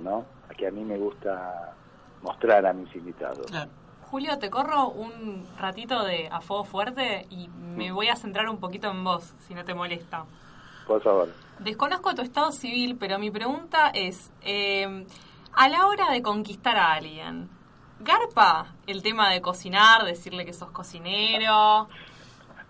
¿no? 0.00 0.24
Que 0.58 0.66
a 0.66 0.70
mí 0.72 0.84
me 0.84 0.98
gusta 0.98 1.72
mostrar 2.22 2.66
a 2.66 2.72
mis 2.72 2.92
invitados. 2.96 3.46
Julio, 4.10 4.38
te 4.38 4.50
corro 4.50 4.88
un 4.90 5.44
ratito 5.58 6.04
de 6.04 6.28
a 6.30 6.40
fuego 6.40 6.64
fuerte 6.64 7.26
y 7.30 7.48
me 7.48 7.90
voy 7.92 8.08
a 8.08 8.16
centrar 8.16 8.48
un 8.48 8.58
poquito 8.58 8.90
en 8.90 9.02
vos, 9.04 9.34
si 9.46 9.54
no 9.54 9.64
te 9.64 9.74
molesta. 9.74 10.24
Por 10.86 11.02
favor. 11.02 11.28
Desconozco 11.60 12.14
tu 12.14 12.22
estado 12.22 12.52
civil, 12.52 12.96
pero 12.98 13.18
mi 13.18 13.30
pregunta 13.30 13.90
es, 13.94 14.30
eh, 14.42 15.06
a 15.52 15.68
la 15.68 15.86
hora 15.86 16.10
de 16.10 16.22
conquistar 16.22 16.76
a 16.76 16.92
alguien, 16.94 17.48
¿garpa 18.00 18.74
el 18.86 19.02
tema 19.02 19.30
de 19.30 19.40
cocinar, 19.40 20.04
decirle 20.04 20.44
que 20.44 20.52
sos 20.52 20.70
cocinero? 20.70 21.88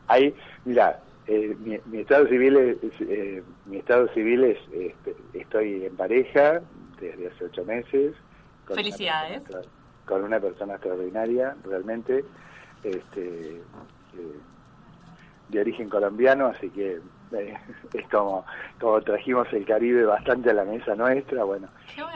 Ahí, 0.07 0.35
mira, 0.65 1.01
eh, 1.27 1.57
mi, 1.61 1.79
mi 1.87 2.01
estado 2.01 2.27
civil 2.29 2.57
es, 2.57 2.77
eh, 3.01 3.43
mi 3.67 3.79
estado 3.79 4.07
civil 4.13 4.45
es, 4.45 4.59
este, 4.73 5.17
estoy 5.33 5.87
en 5.87 5.97
pareja 5.97 6.61
desde 7.01 7.29
hace 7.29 7.45
ocho 7.47 7.65
meses. 7.65 8.15
con 8.67 8.75
una 8.75 8.83
Felicidades. 8.83 9.43
persona 9.43 9.69
con 10.05 10.23
una 10.23 10.39
persona 10.41 10.75
extraordinaria, 10.75 11.57
realmente. 11.65 12.25
Este, 12.83 13.57
eh, 13.57 13.63
de 15.49 15.61
origen 15.61 15.89
colombiano, 15.89 16.47
así 16.47 16.71
que 16.71 17.01
eh, 17.33 17.55
es 17.93 18.09
como, 18.09 18.45
como 18.81 19.01
trajimos 19.03 19.47
el 19.53 19.65
Caribe 19.65 20.05
bastante 20.05 20.51
a 20.51 20.55
la 20.55 20.65
mesa 20.65 20.95
nuestra, 20.95 21.45
bueno. 21.45 21.71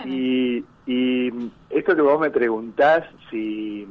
Y, 0.04 0.66
y 0.86 1.30
esto 1.70 1.94
que 1.96 2.02
vos 2.02 2.20
me 2.20 2.30
preguntás, 2.30 3.04
si, 3.30 3.86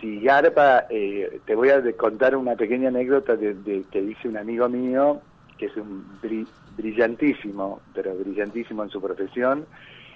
si 0.00 0.20
Garpa, 0.20 0.86
eh, 0.90 1.42
te 1.46 1.54
voy 1.54 1.70
a 1.70 1.82
contar 1.96 2.36
una 2.36 2.56
pequeña 2.56 2.88
anécdota 2.88 3.36
de, 3.36 3.54
de- 3.54 3.86
que 3.88 4.00
dice 4.02 4.28
un 4.28 4.36
amigo 4.36 4.68
mío, 4.68 5.22
que 5.58 5.66
es 5.66 5.76
un 5.76 6.20
bri- 6.20 6.48
brillantísimo, 6.68 7.82
pero 7.92 8.14
brillantísimo 8.16 8.82
en 8.82 8.90
su 8.90 9.00
profesión, 9.00 9.68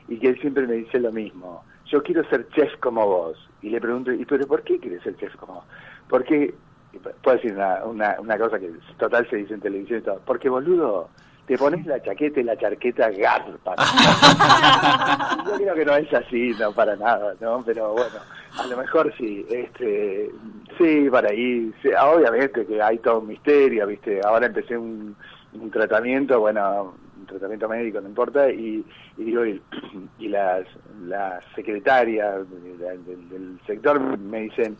y 0.06 0.18
que 0.18 0.28
él 0.28 0.40
siempre 0.40 0.66
me 0.66 0.74
dice 0.74 0.98
lo 1.00 1.12
mismo, 1.12 1.64
yo 1.86 2.02
quiero 2.02 2.24
ser 2.28 2.48
chef 2.50 2.76
como 2.80 3.06
vos. 3.06 3.38
Y 3.60 3.70
le 3.70 3.80
pregunto, 3.80 4.12
¿y 4.12 4.24
pero 4.24 4.46
por 4.46 4.62
qué 4.64 4.78
quieres 4.80 5.02
ser 5.02 5.16
chef 5.16 5.34
como 5.36 5.54
vos? 5.54 5.64
Porque, 6.06 6.58
puedo 6.98 7.36
decir 7.36 7.52
una, 7.54 7.84
una, 7.84 8.16
una 8.20 8.38
cosa 8.38 8.58
que 8.58 8.70
total 8.98 9.28
se 9.30 9.36
dice 9.36 9.54
en 9.54 9.60
televisión 9.60 10.00
y 10.00 10.02
todo, 10.02 10.20
porque 10.24 10.48
boludo, 10.48 11.08
te 11.46 11.58
pones 11.58 11.84
la 11.86 12.02
chaqueta 12.02 12.40
y 12.40 12.44
la 12.44 12.56
charqueta 12.56 13.10
garpa. 13.10 13.74
Yo 15.46 15.56
creo 15.56 15.74
que 15.74 15.84
no 15.84 15.96
es 15.96 16.12
así, 16.14 16.52
no 16.58 16.72
para 16.72 16.96
nada, 16.96 17.34
¿no? 17.40 17.62
Pero 17.64 17.92
bueno, 17.92 18.16
a 18.58 18.66
lo 18.66 18.76
mejor 18.76 19.12
sí, 19.18 19.44
este, 19.50 20.30
sí, 20.78 21.08
para 21.10 21.28
ahí, 21.30 21.72
sí, 21.82 21.90
obviamente 22.00 22.64
que 22.66 22.80
hay 22.80 22.98
todo 22.98 23.20
un 23.20 23.28
misterio, 23.28 23.86
¿viste? 23.86 24.20
Ahora 24.24 24.46
empecé 24.46 24.76
un, 24.76 25.14
un 25.52 25.70
tratamiento, 25.70 26.40
bueno, 26.40 26.94
un 27.18 27.26
tratamiento 27.26 27.68
médico, 27.68 28.00
no 28.00 28.08
importa, 28.08 28.50
y, 28.50 28.84
y 29.18 29.24
digo, 29.24 29.44
y, 29.44 29.60
y 30.18 30.28
las, 30.28 30.64
las 31.06 31.44
secretarias 31.54 32.48
de- 32.50 32.76
de- 32.78 32.98
del, 32.98 33.28
del 33.28 33.60
sector 33.66 34.00
me 34.18 34.42
dicen, 34.42 34.76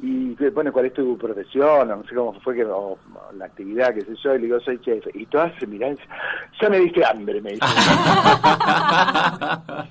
y 0.00 0.34
bueno, 0.50 0.72
¿cuál 0.72 0.86
es 0.86 0.94
tu 0.94 1.18
profesión? 1.18 1.90
O 1.90 1.96
no 1.96 2.04
sé 2.04 2.14
cómo 2.14 2.32
fue 2.40 2.54
que, 2.54 2.64
o, 2.64 2.92
o 2.92 2.98
la 3.36 3.46
actividad, 3.46 3.92
qué 3.92 4.02
sé 4.02 4.14
yo, 4.22 4.34
y 4.34 4.38
le 4.38 4.44
digo, 4.44 4.60
soy 4.60 4.80
chef. 4.80 5.04
Y 5.14 5.26
todas 5.26 5.52
se 5.58 5.66
miran, 5.66 5.98
ya 6.60 6.70
me 6.70 6.78
diste 6.78 7.04
hambre, 7.04 7.40
me 7.40 7.52
dicen. 7.52 7.68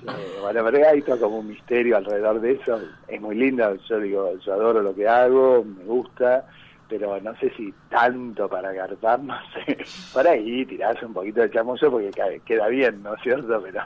Eh, 0.08 0.38
bueno, 0.40 0.64
pero 0.64 0.88
hay 0.88 1.02
todo 1.02 1.20
como 1.20 1.38
un 1.38 1.48
misterio 1.48 1.96
alrededor 1.96 2.40
de 2.40 2.52
eso. 2.52 2.80
Es 3.06 3.20
muy 3.20 3.36
linda, 3.36 3.74
yo 3.88 4.00
digo, 4.00 4.32
yo 4.38 4.52
adoro 4.54 4.82
lo 4.82 4.94
que 4.94 5.06
hago, 5.06 5.64
me 5.64 5.84
gusta, 5.84 6.46
pero 6.88 7.20
no 7.20 7.36
sé 7.36 7.52
si 7.56 7.72
tanto 7.90 8.48
para 8.48 8.72
garpar, 8.72 9.20
no 9.22 9.36
sé. 9.52 9.78
Por 10.12 10.26
ahí 10.26 10.64
tirarse 10.66 11.04
un 11.04 11.12
poquito 11.12 11.40
de 11.40 11.50
chamuyo 11.50 11.90
porque 11.90 12.40
queda 12.44 12.68
bien, 12.68 13.02
¿no 13.02 13.14
es 13.14 13.22
cierto? 13.22 13.62
Pero, 13.62 13.82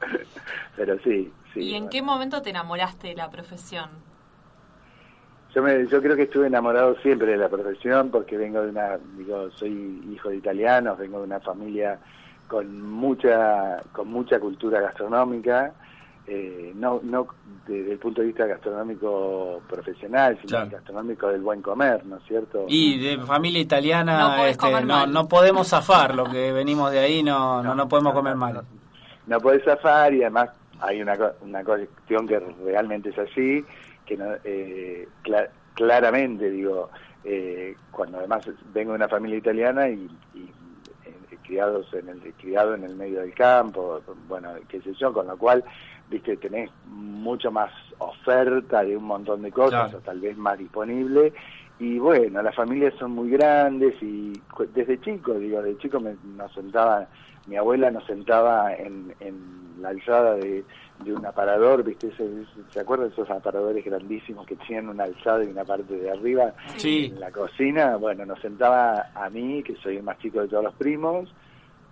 pero 0.76 0.98
sí, 1.04 1.32
sí. 1.52 1.60
¿Y 1.60 1.74
en 1.74 1.88
qué 1.88 2.02
momento 2.02 2.42
te 2.42 2.50
enamoraste 2.50 3.08
de 3.08 3.14
la 3.14 3.30
profesión? 3.30 4.13
Yo, 5.54 5.62
me, 5.62 5.86
yo 5.86 6.02
creo 6.02 6.16
que 6.16 6.22
estuve 6.24 6.46
enamorado 6.48 6.96
siempre 6.96 7.28
de 7.32 7.36
la 7.36 7.48
profesión 7.48 8.10
porque 8.10 8.36
vengo 8.36 8.60
de 8.62 8.70
una, 8.70 8.98
digo, 9.16 9.50
soy 9.52 10.02
hijo 10.12 10.30
de 10.30 10.36
italianos, 10.36 10.98
vengo 10.98 11.18
de 11.18 11.24
una 11.24 11.40
familia 11.40 11.98
con 12.48 12.82
mucha, 12.90 13.76
con 13.92 14.08
mucha 14.08 14.40
cultura 14.40 14.80
gastronómica, 14.80 15.72
eh, 16.26 16.72
no, 16.74 17.00
no 17.02 17.26
desde 17.66 17.92
el 17.92 17.98
punto 17.98 18.20
de 18.22 18.28
vista 18.28 18.46
gastronómico 18.46 19.62
profesional, 19.68 20.36
sino 20.40 20.48
Claro. 20.48 20.70
gastronómico 20.72 21.28
del 21.28 21.40
buen 21.42 21.62
comer, 21.62 22.04
¿no 22.06 22.16
es 22.16 22.24
cierto? 22.24 22.64
Y 22.68 22.98
de 22.98 23.18
familia 23.24 23.60
No 23.60 23.64
italiana, 23.64 24.34
podés 24.36 24.52
este, 24.52 24.66
comer 24.66 24.86
no, 24.86 24.94
mal. 24.96 25.12
no 25.12 25.28
podemos 25.28 25.68
zafar, 25.68 26.14
lo 26.14 26.24
que 26.24 26.52
venimos 26.52 26.90
de 26.90 26.98
ahí 26.98 27.22
no, 27.22 27.62
no, 27.62 27.74
no 27.74 27.88
podemos 27.88 28.12
comer 28.14 28.34
mal. 28.36 28.62
no 29.26 29.40
podés 29.40 29.62
zafar 29.64 30.12
y 30.14 30.22
además 30.22 30.50
hay 30.80 31.00
una, 31.00 31.16
una 31.42 31.62
cuestión 31.64 32.26
que 32.26 32.40
realmente 32.64 33.10
es 33.10 33.18
así, 33.18 33.64
que 34.06 34.16
no, 34.16 34.26
eh, 34.44 35.08
cla- 35.22 35.50
claramente 35.74 36.50
digo, 36.50 36.90
eh, 37.24 37.76
cuando 37.90 38.18
además 38.18 38.44
vengo 38.72 38.92
de 38.92 38.96
una 38.96 39.08
familia 39.08 39.38
italiana 39.38 39.88
y, 39.88 40.08
y, 40.34 40.50
eh, 41.06 41.38
criados 41.42 41.92
en 41.94 42.08
el 42.08 42.34
criado 42.34 42.74
en 42.74 42.84
el 42.84 42.94
medio 42.96 43.20
del 43.20 43.34
campo, 43.34 44.02
bueno, 44.28 44.50
qué 44.68 44.80
sé 44.80 44.92
yo, 44.94 45.12
con 45.12 45.26
lo 45.26 45.36
cual, 45.36 45.64
viste, 46.08 46.36
tenés 46.36 46.70
mucho 46.84 47.50
más 47.50 47.70
oferta 47.98 48.84
de 48.84 48.96
un 48.96 49.04
montón 49.04 49.42
de 49.42 49.50
cosas, 49.50 49.84
Claro. 49.90 49.98
o 49.98 50.00
tal 50.00 50.20
vez 50.20 50.36
más 50.36 50.58
disponible, 50.58 51.32
y 51.78 51.98
bueno, 51.98 52.40
las 52.42 52.54
familias 52.54 52.94
son 52.98 53.10
muy 53.12 53.30
grandes 53.30 53.94
y 54.02 54.32
desde 54.74 55.00
chico, 55.00 55.34
digo, 55.34 55.60
de 55.62 55.76
chico 55.78 55.98
me, 56.00 56.16
nos 56.22 56.52
sentaba, 56.52 57.08
mi 57.46 57.56
abuela 57.56 57.90
nos 57.90 58.04
sentaba 58.06 58.74
en, 58.74 59.14
en 59.20 59.74
la 59.80 59.88
alzada 59.88 60.36
de, 60.36 60.64
de 61.02 61.12
un 61.12 61.26
aparador, 61.26 61.82
¿viste? 61.82 62.10
¿Se 62.72 62.80
acuerdan 62.80 63.08
de 63.08 63.14
esos 63.14 63.28
aparadores 63.30 63.84
grandísimos 63.84 64.46
que 64.46 64.56
tienen 64.56 64.88
una 64.88 65.04
alzada 65.04 65.44
y 65.44 65.48
una 65.48 65.64
parte 65.64 65.94
de 65.94 66.10
arriba? 66.10 66.54
Sí. 66.76 67.10
En 67.12 67.20
la 67.20 67.30
cocina, 67.32 67.96
bueno, 67.96 68.24
nos 68.24 68.40
sentaba 68.40 69.06
a 69.14 69.28
mí, 69.28 69.62
que 69.62 69.74
soy 69.76 69.96
el 69.96 70.02
más 70.04 70.18
chico 70.18 70.40
de 70.40 70.48
todos 70.48 70.64
los 70.64 70.74
primos, 70.74 71.34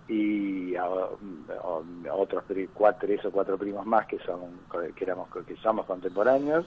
y 0.07 0.75
a, 0.75 0.83
a- 0.83 2.09
a 2.09 2.13
otros 2.15 2.43
tri- 2.47 2.69
cuatro, 2.73 3.07
tres 3.07 3.23
o 3.25 3.31
cuatro 3.31 3.57
primos 3.57 3.85
más 3.85 4.05
que 4.05 4.19
son 4.19 4.59
que 4.95 5.03
éramos 5.03 5.29
que 5.45 5.55
somos 5.57 5.85
contemporáneos 5.85 6.65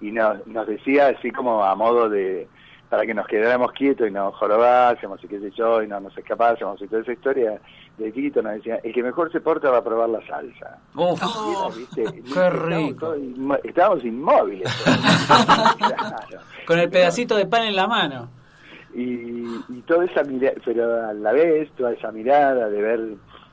y 0.00 0.10
nos, 0.10 0.46
nos 0.46 0.66
decía 0.66 1.08
así 1.08 1.30
como 1.30 1.62
a 1.62 1.74
modo 1.74 2.08
de 2.08 2.48
para 2.88 3.04
que 3.06 3.12
nos 3.14 3.26
quedáramos 3.26 3.72
quietos 3.72 4.08
y 4.08 4.10
no 4.10 4.30
jorobásemos 4.32 5.22
y 5.24 5.28
qué 5.28 5.40
sé 5.40 5.50
yo 5.50 5.82
y 5.82 5.86
no 5.88 6.00
nos 6.00 6.16
escapásemos 6.16 6.80
y 6.80 6.86
toda 6.86 7.02
esa 7.02 7.12
historia 7.12 7.60
de 7.98 8.12
chiquito 8.12 8.42
nos 8.42 8.54
decía 8.54 8.80
el 8.82 8.92
que 8.92 9.02
mejor 9.02 9.30
se 9.30 9.40
porta 9.40 9.70
va 9.70 9.78
a 9.78 9.84
probar 9.84 10.08
la 10.08 10.26
salsa 10.26 10.78
Uf, 10.96 11.22
era, 11.22 11.76
¿viste? 11.76 12.04
qué 12.04 12.18
Estábamos 12.26 12.88
rico. 12.88 13.16
inmo- 13.16 13.60
estábamos 13.62 14.04
inmóviles 14.04 14.72
Claro. 15.78 16.40
Con 16.66 16.78
el 16.78 16.88
pedacito 16.90 17.36
de 17.36 17.46
pan 17.46 17.64
en 17.64 17.76
la 17.76 17.86
mano. 17.86 18.28
y, 18.94 19.44
y 19.68 19.82
toda 19.86 20.04
esa 20.04 20.22
mirada, 20.24 20.56
pero 20.64 21.06
a 21.08 21.12
la 21.12 21.32
vez 21.32 21.70
toda 21.72 21.92
esa 21.92 22.10
mirada 22.12 22.68
de 22.68 22.80
ver 22.82 23.00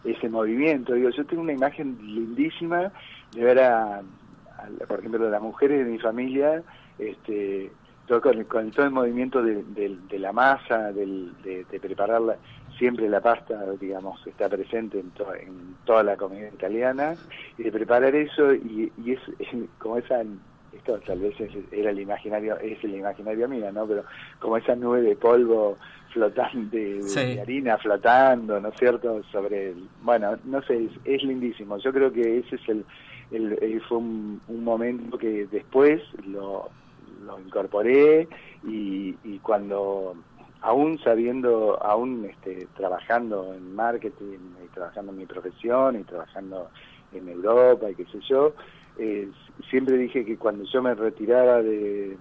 ese 0.04 0.30
movimiento, 0.30 0.94
digo, 0.94 1.10
yo 1.10 1.26
tengo 1.26 1.42
una 1.44 1.54
imagen 1.54 1.98
lindísima 2.02 2.92
de 3.34 3.44
ver 3.44 3.60
a, 3.60 3.98
a- 4.00 4.86
por 4.88 5.00
ejemplo, 5.00 5.28
a 5.28 5.30
las 5.30 5.42
mujeres 5.42 5.86
de 5.86 5.92
mi 5.92 6.00
familia, 6.00 6.64
este, 6.98 7.72
todo 8.08 8.22
con, 8.22 8.44
con 8.46 8.72
todo 8.72 8.86
el 8.86 8.92
movimiento 8.92 9.42
de, 9.44 9.64
de- 9.64 9.98
de 10.10 10.20
la 10.20 10.32
masa, 10.32 10.92
del, 10.92 11.32
de, 11.44 11.64
de 11.66 11.80
prepararla, 11.80 12.36
siempre 12.82 13.08
la 13.08 13.22
pasta, 13.22 13.74
digamos, 13.80 14.20
está 14.26 14.50
presente 14.50 15.00
en, 15.00 15.12
to- 15.12 15.36
en 15.36 15.78
toda 15.86 16.02
la 16.02 16.18
comida 16.18 16.48
italiana, 16.52 17.16
y 17.56 17.62
de 17.62 17.72
preparar 17.72 18.16
eso, 18.16 18.56
y, 18.56 18.92
y 18.98 19.12
es, 19.14 19.20
es 19.38 19.50
como 19.78 19.98
esa 20.00 20.24
esto 20.72 21.00
tal 21.06 21.20
vez 21.20 21.40
es, 21.40 21.52
era 21.72 21.92
el 21.92 22.00
imaginario, 22.00 22.58
es 22.58 22.84
el 22.84 22.96
imaginario 22.96 23.48
mío, 23.48 23.72
¿no? 23.72 23.86
Pero 23.86 24.04
como 24.40 24.58
esa 24.58 24.74
nube 24.76 25.02
de 25.02 25.16
polvo 25.16 25.78
flotante, 26.12 26.78
de, 26.78 27.04
Sí. 27.08 27.36
de 27.36 27.42
harina 27.42 27.78
flotando, 27.78 28.60
¿no 28.60 28.70
es 28.70 28.78
cierto? 28.80 29.22
Sobre 29.32 29.72
el, 29.72 29.90
bueno, 30.00 30.40
no 30.46 30.62
sé, 30.64 30.86
es, 30.86 30.92
es 31.04 31.24
lindísimo. 31.24 31.78
Yo 31.78 31.92
creo 31.94 32.12
que 32.12 32.40
ese 32.40 32.56
es 32.56 32.68
el, 32.70 32.86
el- 33.30 33.60
el- 33.62 33.82
fue 33.82 33.98
un, 34.00 34.42
un 34.48 34.64
momento 34.64 35.18
que 35.20 35.46
después 35.48 36.02
lo, 36.26 36.72
lo 37.20 37.38
incorporé 37.40 38.28
y, 38.64 39.18
y 39.24 39.40
cuando 39.40 40.16
aún 40.62 40.99
sabiendo, 40.99 41.82
aún 41.84 42.26
este, 42.26 42.68
trabajando 42.76 43.53
en 43.53 43.76
marketing 43.76 44.38
y 44.64 44.68
trabajando 44.74 45.12
en 45.12 45.18
mi 45.18 45.26
profesión 45.26 45.99
y 45.99 46.03
trabajando 46.03 46.70
en 47.14 47.28
Europa 47.28 47.89
y 47.89 47.95
qué 47.95 48.05
sé 48.05 48.20
yo, 48.30 48.53
eh, 48.97 49.30
siempre 49.70 49.97
dije 49.97 50.24
que 50.24 50.38
cuando 50.38 50.64
yo 50.66 50.82
me 50.82 50.93
retirara 50.93 51.62
de, 51.62 52.18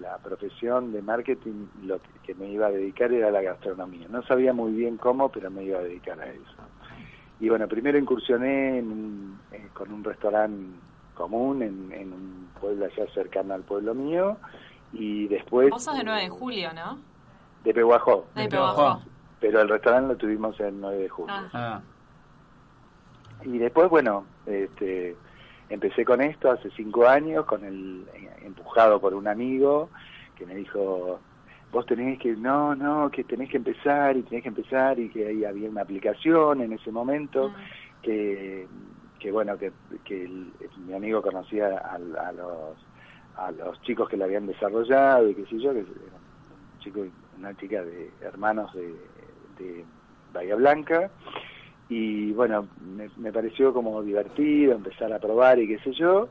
la 0.00 0.18
profesión 0.18 0.92
de 0.92 1.02
marketing, 1.02 1.66
lo 1.82 2.00
que, 2.24 2.34
me 2.34 2.48
iba 2.48 2.66
a 2.66 2.70
dedicar 2.70 3.12
era 3.12 3.28
a 3.28 3.30
la 3.30 3.42
gastronomía. 3.42 4.06
No 4.08 4.22
sabía 4.22 4.52
muy 4.52 4.72
bien 4.72 4.96
cómo, 4.96 5.30
pero 5.30 5.50
me 5.50 5.64
iba 5.64 5.78
a 5.78 5.82
dedicar 5.82 6.20
a 6.20 6.26
eso. 6.26 6.62
Y 7.40 7.48
bueno, 7.48 7.66
primero 7.68 7.98
incursioné 7.98 8.78
en 8.78 9.36
eh, 9.52 9.68
con 9.74 9.92
un 9.92 10.04
restaurante 10.04 10.78
común 11.14 11.62
en, 11.62 11.92
en 11.92 12.12
un 12.12 12.48
pueblo 12.60 12.86
allá 12.86 13.06
cercano 13.12 13.54
al 13.54 13.62
pueblo 13.62 13.94
mío 13.94 14.36
y 14.92 15.26
después 15.28 15.70
Vos 15.70 15.84
sos 15.84 15.96
de 15.96 16.04
9 16.04 16.22
de 16.22 16.28
julio, 16.28 16.72
¿no? 16.72 17.13
De 17.64 17.74
Pehuajó. 17.74 18.28
De 18.34 18.48
Pehuajó. 18.48 19.00
Pero 19.40 19.60
el 19.60 19.68
restaurante 19.68 20.08
lo 20.14 20.16
tuvimos 20.16 20.58
el 20.60 20.80
9 20.80 20.96
de 20.98 21.08
julio. 21.08 21.34
Ah. 21.52 21.80
Y 23.44 23.58
después, 23.58 23.90
bueno, 23.90 24.24
este, 24.46 25.16
empecé 25.68 26.04
con 26.04 26.20
esto 26.22 26.50
hace 26.50 26.70
cinco 26.70 27.06
años, 27.06 27.44
con 27.44 27.64
el 27.64 28.06
eh, 28.14 28.30
empujado 28.44 29.00
por 29.00 29.12
un 29.14 29.26
amigo 29.28 29.90
que 30.36 30.46
me 30.46 30.54
dijo, 30.54 31.20
vos 31.72 31.86
tenés 31.86 32.18
que, 32.18 32.34
no, 32.36 32.74
no, 32.74 33.10
que 33.10 33.24
tenés 33.24 33.50
que 33.50 33.56
empezar 33.58 34.16
y 34.16 34.22
tenés 34.22 34.42
que 34.42 34.48
empezar 34.48 34.98
y 34.98 35.10
que 35.10 35.26
ahí 35.26 35.44
había 35.44 35.68
una 35.68 35.82
aplicación 35.82 36.60
en 36.62 36.72
ese 36.72 36.90
momento 36.90 37.52
que, 38.02 38.66
que 39.18 39.30
bueno, 39.30 39.58
que, 39.58 39.72
que 40.04 40.24
el- 40.24 40.52
mi 40.86 40.94
amigo 40.94 41.20
conocía 41.22 41.78
a, 41.78 41.94
a 41.96 42.32
los 42.32 42.76
a 43.36 43.50
los 43.50 43.80
chicos 43.82 44.08
que 44.08 44.16
la 44.16 44.26
habían 44.26 44.46
desarrollado 44.46 45.28
y 45.28 45.34
qué 45.34 45.44
sé 45.46 45.58
yo, 45.58 45.72
que 45.72 45.80
era 45.80 45.88
un 45.88 46.78
chico 46.80 47.04
una 47.36 47.54
chica 47.56 47.84
de 47.84 48.14
hermanos 48.20 48.72
de, 48.74 49.10
de 49.56 49.86
Bahía 50.32 50.56
Blanca 50.56 51.12
y 51.88 52.32
bueno, 52.32 52.68
me, 52.80 53.10
me 53.16 53.32
pareció 53.32 53.72
como 53.72 54.02
divertido 54.02 54.74
empezar 54.74 55.12
a 55.12 55.18
probar 55.18 55.58
y 55.58 55.68
qué 55.68 55.78
sé 55.80 55.92
yo, 55.92 56.30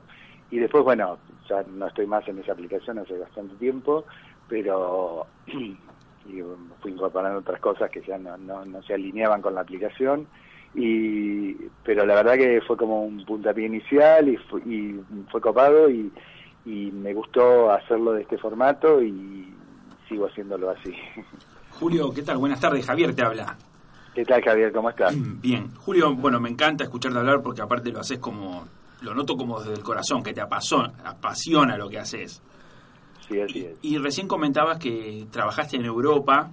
y 0.50 0.58
después 0.58 0.84
bueno, 0.84 1.20
ya 1.48 1.64
no 1.68 1.88
estoy 1.88 2.08
más 2.08 2.28
en 2.28 2.40
esa 2.40 2.54
aplicación 2.54 2.98
hace 3.00 3.18
bastante 3.18 3.56
tiempo, 3.56 4.06
pero 4.48 5.28
y 5.48 6.42
fui 6.82 6.92
incorporando 6.92 7.40
otras 7.40 7.60
cosas 7.60 7.90
que 7.92 8.02
ya 8.02 8.18
no, 8.18 8.38
no, 8.38 8.66
no 8.66 8.82
se 8.84 8.94
alineaban 8.94 9.42
con 9.42 9.54
la 9.56 9.62
aplicación 9.62 10.28
y 10.74 11.54
pero 11.84 12.06
la 12.06 12.16
verdad 12.16 12.36
que 12.36 12.62
fue 12.62 12.78
como 12.78 13.04
un 13.06 13.24
puntapié 13.26 13.66
inicial 13.68 14.28
y, 14.30 14.38
fu- 14.38 14.58
y 14.60 15.00
fue 15.30 15.42
copado 15.42 15.90
y, 15.90 16.12
y 16.66 16.92
me 16.92 17.14
gustó 17.14 17.70
hacerlo 17.72 18.14
de 18.14 18.22
este 18.24 18.38
formato 18.38 19.02
y 19.02 19.60
sigo 20.14 20.28
haciéndolo 20.28 20.70
así. 20.70 20.94
Julio, 21.80 22.14
¿qué 22.14 22.22
tal? 22.22 22.38
Buenas 22.38 22.60
tardes, 22.60 22.86
Javier 22.86 23.16
te 23.16 23.24
habla. 23.24 23.58
¿Qué 24.14 24.24
tal 24.24 24.44
Javier? 24.44 24.72
¿Cómo 24.72 24.92
estás? 24.92 25.16
Bien, 25.42 25.74
Julio, 25.76 26.14
bueno, 26.14 26.40
me 26.40 26.50
encanta 26.50 26.84
escucharte 26.84 27.18
hablar 27.18 27.42
porque 27.42 27.64
aparte 27.64 27.92
lo 27.92 28.00
haces 28.00 28.20
como, 28.20 28.68
lo 29.02 29.16
noto 29.16 29.36
como 29.36 29.60
desde 29.60 29.74
el 29.74 29.82
corazón, 29.82 30.22
que 30.22 30.34
te 30.34 30.42
apasiona, 30.42 30.94
apasiona 31.04 31.78
lo 31.78 31.90
que 31.90 31.98
haces. 31.98 32.44
Sí, 33.28 33.42
así 33.42 33.66
es. 33.66 33.80
Y 33.82 33.98
recién 33.98 34.28
comentabas 34.28 34.78
que 34.78 35.26
trabajaste 35.32 35.78
en 35.78 35.86
Europa, 35.86 36.52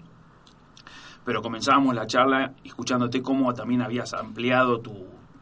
pero 1.23 1.43
comenzábamos 1.43 1.95
la 1.95 2.07
charla 2.07 2.55
escuchándote 2.65 3.21
cómo 3.21 3.53
también 3.53 3.83
habías 3.83 4.15
ampliado 4.15 4.81
tu, 4.81 4.95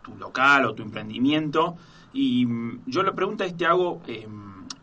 tu 0.02 0.16
local 0.16 0.66
o 0.66 0.74
tu 0.74 0.82
emprendimiento. 0.82 1.76
Y 2.12 2.44
mm, 2.46 2.82
yo 2.86 3.04
la 3.04 3.12
pregunta 3.12 3.44
es, 3.44 3.56
te 3.56 3.64
hago, 3.64 4.02
eh, 4.08 4.26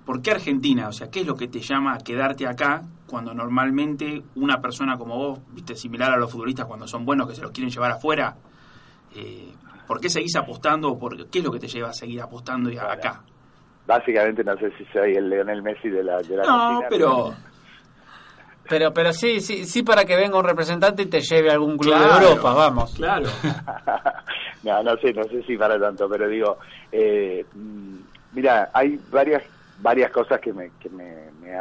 ¿por 0.06 0.22
qué 0.22 0.32
Argentina? 0.32 0.88
O 0.88 0.94
sea, 0.94 1.12
¿qué 1.12 1.20
es 1.20 1.28
lo 1.28 1.36
que 1.36 1.50
te 1.50 1.60
llama 1.60 1.96
a 1.96 1.98
quedarte 1.98 2.48
acá 2.48 2.84
cuando 3.08 3.34
normalmente 3.34 4.24
una 4.36 4.62
persona 4.62 4.98
como 4.98 5.16
vos, 5.18 5.40
viste, 5.54 5.76
similar 5.76 6.12
a 6.12 6.18
los 6.18 6.32
futbolistas 6.32 6.66
cuando 6.66 6.88
son 6.88 7.06
buenos 7.06 7.28
que 7.28 7.36
se 7.36 7.42
los 7.42 7.52
quieren 7.52 7.70
llevar 7.72 7.92
afuera? 7.92 8.36
Eh, 9.16 9.54
¿Por 9.88 10.00
qué 10.02 10.10
seguís 10.10 10.36
apostando 10.36 10.90
o 10.92 10.98
por 11.00 11.30
qué 11.30 11.40
es 11.40 11.46
lo 11.46 11.52
que 11.52 11.60
te 11.60 11.68
lleva 11.68 11.90
a 11.90 11.94
seguir 11.94 12.22
apostando 12.22 12.72
y 12.72 12.78
a- 12.78 12.92
acá? 12.92 13.22
Básicamente 13.86 14.44
no 14.44 14.58
sé 14.58 14.72
si 14.78 14.86
soy 14.86 15.14
el 15.14 15.30
Leonel 15.30 15.62
Messi 15.62 15.90
de 15.90 16.04
la, 16.04 16.18
de 16.24 16.36
la 16.36 16.44
No, 16.44 16.54
Argentina, 16.54 16.88
pero... 16.90 17.36
Pero, 18.68 18.92
pero 18.94 19.14
sí, 19.14 19.42
sí, 19.42 19.66
sí 19.66 19.84
para 19.84 20.06
que 20.06 20.16
venga 20.16 20.40
un 20.40 20.44
representante 20.44 21.04
y 21.04 21.06
te 21.06 21.22
lleve 21.22 21.52
a 21.52 21.54
algún 21.54 21.78
club 21.78 21.94
Claro, 21.94 22.18
de 22.20 22.32
Europa, 22.32 22.54
vamos. 22.56 22.96
Claro. 22.96 23.30
no, 24.64 24.82
no 24.82 24.98
sé, 24.98 25.14
no 25.14 25.24
sé 25.26 25.44
si 25.44 25.56
para 25.56 25.80
tanto, 25.80 26.10
pero 26.10 26.28
digo, 26.28 26.58
eh, 26.92 27.46
mm, 27.54 28.00
mira, 28.32 28.72
hay 28.74 29.00
varias 29.08 29.44
varias 29.78 30.10
cosas 30.12 30.40
que 30.40 30.52
me 30.52 30.72
que 30.80 30.90
me, 30.90 31.32
me, 31.34 31.52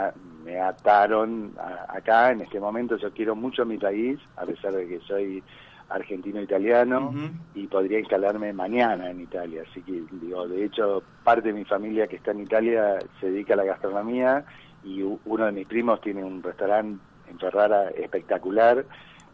me 0.45 0.61
ataron 0.61 1.55
a- 1.59 1.97
acá 1.97 2.30
en 2.32 2.42
este 2.42 2.61
momento. 2.61 2.97
Yo 2.97 3.12
quiero 3.12 3.34
mucho 3.34 3.64
mi 3.64 3.78
país, 3.78 4.18
a 4.36 4.45
pesar 4.45 4.72
de 4.72 4.86
que 4.86 5.01
soy 5.01 5.42
argentino-italiano 5.88 7.12
y 7.55 7.66
podría 7.66 7.99
instalarme 8.01 8.53
mañana 8.53 9.11
en 9.11 9.20
Italia. 9.20 9.62
Así 9.70 9.80
que, 9.82 10.03
digo, 10.12 10.47
de 10.49 10.64
hecho, 10.64 11.03
parte 11.22 11.49
de 11.49 11.55
mi 11.55 11.64
familia 11.64 12.07
que 12.07 12.16
está 12.16 12.32
en 12.32 12.40
Italia 12.40 12.99
se 13.20 13.30
dedica 13.30 13.55
a 13.55 13.57
la 13.59 13.64
gastronomía 13.64 14.45
y 14.82 15.03
uno 15.03 15.47
de 15.47 15.53
mis 15.53 15.66
primos 15.66 16.01
tiene 16.01 16.22
un 16.24 16.42
restaurante 16.42 17.03
en 17.28 17.38
Ferrara 17.38 17.90
espectacular 17.90 18.84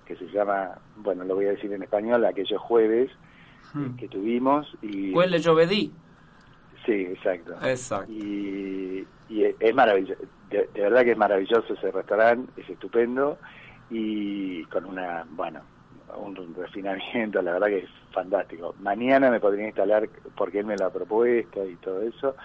que 0.05 0.17
se 0.17 0.27
llama, 0.29 0.77
bueno, 0.97 1.25
lo 1.25 1.35
voy 1.35 1.47
a 1.47 1.51
decir 1.51 1.73
en 1.73 1.83
español, 1.83 2.25
aquellos 2.25 2.61
jueves 2.61 3.11
que 3.97 4.09
tuvimos 4.09 4.67
y 4.83 5.13
Quelle 5.13 5.39
giovedì. 5.41 5.93
sí, 6.85 6.93
exacto. 6.93 7.53
Exacto. 7.65 8.11
Y, 8.13 9.07
y 9.29 9.45
es- 9.45 9.55
es 9.61 9.75
maravilloso, 9.75 10.21
de, 10.51 10.71
de 10.75 10.81
verdad 10.83 11.05
que 11.05 11.13
es 11.13 11.17
maravilloso 11.19 11.75
ese 11.75 11.91
restaurante, 11.91 12.61
es 12.61 12.69
estupendo 12.69 13.39
y 13.89 14.65
con 14.67 14.85
una, 14.85 15.25
bueno, 15.31 15.63
un 16.17 16.55
refinamiento, 16.55 17.43
la 17.43 17.53
verdad 17.55 17.69
que 17.69 17.79
es 17.79 17.91
fantástico. 18.13 18.75
Mañana 18.79 19.31
me 19.31 19.41
podría 19.41 19.67
instalar 19.67 20.09
porque 20.37 20.61
él 20.61 20.67
me 20.67 20.77
lo 20.77 20.87
ha 20.87 20.93
propuesto 20.93 21.67
y 21.67 21.77
todo 21.77 22.03
eso, 22.03 22.37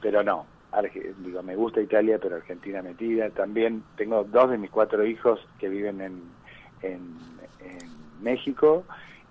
pero 0.00 0.22
no. 0.22 0.48
Arge- 0.72 1.14
digo, 1.16 1.42
me 1.42 1.56
gusta 1.56 1.80
Italia, 1.80 2.18
pero 2.20 2.36
Argentina 2.36 2.82
metida. 2.82 3.30
También 3.30 3.84
tengo 3.96 4.24
dos 4.24 4.50
de 4.50 4.58
mis 4.58 4.70
cuatro 4.70 5.06
hijos 5.06 5.40
que 5.58 5.68
viven 5.68 6.00
en, 6.00 6.36
en, 6.82 7.40
en 7.60 8.22
México 8.22 8.86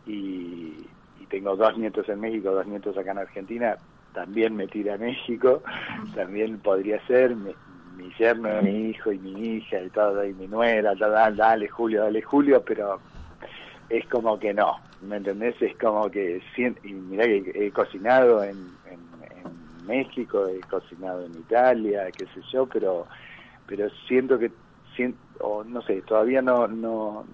y, 0.06 0.90
y 1.16 1.28
tengo 1.28 1.56
dos 1.56 1.78
nietos 1.78 2.08
en 2.10 2.20
México, 2.20 2.52
dos 2.52 2.66
nietos 2.66 2.98
acá 2.98 3.12
en 3.12 3.20
Argentina. 3.20 3.78
También 4.14 4.56
metida 4.56 4.96
a 4.96 4.98
México, 4.98 5.62
también 6.16 6.62
podría 6.62 7.06
ser 7.06 7.36
mi 7.96 8.12
yerno, 8.20 8.62
mi 8.64 8.90
hijo 8.90 9.12
y 9.12 9.20
mi 9.20 9.58
hija 9.58 9.82
y 9.82 9.90
todo, 9.90 10.26
y 10.26 10.34
mi 10.34 10.48
nuera, 10.48 10.96
ta- 10.96 11.10
da- 11.10 11.32
dale 11.32 11.68
Julio, 11.70 12.04
dale 12.04 12.22
Julio, 12.22 12.64
pero 12.66 13.04
es 13.90 14.08
como 14.08 14.40
que 14.40 14.54
no, 14.54 14.78
¿me 15.02 15.18
entendés? 15.18 15.56
Es 15.62 15.78
como 15.78 16.10
que, 16.12 16.42
y 16.84 16.94
mirá 16.94 17.26
que 17.26 17.52
he 17.56 17.72
cocinado 17.72 18.44
en, 18.44 18.80
en, 18.86 19.16
México, 19.86 20.48
he 20.48 20.64
cocinado 20.66 21.26
en 21.26 21.38
Italia, 21.38 22.12
qué 22.12 22.26
sé 22.28 22.42
yo, 22.52 22.68
pero 22.68 23.08
pero 23.66 23.90
siento 24.08 24.40
que, 24.40 24.54
sien- 24.96 25.20
o 25.40 25.64
no 25.64 25.82
sé, 25.84 26.02
todavía 26.04 26.42
no, 26.42 26.68
no, 26.68 27.28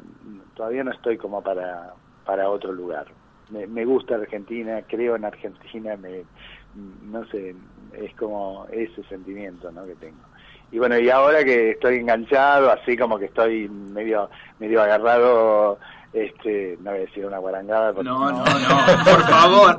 todavía 0.56 0.84
no 0.84 0.92
estoy 0.92 1.18
como 1.18 1.44
para, 1.44 1.94
para 2.24 2.50
otro 2.50 2.72
lugar. 2.74 3.14
Me, 3.50 3.68
me 3.68 3.86
gusta 3.86 4.16
Argentina, 4.16 4.84
creo 4.88 5.16
en 5.18 5.26
Argentina, 5.26 5.98
me, 5.98 6.28
no 6.74 7.26
sé, 7.28 7.56
es 7.94 8.16
como 8.16 8.68
ese 8.70 9.04
sentimiento 9.06 9.72
¿no? 9.72 9.86
que 9.86 9.96
tengo. 9.96 10.24
Y 10.72 10.80
bueno, 10.80 10.98
y 10.98 11.10
ahora 11.10 11.44
que 11.44 11.72
estoy 11.72 11.98
enganchado, 11.98 12.72
así 12.72 12.96
como 12.98 13.20
que 13.20 13.26
estoy 13.26 13.68
medio 13.68 14.30
medio 14.60 14.82
agarrado, 14.82 15.78
este, 16.14 16.78
no 16.82 16.92
voy 16.92 17.00
a 17.00 17.04
decir 17.04 17.26
una 17.26 17.40
guarangada. 17.40 17.92
No, 17.94 18.32
no, 18.32 18.32
no, 18.32 18.44
por 19.04 19.22
favor. 19.24 19.78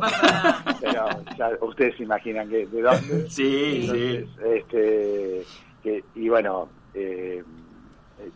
Pero 0.81 1.07
ya 1.39 1.51
ustedes 1.61 1.97
se 1.97 2.03
imaginan 2.03 2.49
que 2.49 2.67
de 2.67 2.83
dónde. 2.83 3.31
Sí, 3.31 3.89
Entonces, 3.89 4.29
Este, 4.45 5.43
que- 5.83 6.05
y 6.15 6.29
bueno, 6.29 6.69
eh, 6.95 7.43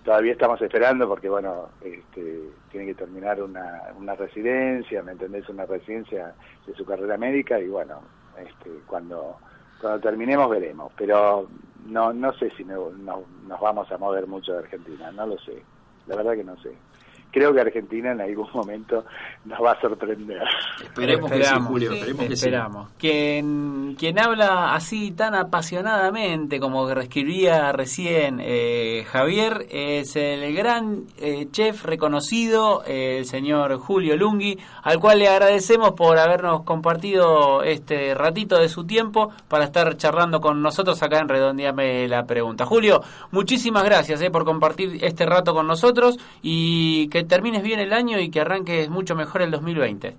todavía 0.04 0.32
estamos 0.32 0.60
esperando 0.62 1.06
porque 1.08 1.28
bueno, 1.28 1.68
este, 1.82 2.40
tiene 2.70 2.86
que 2.86 2.94
terminar 2.94 3.42
una, 3.42 3.82
una 3.98 4.14
residencia, 4.14 5.02
¿me 5.02 5.12
entendés? 5.12 5.48
Una 5.48 5.66
residencia 5.66 6.32
de 6.66 6.74
su 6.74 6.84
carrera 6.84 7.16
médica 7.18 7.58
y 7.60 7.68
bueno, 7.68 8.00
este, 8.38 8.70
cuando 8.86 9.36
cuando 9.80 10.00
terminemos 10.00 10.48
veremos, 10.48 10.90
pero 10.96 11.46
no 11.86 12.12
no 12.12 12.32
sé 12.34 12.50
si 12.56 12.64
me- 12.64 12.74
no- 12.74 13.26
nos 13.42 13.60
vamos 13.60 13.90
a 13.92 13.98
mover 13.98 14.26
mucho 14.26 14.52
de 14.52 14.58
Argentina, 14.60 15.10
no 15.12 15.26
lo 15.26 15.38
sé, 15.38 15.66
la 16.06 16.16
verdad 16.16 16.34
que 16.34 16.44
no 16.44 16.56
sé. 16.58 16.82
Creo 17.30 17.52
que 17.52 17.60
Argentina 17.60 18.12
en 18.12 18.20
algún 18.20 18.48
momento 18.54 19.04
nos 19.44 19.58
va 19.62 19.72
a 19.72 19.80
sorprender. 19.80 20.42
Esperemos 20.82 21.30
que 21.30 21.44
sí, 21.44 21.54
Julio, 21.60 21.92
esperemos 21.92 22.22
que 22.22 22.36
sí. 22.36 22.44
Esperamos. 22.46 22.88
Quien, 22.98 23.96
quien 23.98 24.18
habla 24.18 24.74
así 24.74 25.10
tan 25.10 25.34
apasionadamente 25.34 26.58
como 26.60 26.86
que 26.86 27.00
escribía 27.00 27.72
recién 27.72 28.40
eh, 28.40 29.04
Javier 29.10 29.66
es 29.70 30.16
el 30.16 30.54
gran 30.54 31.04
eh, 31.18 31.48
chef 31.50 31.84
reconocido, 31.84 32.82
eh, 32.86 33.18
el 33.18 33.26
señor 33.26 33.76
Julio 33.78 34.16
Lungui, 34.16 34.58
al 34.82 34.98
cual 34.98 35.18
le 35.18 35.28
agradecemos 35.28 35.92
por 35.92 36.18
habernos 36.18 36.62
compartido 36.62 37.62
este 37.62 38.14
ratito 38.14 38.58
de 38.58 38.68
su 38.68 38.84
tiempo 38.84 39.32
para 39.48 39.64
estar 39.64 39.96
charlando 39.96 40.40
con 40.40 40.62
nosotros 40.62 41.02
acá 41.02 41.20
en 41.20 41.28
Redondeame 41.28 42.08
la 42.08 42.24
Pregunta. 42.24 42.64
Julio, 42.64 43.02
muchísimas 43.30 43.84
gracias 43.84 44.20
eh, 44.20 44.30
por 44.30 44.44
compartir 44.44 44.98
este 45.02 45.26
rato 45.26 45.54
con 45.54 45.66
nosotros 45.66 46.18
y 46.42 47.08
que 47.08 47.15
termines 47.24 47.62
bien 47.62 47.80
el 47.80 47.92
año 47.92 48.18
y 48.18 48.30
que 48.30 48.40
arranques 48.40 48.88
mucho 48.88 49.14
mejor 49.14 49.42
el 49.42 49.50
2020. 49.50 50.16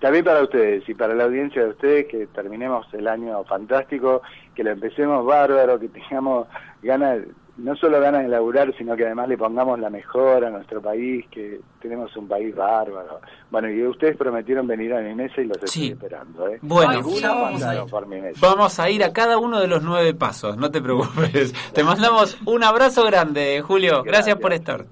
También 0.00 0.24
para 0.24 0.42
ustedes 0.42 0.88
y 0.88 0.94
para 0.94 1.12
la 1.14 1.24
audiencia 1.24 1.62
de 1.64 1.70
ustedes 1.70 2.06
que 2.06 2.26
terminemos 2.28 2.86
el 2.92 3.08
año 3.08 3.42
fantástico, 3.44 4.22
que 4.54 4.62
lo 4.62 4.70
empecemos 4.70 5.26
bárbaro, 5.26 5.80
que 5.80 5.88
tengamos 5.88 6.46
ganas, 6.82 7.18
no 7.56 7.74
solo 7.74 7.98
ganas 8.00 8.22
de 8.22 8.28
laburar, 8.28 8.72
sino 8.78 8.94
que 8.94 9.04
además 9.04 9.28
le 9.28 9.36
pongamos 9.36 9.80
la 9.80 9.90
mejor 9.90 10.44
a 10.44 10.50
nuestro 10.50 10.80
país, 10.80 11.24
que 11.32 11.58
tenemos 11.82 12.16
un 12.16 12.28
país 12.28 12.54
bárbaro. 12.54 13.18
Bueno, 13.50 13.68
y 13.72 13.84
ustedes 13.88 14.16
prometieron 14.16 14.68
venir 14.68 14.94
a 14.94 15.00
mi 15.00 15.16
mesa 15.16 15.40
y 15.40 15.46
los 15.46 15.56
estoy 15.56 15.68
Sí. 15.68 15.88
esperando. 15.90 16.46
¿eh? 16.46 16.60
Bueno, 16.62 16.92
Seguro 16.92 17.16
ya 17.18 17.28
vamos 17.30 17.52
pasaron 17.54 17.80
a 17.80 17.84
ir. 17.84 17.90
por 17.90 18.06
mi 18.06 18.20
mesa. 18.20 18.38
Vamos 18.40 18.78
a 18.78 18.90
ir 18.90 19.02
a 19.02 19.12
cada 19.12 19.38
uno 19.38 19.58
de 19.58 19.66
los 19.66 19.82
nueve 19.82 20.14
pasos, 20.14 20.56
no 20.56 20.70
te 20.70 20.80
preocupes. 20.80 21.52
Te 21.72 21.82
mandamos 21.82 22.38
un 22.46 22.62
abrazo 22.62 23.04
grande, 23.04 23.60
Julio. 23.62 24.04
Gracias, 24.04 24.36
por 24.38 24.52
estar. 24.52 24.84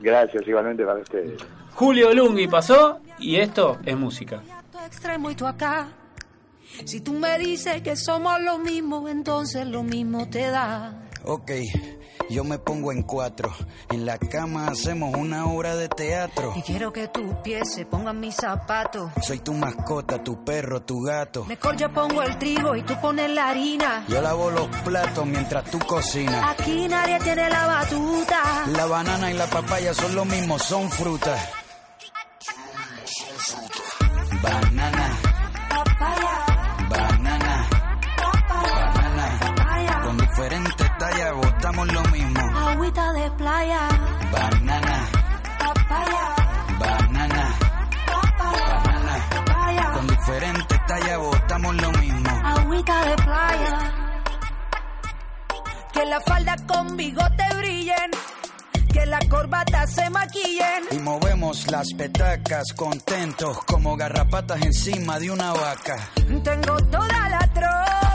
Gracias, 0.00 0.46
igualmente 0.46 0.84
para 0.84 1.00
ustedes. 1.00 1.42
Julio 1.74 2.12
Lungui 2.12 2.48
pasó 2.48 3.00
y 3.18 3.36
esto 3.36 3.78
es 3.84 3.96
música. 3.96 4.42
extremo 4.86 5.30
y 5.30 5.34
tú 5.34 5.46
acá. 5.46 5.88
Si 6.84 7.00
tú 7.00 7.12
me 7.12 7.38
dices 7.38 7.82
que 7.82 7.96
somos 7.96 8.40
lo 8.40 8.58
mismo, 8.58 9.08
entonces 9.08 9.66
lo 9.66 9.82
mismo 9.82 10.28
te 10.28 10.50
da. 10.50 11.08
Ok, 11.24 11.50
yo 12.28 12.44
me 12.44 12.58
pongo 12.58 12.92
en 12.92 13.02
cuatro. 13.02 13.52
En 13.90 14.06
la 14.06 14.18
cama 14.18 14.68
hacemos 14.68 15.14
una 15.16 15.46
obra 15.46 15.76
de 15.76 15.88
teatro. 15.88 16.52
Y 16.56 16.62
quiero 16.62 16.92
que 16.92 17.08
tus 17.08 17.34
pies 17.42 17.72
se 17.74 17.86
pongan 17.86 18.20
mis 18.20 18.34
zapatos. 18.34 19.10
Soy 19.22 19.38
tu 19.40 19.52
mascota, 19.52 20.22
tu 20.22 20.44
perro, 20.44 20.82
tu 20.82 21.02
gato. 21.02 21.44
Mejor 21.44 21.76
yo 21.76 21.92
pongo 21.92 22.22
el 22.22 22.38
trigo 22.38 22.74
y 22.76 22.82
tú 22.82 22.94
pones 23.00 23.30
la 23.30 23.48
harina. 23.48 24.04
Yo 24.08 24.20
lavo 24.20 24.50
los 24.50 24.68
platos 24.84 25.26
mientras 25.26 25.64
tú 25.70 25.78
cocinas. 25.78 26.56
Aquí 26.58 26.88
nadie 26.88 27.18
tiene 27.20 27.48
la 27.48 27.66
batuta. 27.66 28.66
La 28.68 28.86
banana 28.86 29.30
y 29.30 29.34
la 29.34 29.46
papaya 29.46 29.94
son 29.94 30.14
lo 30.14 30.24
mismo, 30.24 30.58
son 30.58 30.90
frutas. 30.90 31.40
Banana, 34.42 35.16
votamos 41.66 41.92
lo 41.92 42.02
mismo. 42.10 42.40
Agüita 42.68 43.12
de 43.12 43.30
playa, 43.32 43.88
Banana, 44.30 45.08
papaya, 45.58 46.34
banana, 46.78 47.54
banana. 48.08 49.28
papaya. 49.30 49.90
Con 49.92 50.06
diferentes 50.06 50.86
tallas 50.86 51.18
votamos 51.18 51.74
lo 51.76 51.90
mismo. 51.92 52.30
Agüita 52.44 53.04
de 53.06 53.16
playa. 53.16 53.92
Que 55.92 56.04
la 56.06 56.20
falda 56.20 56.56
con 56.68 56.96
bigote 56.96 57.44
brillen. 57.56 58.10
Que 58.92 59.06
la 59.06 59.18
corbata 59.28 59.86
se 59.88 60.08
maquillen. 60.08 60.84
Y 60.92 60.98
movemos 60.98 61.68
las 61.70 61.92
petacas 61.94 62.72
contentos 62.74 63.58
como 63.64 63.96
garrapatas 63.96 64.62
encima 64.62 65.18
de 65.18 65.32
una 65.32 65.52
vaca. 65.52 65.96
Tengo 66.44 66.76
toda 66.90 67.28
la 67.28 67.40
tropa 67.52 68.05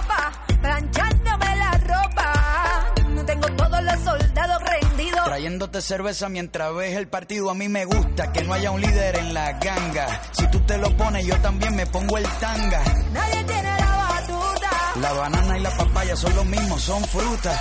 Trayéndote 5.32 5.82
cerveza 5.82 6.27
mientras 6.27 6.75
ves 6.75 6.97
el 6.97 7.07
partido. 7.07 7.49
A 7.49 7.53
mí 7.53 7.69
me 7.69 7.86
gusta 7.86 8.34
que 8.34 8.43
no 8.43 8.51
haya 8.53 8.69
un 8.71 8.82
líder 8.82 9.15
en 9.15 9.34
la 9.34 9.53
ganga. 9.53 10.21
Si 10.34 10.45
tú 10.51 10.59
te 10.65 10.77
lo 10.77 10.89
pones, 10.97 11.25
yo 11.25 11.39
también 11.39 11.73
me 11.73 11.86
pongo 11.86 12.17
el 12.17 12.27
tanga. 12.41 12.84
Nadie 13.13 13.41
tiene 13.45 13.79
la 13.79 14.09
batuta. 14.09 14.69
La 14.99 15.13
banana 15.13 15.57
y 15.57 15.61
la 15.61 15.69
papaya 15.69 16.17
son 16.17 16.36
lo 16.36 16.43
mismo, 16.43 16.77
son 16.77 17.01
frutas. 17.05 17.57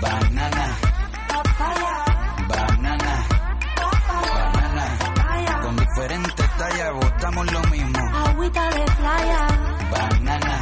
Banana, 0.00 0.78
Papaya, 1.26 2.04
banana, 2.48 3.26
banana. 4.54 5.60
Con 5.60 5.76
diferentes 5.76 6.56
tallas 6.56 6.92
votamos 6.94 7.52
lo 7.52 7.60
mismo. 7.64 7.98
agüita 8.28 8.70
de 8.70 8.84
playa. 8.84 9.46
Banana, 9.90 10.61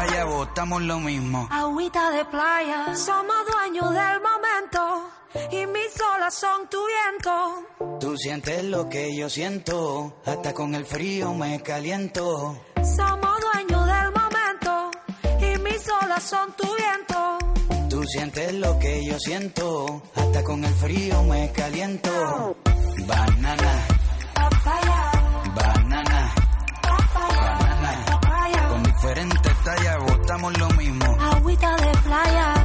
tallas 0.00 0.26
votamos 0.26 0.82
lo 0.82 0.98
mismo. 1.00 1.48
Agüita 1.50 2.10
de 2.10 2.24
playa. 2.26 2.94
Somos 2.96 3.36
dueños 3.52 3.90
del 3.92 4.20
momento. 4.28 5.10
Y 5.52 5.66
mis 5.66 5.92
olas 6.14 6.34
son 6.34 6.68
tu 6.68 6.78
viento. 6.86 7.98
Tú 8.00 8.16
sientes 8.16 8.64
lo 8.64 8.88
que 8.88 9.14
yo 9.16 9.28
siento, 9.28 10.14
hasta 10.26 10.52
con 10.54 10.74
el 10.74 10.84
frío 10.84 11.32
me 11.34 11.60
caliento. 11.62 12.56
Somos 12.96 13.40
dueños 13.52 13.86
del 13.86 14.10
momento. 14.20 14.90
Y 15.40 15.58
mis 15.58 15.82
olas 16.02 16.22
son 16.24 16.52
tu 16.56 16.66
viento. 16.74 17.38
Tú 17.88 18.02
sientes 18.04 18.54
lo 18.54 18.78
que 18.78 19.04
yo 19.04 19.18
siento, 19.18 20.02
hasta 20.16 20.42
con 20.42 20.64
el 20.64 20.74
frío 20.74 21.22
me 21.24 21.52
caliento. 21.52 22.56
Banana, 23.06 23.72
Papaya, 24.34 25.10
banana, 25.54 26.34
papaya, 26.82 27.58
banana. 27.60 28.04
papaya. 28.06 28.68
Con 28.68 28.82
diferentes 28.82 29.49
lo 30.58 30.68
mismo. 30.70 31.16
Agüita 31.20 31.76
de 31.76 31.98
playa. 32.02 32.59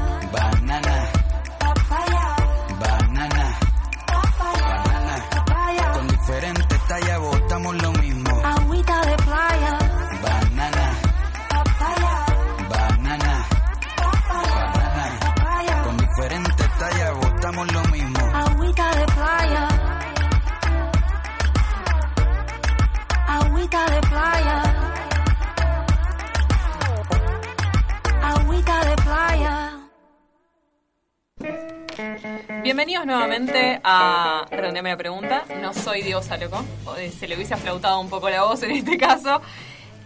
Bienvenidos 32.66 33.05
nuevamente 33.05 33.80
a 33.84 34.47
Redondeame 34.49 34.89
la 34.89 34.97
Pregunta. 34.97 35.45
No 35.61 35.72
soy 35.72 36.01
Diego 36.01 36.24
Saloco. 36.24 36.66
o, 36.88 36.95
eh, 36.95 37.11
Se 37.11 37.28
le 37.28 37.36
hubiese 37.36 37.53
aflautado 37.53 37.99
un 37.99 38.09
poco 38.09 38.28
la 38.28 38.41
voz 38.41 38.63
en 38.63 38.72
este 38.72 38.97
caso. 38.97 39.39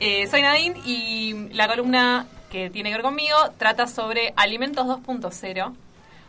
Eh, 0.01 0.28
soy 0.28 0.41
Nadine 0.41 0.78
y 0.84 1.53
la 1.53 1.70
columna 1.70 2.28
que 2.51 2.70
tiene 2.70 2.89
que 2.89 2.95
ver 2.95 3.01
conmigo 3.01 3.38
trata 3.57 3.88
sobre 3.88 4.34
Alimentos 4.36 4.86
2.0, 4.86 5.74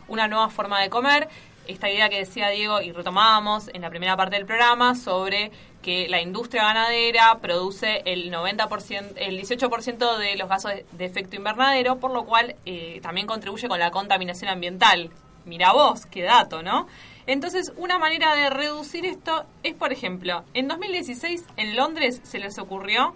una 0.07 0.29
nueva 0.29 0.47
forma 0.47 0.79
de 0.79 0.89
comer. 0.89 1.27
Esta 1.67 1.89
idea 1.89 2.07
que 2.07 2.19
decía 2.19 2.47
Diego 2.47 2.79
y 2.79 2.93
retomábamos 2.93 3.69
en 3.73 3.81
la 3.81 3.89
primera 3.89 4.15
parte 4.15 4.37
del 4.37 4.45
programa 4.45 4.95
sobre 4.95 5.51
que 5.81 6.07
la 6.07 6.21
industria 6.21 6.63
ganadera 6.63 7.39
produce 7.41 8.03
el 8.05 8.31
90%, 8.31 9.15
el 9.17 9.37
18% 9.37 10.17
de 10.17 10.37
los 10.37 10.47
gases 10.47 10.75
de, 10.75 10.85
de 10.93 11.03
efecto 11.03 11.35
invernadero, 11.35 11.99
por 11.99 12.11
lo 12.11 12.23
cual 12.23 12.55
eh, 12.65 13.01
también 13.03 13.27
contribuye 13.27 13.67
con 13.67 13.79
la 13.79 13.91
contaminación 13.91 14.49
ambiental. 14.49 15.11
Mira 15.45 15.73
vos, 15.73 16.05
qué 16.05 16.21
dato, 16.21 16.61
¿no? 16.61 16.87
Entonces, 17.25 17.73
una 17.77 17.97
manera 17.97 18.35
de 18.35 18.49
reducir 18.49 19.05
esto 19.05 19.45
es, 19.63 19.73
por 19.73 19.91
ejemplo, 19.91 20.43
en 20.53 20.67
2016 20.67 21.45
en 21.57 21.75
Londres 21.75 22.19
se 22.23 22.39
les 22.39 22.59
ocurrió 22.59 23.15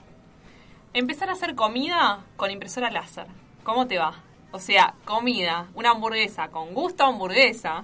empezar 0.94 1.30
a 1.30 1.34
hacer 1.34 1.56
comida 1.56 2.24
con 2.38 2.52
impresora 2.52 2.90
láser. 2.90 3.28
¿Cómo 3.64 3.88
te 3.88 3.98
va? 3.98 4.24
O 4.52 4.60
sea, 4.60 4.96
comida, 5.06 5.68
una 5.76 5.92
hamburguesa 5.92 6.48
con 6.48 6.74
gusto 6.74 7.04
a 7.04 7.08
hamburguesa, 7.10 7.84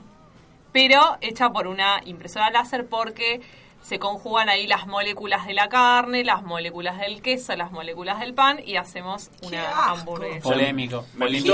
pero 0.72 1.18
hecha 1.22 1.50
por 1.50 1.68
una 1.68 2.00
impresora 2.06 2.50
láser 2.50 2.88
porque 2.88 3.42
se 3.82 4.00
conjugan 4.00 4.48
ahí 4.50 4.68
las 4.68 4.88
moléculas 4.88 5.46
de 5.48 5.54
la 5.54 5.68
carne, 5.70 6.24
las 6.24 6.44
moléculas 6.44 7.00
del 7.00 7.22
queso, 7.22 7.56
las 7.56 7.72
moléculas 7.72 8.20
del 8.20 8.34
pan 8.34 8.60
y 8.66 8.76
hacemos 8.78 9.30
una 9.42 9.70
hamburguesa. 9.92 10.42
Polémico. 10.50 11.06
Me 11.16 11.28
pintó, 11.28 11.54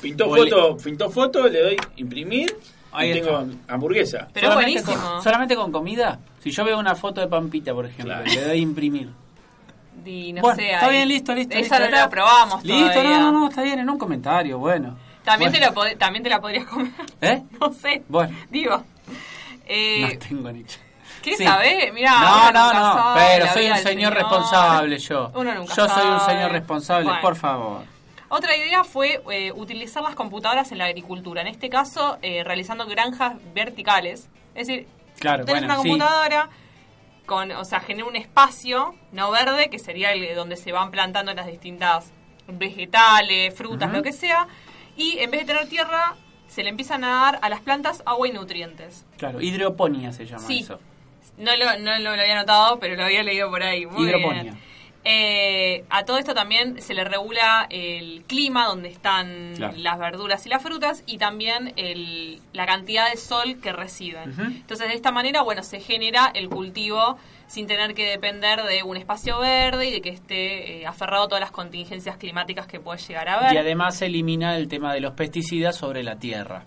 pintó 0.00 0.28
foto, 0.28 0.76
pintó 0.76 1.10
foto, 1.10 1.48
le 1.48 1.60
doy 1.62 1.76
imprimir 1.96 2.56
Ahí 2.92 3.08
y 3.08 3.12
está. 3.18 3.40
tengo 3.40 3.54
hamburguesa. 3.68 4.28
Pero 4.32 4.48
es 4.48 4.52
Solamente 4.52 4.82
buenísimo. 4.82 5.10
Con, 5.14 5.22
solamente 5.22 5.56
con 5.56 5.72
comida. 5.72 6.18
Si 6.42 6.50
yo 6.50 6.64
veo 6.64 6.78
una 6.78 6.94
foto 6.94 7.20
de 7.20 7.28
Pampita, 7.28 7.72
por 7.72 7.86
ejemplo, 7.86 8.14
Claro. 8.14 8.24
le 8.26 8.44
doy 8.44 8.58
imprimir. 8.58 9.08
Y 10.04 10.32
no 10.32 10.42
bueno, 10.42 10.56
sé, 10.56 10.72
está 10.72 10.86
ahí- 10.86 10.96
bien, 10.96 11.08
listo, 11.08 11.34
listo. 11.34 11.54
Esa 11.54 11.78
listo, 11.78 11.90
no 11.90 11.96
la 12.02 12.10
probamos 12.10 12.64
Listo, 12.64 12.90
todavía. 12.92 13.18
no, 13.18 13.32
no, 13.32 13.40
no, 13.40 13.48
está 13.48 13.62
bien, 13.62 13.78
en 13.78 13.88
un 13.88 13.98
comentario, 13.98 14.58
bueno. 14.58 14.96
También, 15.24 15.52
Bueno. 15.52 15.66
te 15.66 15.72
la 15.72 15.80
pod- 15.94 15.98
también 15.98 16.22
te 16.24 16.28
la 16.30 16.40
podrías 16.40 16.66
comer. 16.66 16.90
¿Eh? 17.20 17.42
No 17.60 17.72
sé. 17.72 18.02
Bueno, 18.08 18.36
Digo. 18.50 18.82
Eh, 19.66 20.00
no 20.18 20.18
tengo 20.28 20.50
ni... 20.52 20.64
¿Qué 21.22 21.36
Sí. 21.36 21.44
Mirá, 21.92 22.20
no, 22.20 22.52
no, 22.52 22.72
no, 22.72 22.94
sabe 22.94 23.20
pero 23.38 23.46
soy 23.52 23.70
un 23.70 23.76
señor 23.78 24.14
responsable 24.14 24.98
yo. 24.98 25.30
Uno 25.34 25.54
nunca 25.54 25.74
yo 25.74 25.88
soy 25.88 26.06
un 26.10 26.20
señor 26.20 26.52
responsable, 26.52 27.04
Bueno. 27.04 27.20
por 27.20 27.36
favor. 27.36 27.82
Otra 28.28 28.56
idea 28.56 28.82
fue 28.82 29.22
eh, 29.30 29.52
utilizar 29.52 30.02
las 30.02 30.14
computadoras 30.14 30.72
en 30.72 30.78
la 30.78 30.86
agricultura. 30.86 31.42
En 31.42 31.48
este 31.48 31.68
caso, 31.68 32.18
eh, 32.22 32.42
realizando 32.44 32.86
granjas 32.86 33.34
verticales. 33.54 34.28
Es 34.54 34.66
decir, 34.66 34.88
Claro, 35.18 35.44
tenés 35.44 35.62
bueno, 35.62 35.74
una 35.74 35.82
sí. 35.82 35.88
computadora, 35.88 36.48
con, 37.26 37.52
o 37.52 37.64
sea, 37.64 37.80
genera 37.80 38.08
un 38.08 38.16
espacio 38.16 38.94
no 39.12 39.30
verde, 39.30 39.68
que 39.70 39.78
sería 39.78 40.12
el 40.12 40.20
de 40.22 40.34
donde 40.34 40.56
se 40.56 40.72
van 40.72 40.90
plantando 40.90 41.32
las 41.34 41.46
distintas 41.46 42.10
vegetales, 42.48 43.54
frutas, 43.54 43.92
lo 43.92 44.02
que 44.02 44.12
sea. 44.12 44.46
Y 44.96 45.18
en 45.18 45.30
vez 45.30 45.40
de 45.46 45.46
tener 45.52 45.68
tierra, 45.68 46.14
se 46.48 46.62
le 46.62 46.70
empiezan 46.70 47.04
a 47.04 47.08
dar 47.22 47.38
a 47.42 47.48
las 47.48 47.60
plantas 47.60 48.02
agua 48.06 48.28
y 48.28 48.32
nutrientes. 48.32 49.04
Claro, 49.18 49.40
hidroponía 49.40 50.12
se 50.12 50.26
llama 50.26 50.46
Sí. 50.46 50.60
eso. 50.60 50.80
No 51.38 51.56
lo, 51.56 51.78
no 51.78 51.98
lo 51.98 52.10
había 52.10 52.36
notado, 52.36 52.78
pero 52.78 52.94
lo 52.96 53.04
había 53.04 53.22
leído 53.22 53.48
por 53.50 53.62
ahí. 53.62 53.86
Muy 53.86 54.08
Hidroponía. 54.08 54.42
bien. 54.42 54.58
Eh, 55.04 55.84
a 55.90 56.04
todo 56.04 56.18
esto 56.18 56.32
también 56.32 56.80
se 56.80 56.94
le 56.94 57.02
regula 57.02 57.66
el 57.70 58.22
clima 58.28 58.66
donde 58.66 58.88
están 58.88 59.54
Claro. 59.56 59.74
las 59.76 59.98
verduras 59.98 60.46
y 60.46 60.48
las 60.48 60.62
frutas 60.62 61.02
y 61.06 61.18
también 61.18 61.72
el- 61.74 62.40
la 62.52 62.66
cantidad 62.66 63.10
de 63.10 63.16
sol 63.16 63.58
que 63.60 63.72
reciben. 63.72 64.32
Entonces, 64.38 64.86
de 64.86 64.94
esta 64.94 65.10
manera, 65.10 65.42
bueno, 65.42 65.64
se 65.64 65.80
genera 65.80 66.30
el 66.34 66.48
cultivo 66.48 67.18
sin 67.48 67.66
tener 67.66 67.94
que 67.94 68.04
depender 68.08 68.62
de 68.62 68.84
un 68.84 68.96
espacio 68.96 69.40
verde 69.40 69.88
y 69.88 69.90
de 69.90 70.00
que 70.02 70.10
esté 70.10 70.82
eh, 70.82 70.86
aferrado 70.86 71.24
a 71.24 71.28
todas 71.28 71.40
las 71.40 71.50
contingencias 71.50 72.16
climáticas 72.16 72.68
que 72.68 72.78
puede 72.78 73.00
llegar 73.00 73.28
a 73.28 73.34
haber. 73.40 73.54
Y 73.54 73.56
además 73.58 73.96
se 73.98 74.06
elimina 74.06 74.56
el 74.56 74.68
tema 74.68 74.94
de 74.94 75.00
los 75.00 75.14
pesticidas 75.14 75.74
sobre 75.76 76.04
la 76.04 76.14
tierra. 76.16 76.62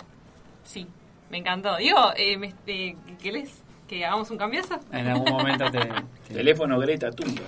Sí, 0.65 0.85
me 1.29 1.37
encantó. 1.37 1.77
Digo, 1.77 2.11
eh, 2.17 2.35
me- 2.37 2.53
eh, 2.67 2.95
¿qué 3.23 3.31
les? 3.31 3.63
¿Que 3.87 4.03
hagamos 4.03 4.31
un 4.31 4.37
cambiazo? 4.37 4.79
En 4.91 5.07
algún 5.07 5.31
momento 5.31 5.65
te... 5.69 5.79
Teléfono 6.33 6.79
Greta 6.79 7.11
Thunberg. 7.11 7.45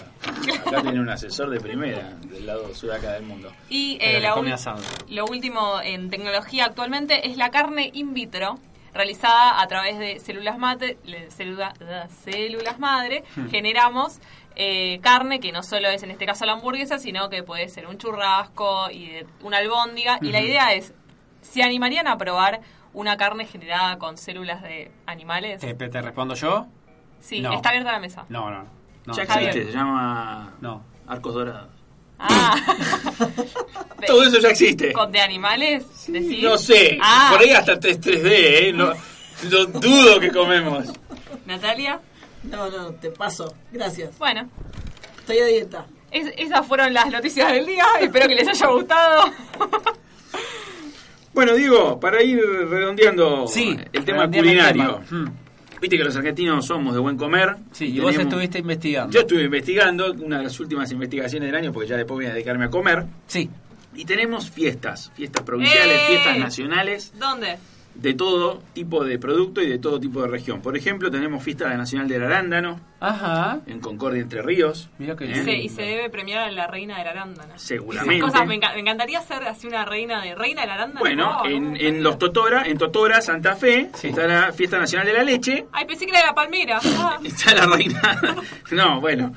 Acá 0.68 0.82
tiene 0.84 1.00
un 1.00 1.10
asesor 1.10 1.50
de 1.50 1.60
primera 1.60 2.12
del 2.26 2.46
lado 2.46 2.74
sudaca 2.76 3.14
del 3.14 3.24
mundo. 3.24 3.52
Y 3.70 3.98
eh, 4.02 4.20
la 4.20 4.36
lo 5.10 5.26
último 5.26 5.82
en 5.82 6.10
tecnología 6.12 6.66
actualmente 6.66 7.28
es 7.28 7.38
la 7.38 7.50
carne 7.50 7.90
in 7.94 8.14
vitro 8.14 8.60
realizada 8.94 9.62
a 9.62 9.68
través 9.68 9.98
de 9.98 10.20
células 10.20 10.58
célula- 11.30 11.74
uh, 11.82 12.08
células 12.24 12.80
madre 12.80 13.24
Hmm. 13.36 13.48
generamos 13.50 14.20
eh, 14.56 15.00
carne 15.02 15.40
que 15.40 15.52
no 15.52 15.62
solo 15.62 15.88
es 15.90 16.02
en 16.04 16.10
este 16.12 16.26
caso 16.26 16.46
la 16.46 16.54
hamburguesa 16.54 16.98
sino 16.98 17.30
que 17.30 17.44
puede 17.44 17.68
ser 17.70 17.86
un 17.88 17.98
churrasco 18.00 18.90
y 18.92 19.08
de- 19.10 19.28
una 19.44 19.58
albóndiga 19.58 20.18
y 20.22 20.32
la 20.32 20.42
idea 20.42 20.74
es 20.74 20.94
se 21.42 21.62
animarían 21.64 22.08
a 22.08 22.18
probar 22.18 22.62
una 22.98 23.16
carne 23.16 23.46
generada 23.46 23.98
con 24.00 24.18
células 24.18 24.62
de 24.64 24.92
animales 25.06 25.62
¿Te, 25.62 25.74
te 25.74 26.02
respondo 26.02 26.34
yo? 26.36 26.66
sí 27.20 27.42
no. 27.42 27.54
está 27.54 27.70
abierta 27.70 27.92
la 27.92 28.00
mesa 28.00 28.26
No, 28.30 28.50
no. 28.50 28.66
ya 29.14 29.22
Está 29.24 29.40
existe, 29.42 29.66
se 29.72 29.78
llama 29.78 30.54
No. 30.62 30.84
Arcos 31.08 31.34
Dorados. 31.36 31.70
Ah. 32.20 32.56
Todo 34.08 34.24
eso 34.24 34.40
ya 34.40 34.50
existe. 34.50 34.92
¿Con 34.92 35.12
de 35.12 35.22
animales? 35.22 35.86
No 36.42 36.58
sé, 36.58 36.98
Ah. 37.02 37.30
por 37.32 37.42
ahí 37.42 37.52
hasta 37.52 37.80
3, 37.80 38.02
3D, 38.02 38.30
¿eh? 38.30 38.74
No, 38.74 38.92
lo 39.50 39.66
dudo 39.68 40.20
que 40.20 40.32
comemos. 40.32 40.86
Natalia. 41.46 42.00
No, 42.44 42.70
no, 42.70 42.92
te 42.96 43.10
paso. 43.12 43.54
Gracias. 43.72 44.18
Bueno, 44.18 44.50
Estoy 45.20 45.38
a 45.40 45.46
dieta. 45.46 45.86
es- 46.12 46.34
esas 46.38 46.66
fueron 46.66 46.94
las 46.94 47.08
noticias 47.12 47.52
del 47.54 47.66
día. 47.66 47.86
Espero 48.02 48.28
que 48.28 48.36
les 48.36 48.48
haya 48.48 48.68
gustado. 48.68 49.32
Bueno, 51.38 51.54
digo, 51.54 52.00
para 52.00 52.24
ir 52.24 52.42
redondeando 52.68 53.46
el 53.94 54.04
tema 54.04 54.24
el 54.24 54.32
culinario. 54.32 55.04
tema. 55.08 55.32
Viste 55.80 55.96
que 55.96 56.04
los 56.04 56.16
argentinos 56.16 56.66
somos 56.66 56.96
de 56.96 57.00
buen 57.00 57.16
comer. 57.16 57.58
Sí, 57.74 57.96
y 57.96 58.00
vos 58.00 58.18
estuviste 58.18 58.58
investigando. 58.58 59.14
Yo 59.14 59.20
estuve 59.20 59.44
investigando, 59.44 60.14
una 60.14 60.40
de 60.40 60.46
las 60.46 60.60
últimas 60.60 60.92
investigaciones 60.92 61.50
del 61.50 61.56
año, 61.56 61.72
porque 61.72 61.90
ya 61.90 61.96
después 61.96 62.16
voy 62.16 62.26
a 62.26 62.34
dedicarme 62.34 62.66
a 62.66 62.70
comer. 62.72 63.06
Sí. 63.28 63.52
Y 63.94 64.04
tenemos 64.06 64.50
fiestas, 64.50 65.12
fiestas 65.14 65.44
provinciales, 65.44 66.00
¡Eh! 66.00 66.06
fiestas 66.08 66.40
nacionales, 66.40 67.14
¿Dónde? 67.20 67.60
De 67.98 68.14
todo 68.14 68.62
tipo 68.74 69.04
de 69.04 69.18
producto 69.18 69.62
y 69.62 69.68
de 69.68 69.80
todo 69.80 70.00
tipo 70.00 70.22
de 70.22 70.28
región. 70.28 70.62
Por 70.62 70.78
ejemplo, 70.78 71.10
tenemos 71.10 71.44
fiesta 71.44 71.68
nacional 71.76 72.08
del 72.08 72.24
arándano 72.24 72.80
Ajá. 73.00 73.60
en 73.66 73.80
Concordia, 73.80 74.22
Entre 74.22 74.42
Ríos. 74.44 74.90
Mira 75.00 75.16
que 75.16 75.26
¿eh? 75.26 75.44
Sí, 75.44 75.52
y 75.52 75.70
se 75.70 75.82
debe 75.82 76.10
premiar 76.10 76.44
a 76.44 76.52
la 76.52 76.68
reina 76.68 76.98
del 77.00 77.08
arándano. 77.08 77.54
Seguramente. 77.58 78.22
Cosas, 78.24 78.46
me, 78.46 78.60
enca- 78.60 78.74
me 78.76 78.82
encantaría 78.82 79.20
ser 79.22 79.44
así 79.44 79.66
una 79.68 79.84
reina 79.84 80.22
de 80.22 80.36
reina 80.36 80.62
del 80.62 80.70
arándano. 80.72 81.00
Bueno, 81.00 81.40
No, 81.44 81.50
en, 81.50 81.74
no. 81.74 81.80
en 81.80 82.04
los 82.04 82.20
Totora, 82.20 82.64
en 82.68 82.78
Totora, 82.78 83.20
Santa 83.22 83.56
Fe, 83.56 83.90
está 84.04 84.28
la 84.28 84.52
fiesta 84.54 84.78
nacional 84.78 85.08
de 85.08 85.14
la 85.14 85.24
leche. 85.24 85.66
Ay, 85.72 85.86
pensé 85.86 86.06
que 86.06 86.12
era 86.12 86.20
de 86.22 86.26
la 86.28 86.36
palmera. 86.36 86.80
Ah. 87.00 87.18
Está 87.24 87.54
la 87.56 87.66
reina. 87.76 88.02
No, 88.72 89.02
bueno. 89.02 89.34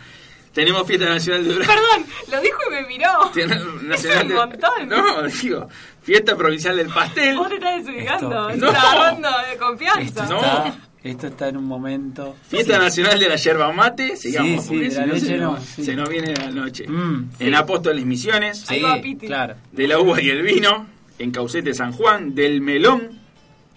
Tenemos 0.52 0.84
fiesta 0.84 1.08
nacional 1.08 1.44
de 1.44 1.52
Durazno. 1.54 1.74
Perdón, 1.74 2.06
lo 2.32 2.40
dijo 2.40 2.58
y 2.68 2.72
me 2.72 2.82
miró. 2.88 3.08
Tiene- 3.32 3.54
Es 3.76 3.82
nacional 3.84 4.22
un 4.22 4.28
de- 4.28 4.34
montón. 4.34 4.88
No, 4.88 5.22
digo, 5.22 5.68
fiesta 6.02 6.36
provincial 6.36 6.76
del 6.76 6.88
pastel. 6.88 7.36
Vos 7.36 7.48
te 7.48 7.54
estás 7.56 7.84
desubicando. 7.84 8.50
Esto- 8.50 8.66
Estás 8.68 8.82
No. 8.82 8.88
agarrando 8.88 9.28
de 9.50 9.56
confianza. 9.58 10.26
No. 10.26 10.36
Está- 10.40 10.74
esto 11.02 11.26
está 11.28 11.48
en 11.48 11.56
un 11.56 11.64
momento. 11.64 12.36
Fiesta 12.48 12.78
nacional 12.78 13.18
de 13.18 13.28
la 13.28 13.36
yerba 13.36 13.72
mate, 13.72 14.16
sigamos, 14.16 14.64
Sí, 14.66 14.68
sí, 14.68 14.78
de 14.88 14.94
la 14.94 15.06
no, 15.06 15.14
leche 15.14 15.26
se, 15.26 15.36
no, 15.38 15.52
nos, 15.52 15.64
sí. 15.64 15.84
se 15.84 15.94
nos 15.96 16.08
viene 16.10 16.34
la 16.34 16.50
noche. 16.50 16.86
Mm. 16.86 17.30
En 17.38 17.54
Apóstoles 17.54 18.04
Misiones, 18.04 18.60
Sí, 18.60 18.82
claro. 19.18 19.54
de 19.72 19.88
la 19.88 19.98
uva 19.98 20.20
y 20.20 20.28
el 20.28 20.42
vino, 20.42 20.86
en 21.18 21.30
Caucete 21.30 21.72
San 21.72 21.92
Juan, 21.92 22.34
del 22.34 22.60
melón, 22.60 23.18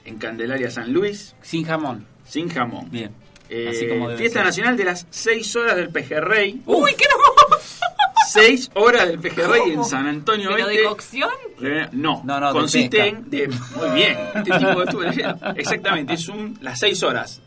en 0.03 0.17
Candelaria 0.17 0.69
San 0.69 0.91
Luis, 0.91 1.33
Sin 1.41 1.63
jamón. 1.65 2.05
sin 2.25 2.49
jamón. 2.49 2.89
Bien. 2.91 3.11
Eh, 3.49 3.67
Así 3.69 3.87
como 3.87 4.09
fiesta 4.17 4.39
ser. 4.39 4.45
nacional 4.47 4.75
de 4.75 4.83
las 4.85 5.07
6 5.09 5.55
horas 5.55 5.75
del 5.77 5.89
pejerrey. 5.89 6.61
Uy, 6.65 6.91
qué 6.97 7.05
hermoso. 7.05 7.85
6 8.33 8.71
horas 8.75 9.07
del 9.07 9.19
pejerrey 9.19 9.71
en 9.71 9.83
San 9.85 10.07
Antonio 10.07 10.49
¿Pero 10.53 10.67
de 10.67 10.73
Oeste. 10.73 10.87
cocción? 10.89 11.29
Re- 11.59 11.89
No, 11.91 12.21
No, 12.25 12.39
no, 12.39 12.47
de 12.47 12.59
consiste 12.59 12.97
pesca. 12.97 13.17
en. 13.17 13.29
De, 13.29 13.47
muy 13.47 13.89
bien, 13.95 14.17
este 14.35 14.51
tipo 14.51 14.79
de 14.79 14.83
estuve 14.85 15.05
leyendo. 15.09 15.37
Exactamente, 15.55 16.13
es 16.13 16.27
un, 16.29 16.57
las 16.61 16.79
6 16.79 17.03
horas. 17.03 17.41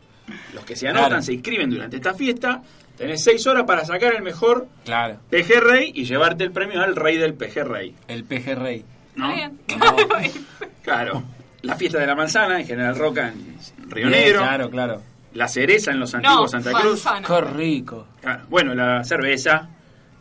Los 0.54 0.64
que 0.64 0.74
se 0.76 0.88
anotan, 0.88 1.08
Claro. 1.08 1.22
se 1.22 1.32
inscriben 1.34 1.70
durante 1.70 1.96
esta 1.96 2.14
fiesta. 2.14 2.62
Tenés 2.96 3.22
6 3.24 3.46
horas 3.46 3.64
para 3.64 3.84
sacar 3.84 4.14
el 4.14 4.22
mejor 4.22 4.66
Claro. 4.84 5.18
pejerrey 5.30 5.92
y 5.94 6.04
llevarte 6.04 6.44
el 6.44 6.50
premio 6.52 6.80
al 6.82 6.96
rey 6.96 7.16
del 7.18 7.34
pejerrey. 7.34 7.94
El 8.08 8.24
pejerrey. 8.24 8.84
¿No? 9.16 9.32
Bien. 9.34 9.58
Claro. 10.82 11.22
La 11.62 11.74
fiesta 11.76 11.98
de 11.98 12.06
la 12.06 12.14
manzana 12.14 12.60
en 12.60 12.66
General 12.66 12.96
Roca 12.96 13.28
en 13.28 13.56
Río 13.90 14.08
Bien, 14.08 14.10
Negro. 14.22 14.38
Claro, 14.40 14.70
claro. 14.70 15.02
La 15.34 15.48
cereza 15.48 15.90
en 15.90 16.00
los 16.00 16.14
antiguos 16.14 16.40
No, 16.40 16.48
Santa 16.48 16.70
Cruz. 16.80 17.04
manzana. 17.04 17.26
Qué 17.26 17.40
rico. 17.56 18.06
Claro, 18.20 18.44
Bueno, 18.48 18.74
la 18.74 19.02
cerveza. 19.04 19.68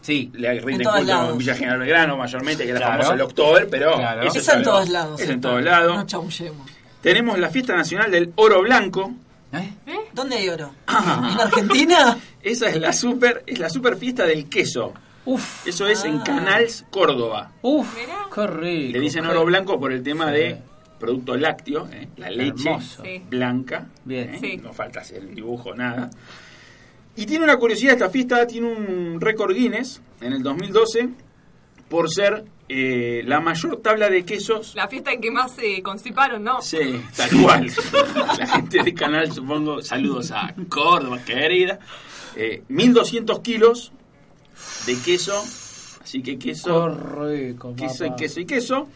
Sí. 0.06 0.30
Le 0.36 0.60
rinde 0.60 0.84
todos 0.84 0.97
culto 0.97 1.12
lados. 1.14 1.32
en 1.32 1.38
Villa 1.39 1.56
General 1.56 1.80
Belgrano, 1.80 2.18
mayormente, 2.18 2.64
que 2.66 2.74
es 2.74 2.80
la 2.80 2.88
famosa 2.88 3.14
el 3.16 3.22
October, 3.22 3.68
pero. 3.70 3.95
Claro. 3.95 4.22
eso 4.24 4.38
Es 4.38 4.47
en 4.49 4.64
todos 4.64 4.89
lados. 4.89 5.20
Es 5.20 5.30
en 5.30 5.41
todos 5.41 5.64
lados. 5.64 5.95
No 5.97 6.06
chamullemos. 6.06 6.70
Tenemos 7.01 7.39
la 7.39 7.49
fiesta 7.49 7.76
nacional 7.76 8.12
del 8.12 8.32
oro 8.36 8.62
blanco. 8.62 9.12
¿Eh? 9.53 9.74
¿Dónde 10.14 10.36
hay 10.36 10.49
oro? 10.49 10.74
¿En 10.88 11.39
Argentina? 11.41 12.18
Esa 12.43 12.70
es 12.70 12.78
la 12.80 12.93
super, 12.93 13.43
es 13.47 13.58
la 13.58 13.70
super 13.70 13.95
fiesta 13.97 14.26
del 14.26 14.47
queso. 14.49 14.93
Uf. 15.26 15.66
Eso 15.68 15.88
es 15.88 16.03
en 16.03 16.20
Ah. 16.20 16.24
Canals, 16.24 16.86
Córdoba. 16.91 17.51
Uf. 17.64 17.95
Mirá. 17.95 18.18
Qué 18.34 18.45
rico. 18.47 18.93
Le 18.93 18.99
dicen 18.99 19.26
oro 19.26 19.43
blanco 19.45 19.80
por 19.80 19.91
el 19.91 20.03
tema 20.03 20.28
Sí. 20.32 20.34
de 20.38 20.58
producto 20.99 21.36
lácteo, 21.36 21.88
¿eh? 21.91 22.08
la 22.18 22.30
leche 22.30 22.70
Hermoso. 22.70 23.03
Blanca. 23.30 23.86
Bien. 24.03 24.36
¿eh? 24.36 24.38
Sí. 24.39 24.58
No 24.58 24.72
falta 24.74 24.99
hacer 25.01 25.18
el 25.24 25.34
dibujo, 25.36 25.74
nada. 25.74 26.10
Y 27.16 27.26
tiene 27.26 27.43
una 27.45 27.57
curiosidad, 27.57 27.93
esta 27.93 28.09
fiesta 28.09 28.45
tiene 28.45 28.68
un 28.68 29.22
récord 29.22 29.53
Guinness 29.53 30.01
en 30.22 30.34
el 30.34 30.43
2012 30.43 31.09
por 31.89 32.09
ser 32.11 32.43
eh, 32.68 33.22
la 33.26 33.39
mayor 33.39 33.78
tabla 33.78 34.09
de 34.09 34.26
quesos 34.26 34.74
La 34.76 34.88
fiesta 34.88 35.11
en 35.13 35.22
que 35.22 35.30
más 35.32 35.51
se 35.51 35.82
constiparon, 35.84 36.43
¿no? 36.43 36.61
Sí, 36.61 36.78
tal 37.16 37.30
cual. 37.41 37.72
La 38.39 38.47
gente 38.47 38.84
de 38.84 38.93
canal, 38.93 39.32
supongo, 39.32 39.82
saludos 39.82 40.32
a 40.32 40.53
Córdoba, 40.68 41.20
querida. 41.24 41.80
Eh, 42.36 42.63
1200 42.68 43.39
kilos 43.39 43.91
de 44.88 44.97
queso. 45.05 45.39
Así 46.03 46.22
que 46.22 46.38
queso, 46.38 46.89
rico, 46.89 47.76
queso 47.76 48.05
y 48.05 48.16
queso 48.16 48.39
y 48.41 48.45
queso. 48.45 48.88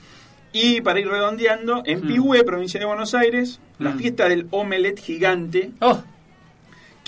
Y 0.52 0.82
para 0.82 1.00
ir 1.00 1.08
redondeando, 1.08 1.84
en 1.86 2.02
Mm. 2.04 2.08
Pihue, 2.08 2.44
provincia 2.44 2.80
de 2.80 2.86
Buenos 2.88 3.14
Aires, 3.14 3.60
la 3.78 3.92
Mm. 3.92 3.98
fiesta 4.00 4.28
del 4.28 4.48
omelette 4.52 5.00
gigante. 5.00 5.72
Oh, 5.80 6.02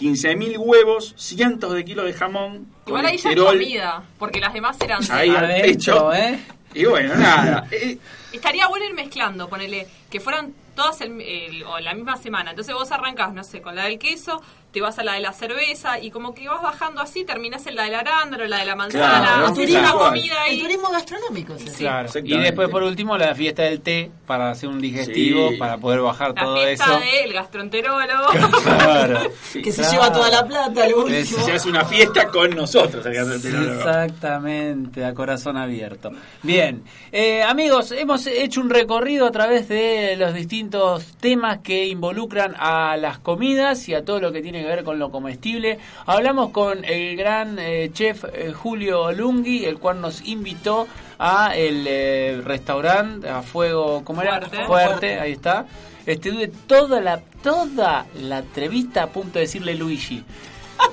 15.000 0.02 0.58
huevos, 0.58 1.14
cientos 1.18 1.74
de 1.74 1.86
kilos 1.86 2.06
de 2.06 2.14
jamón. 2.14 2.68
Igual 2.88 3.06
ahí 3.06 3.18
ya 3.18 3.32
es 3.32 3.36
comida, 3.39 4.04
porque 4.18 4.39
las 4.39 4.54
demás 4.54 4.78
eran 4.82 5.02
Ahí 5.12 5.30
al 5.30 5.47
pecho. 5.47 6.14
¿eh? 6.14 6.39
Y 6.74 6.86
bueno, 6.86 7.16
nada. 7.16 7.68
eh, 7.72 7.97
Estaría 8.34 8.68
bueno 8.68 8.86
ir 8.86 8.93
mezclando, 8.93 9.47
ponele, 9.49 9.88
que 10.10 10.20
fueran 10.20 10.54
todas 10.76 11.02
el, 11.02 11.20
el- 11.22 11.64
o 11.64 11.80
la 11.80 11.93
misma 11.93 12.16
semana. 12.18 12.52
Entonces 12.52 12.74
vos 12.74 12.91
arrancás, 12.91 13.34
no 13.34 13.43
sé, 13.43 13.62
con 13.62 13.76
la 13.76 13.84
del 13.86 13.99
queso, 13.99 14.41
te 14.72 14.82
vas 14.82 14.97
a 14.99 15.03
la 15.03 15.13
de 15.13 15.19
la 15.22 15.34
cerveza 15.34 15.99
y 15.99 16.11
como 16.11 16.34
que 16.34 16.47
vas 16.47 16.61
bajando 16.61 17.01
así, 17.01 17.26
terminás 17.26 17.65
en 17.67 17.76
la 17.76 17.84
del 17.84 17.95
arándano, 17.95 18.45
la 18.45 18.59
de 18.59 18.65
la 18.65 18.76
manzana, 18.76 19.19
Claro, 19.19 19.45
haces 19.47 19.69
una 19.69 20.45
El 20.47 20.61
turismo 20.61 20.89
gastronómico 20.91 21.53
es 21.55 21.63
ese. 21.65 21.78
Claro. 21.80 22.09
Y 22.24 22.38
después, 22.38 22.69
por 22.69 22.84
último, 22.84 23.17
la 23.17 23.36
fiesta 23.36 23.63
del 23.63 23.82
té 23.82 24.09
para 24.26 24.51
hacer 24.51 24.69
un 24.69 24.80
digestivo, 24.80 25.49
Sí. 25.49 25.57
para 25.57 25.78
poder 25.78 25.99
bajar 26.01 26.34
La 26.36 26.41
todo 26.43 26.57
fiesta 26.63 26.86
eso. 26.86 26.99
del 26.99 27.34
gastroenterólogo. 27.34 28.28
Claro. 28.63 29.19
Que 29.53 29.72
se 29.72 29.82
Claro. 29.82 29.91
lleva 29.91 30.13
toda 30.13 30.30
la 30.30 30.45
plata, 30.47 30.84
al 30.84 30.93
último. 30.93 31.43
se 31.45 31.51
hace 31.53 31.69
una 31.69 31.86
fiesta 31.86 32.28
con 32.28 32.51
nosotros. 32.51 33.05
el 33.05 33.13
gastroenterólogo. 33.13 33.80
Exactamente, 33.80 35.03
a 35.05 35.13
corazón 35.13 35.57
abierto. 35.57 36.11
Bien, 36.43 36.84
eh, 37.11 37.43
amigos, 37.43 37.91
hemos 37.91 38.26
hecho 38.28 38.61
un 38.61 38.69
recorrido 38.69 39.26
a 39.28 39.32
través 39.32 39.67
de 39.67 40.15
los 40.17 40.34
distintos 40.34 41.17
temas 41.19 41.59
que 41.59 41.88
involucran 41.88 42.55
a 42.57 42.95
las 42.97 43.19
comidas 43.19 43.88
y 43.89 43.93
a 43.93 44.03
todo 44.05 44.19
lo 44.19 44.32
que 44.32 44.41
tiene 44.41 44.61
que 44.62 44.68
ver 44.68 44.84
con 44.84 44.99
lo 44.99 45.12
comestible. 45.12 45.80
Hablamos 46.05 46.51
con 46.51 46.84
el 46.86 47.16
gran 47.16 47.57
eh, 47.59 47.89
chef 47.93 48.26
eh, 48.34 48.53
Julio 48.53 49.12
Lungui, 49.12 49.66
el 49.66 49.80
cual 49.80 50.01
nos 50.01 50.26
invitó 50.26 50.88
a 51.20 51.55
el 51.55 51.86
eh, 51.88 52.41
restaurante 52.43 53.30
a 53.30 53.41
fuego, 53.41 54.03
¿cómo 54.03 54.22
era? 54.22 54.39
Fuerte. 54.39 54.66
Fuerte, 54.66 55.20
ahí 55.20 55.34
está. 55.34 55.66
Estuve 56.05 56.47
toda 56.47 56.99
la 56.99 57.22
toda 57.43 58.05
la 58.16 58.39
entrevista 58.39 59.03
a 59.03 59.07
punto 59.07 59.34
de 59.34 59.41
decirle 59.41 59.76
Luigi. 59.76 60.24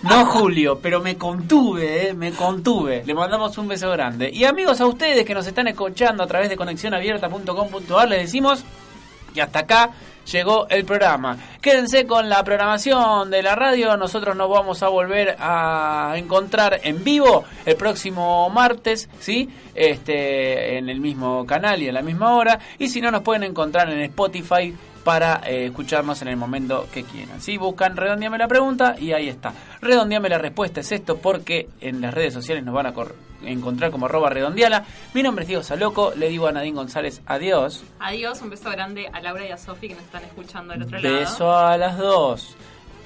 No 0.02 0.26
Julio, 0.26 0.78
pero 0.80 1.00
me 1.00 1.16
contuve, 1.16 2.10
eh, 2.10 2.14
me 2.14 2.32
contuve. 2.32 3.02
Le 3.04 3.14
mandamos 3.14 3.56
un 3.58 3.68
beso 3.68 3.90
grande. 3.90 4.30
Y 4.32 4.44
amigos 4.44 4.80
a 4.80 4.86
ustedes 4.86 5.24
que 5.24 5.34
nos 5.34 5.46
están 5.46 5.66
escuchando 5.66 6.22
a 6.22 6.26
través 6.26 6.48
de 6.48 6.56
conexionabierta.com.ar 6.56 8.08
les 8.08 8.22
decimos 8.22 8.64
que 9.34 9.42
hasta 9.42 9.60
acá 9.60 9.90
llegó 10.30 10.66
el 10.68 10.84
programa. 10.84 11.36
Quédense 11.60 12.06
con 12.06 12.28
la 12.28 12.42
programación 12.44 13.30
de 13.30 13.42
la 13.42 13.54
radio. 13.54 13.96
Nosotros 13.96 14.36
nos 14.36 14.48
vamos 14.48 14.82
a 14.82 14.88
volver 14.88 15.36
a 15.38 16.12
encontrar 16.16 16.80
en 16.82 17.02
vivo 17.04 17.44
el 17.66 17.76
próximo 17.76 18.48
martes, 18.50 19.08
¿sí? 19.20 19.48
Este, 19.74 20.76
en 20.78 20.88
el 20.88 21.00
mismo 21.00 21.46
canal 21.46 21.82
y 21.82 21.88
a 21.88 21.92
la 21.92 22.02
misma 22.02 22.34
hora. 22.34 22.58
Y 22.78 22.88
si 22.88 23.00
no, 23.00 23.10
nos 23.10 23.22
pueden 23.22 23.44
encontrar 23.44 23.90
en 23.90 24.00
Spotify 24.00 24.74
para 25.04 25.40
eh, 25.46 25.66
escucharnos 25.66 26.20
en 26.22 26.28
el 26.28 26.36
momento 26.36 26.86
que 26.92 27.02
quieran. 27.04 27.40
¿sí? 27.40 27.56
Buscan 27.56 27.96
Redondeame 27.96 28.36
la 28.36 28.46
pregunta 28.48 28.94
y 28.98 29.12
ahí 29.12 29.28
está. 29.28 29.52
Redondeame 29.80 30.28
la 30.28 30.36
respuesta 30.38 30.80
es 30.80 30.92
esto 30.92 31.16
porque 31.16 31.68
en 31.80 32.00
las 32.00 32.12
redes 32.12 32.34
sociales 32.34 32.62
nos 32.64 32.74
van 32.74 32.86
a 32.86 32.92
cor- 32.92 33.14
encontrar 33.42 33.90
como 33.90 34.06
arroba 34.06 34.30
redondeala. 34.30 34.84
Mi 35.14 35.22
nombre 35.22 35.42
es 35.42 35.48
Diego 35.48 35.62
Saloco, 35.62 36.12
le 36.16 36.28
digo 36.28 36.46
a 36.46 36.52
Nadine 36.52 36.76
González 36.76 37.22
adiós. 37.26 37.84
Adiós, 38.00 38.40
un 38.42 38.50
beso 38.50 38.70
grande 38.70 39.08
a 39.12 39.20
Laura 39.20 39.46
y 39.46 39.50
a 39.50 39.58
Sofi 39.58 39.88
que 39.88 39.94
nos 39.94 40.04
están 40.04 40.24
escuchando 40.24 40.72
del 40.72 40.82
otro 40.82 40.98
lado. 40.98 41.14
Beso 41.14 41.56
a 41.56 41.76
las 41.76 41.98
dos. 41.98 42.56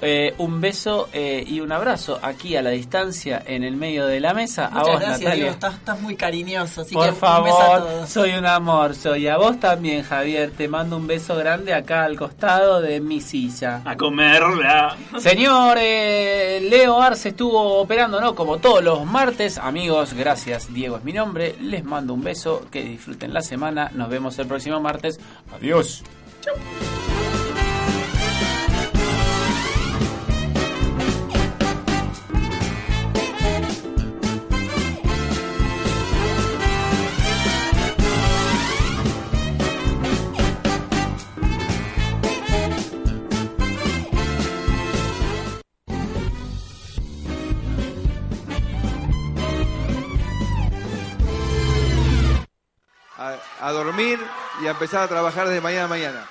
Eh, 0.03 0.33
un 0.37 0.61
beso 0.61 1.09
eh, 1.13 1.43
y 1.47 1.59
un 1.59 1.71
abrazo 1.71 2.19
aquí 2.21 2.55
a 2.55 2.61
la 2.61 2.69
distancia 2.71 3.41
en 3.45 3.63
el 3.63 3.75
medio 3.75 4.05
de 4.05 4.19
la 4.19 4.33
mesa. 4.33 4.69
Muchas 4.69 4.87
a 4.87 4.91
vos, 4.91 4.99
gracias, 4.99 5.19
Natalia. 5.21 5.35
Diego. 5.35 5.51
Estás, 5.53 5.73
estás 5.75 6.01
muy 6.01 6.15
cariñoso. 6.15 6.81
Así 6.81 6.93
Por 6.93 7.03
que 7.05 7.09
un 7.09 7.15
beso 7.15 7.25
a 7.27 7.65
favor, 7.65 7.79
todos. 7.87 8.09
soy 8.09 8.31
un 8.33 8.45
amor, 8.45 8.95
soy 8.95 9.27
a 9.27 9.37
vos 9.37 9.59
también, 9.59 10.03
Javier. 10.03 10.51
Te 10.51 10.67
mando 10.67 10.97
un 10.97 11.07
beso 11.07 11.35
grande 11.35 11.73
acá 11.73 12.03
al 12.03 12.17
costado 12.17 12.81
de 12.81 12.99
mi 12.99 13.21
silla. 13.21 13.81
A 13.85 13.95
comerla. 13.95 14.95
Señor 15.19 15.77
eh, 15.79 16.59
Leo 16.69 17.01
Arce 17.01 17.29
estuvo 17.29 17.79
operando, 17.79 18.19
¿no? 18.19 18.35
Como 18.35 18.57
todos 18.57 18.83
los 18.83 19.05
martes. 19.05 19.57
Amigos, 19.57 20.13
gracias. 20.13 20.73
Diego 20.73 20.97
es 20.97 21.03
mi 21.03 21.13
nombre. 21.13 21.55
Les 21.61 21.83
mando 21.83 22.13
un 22.13 22.23
beso. 22.23 22.65
Que 22.71 22.83
disfruten 22.83 23.33
la 23.33 23.41
semana. 23.41 23.91
Nos 23.93 24.09
vemos 24.09 24.37
el 24.39 24.47
próximo 24.47 24.79
martes. 24.79 25.19
Adiós. 25.55 26.03
A, 26.45 26.92
dormir 53.93 54.19
y 54.61 54.67
a 54.67 54.71
empezar 54.71 55.03
a 55.03 55.07
trabajar 55.07 55.47
desde 55.47 55.61
mañana 55.61 55.85
a 55.85 55.87
mañana. 55.87 56.25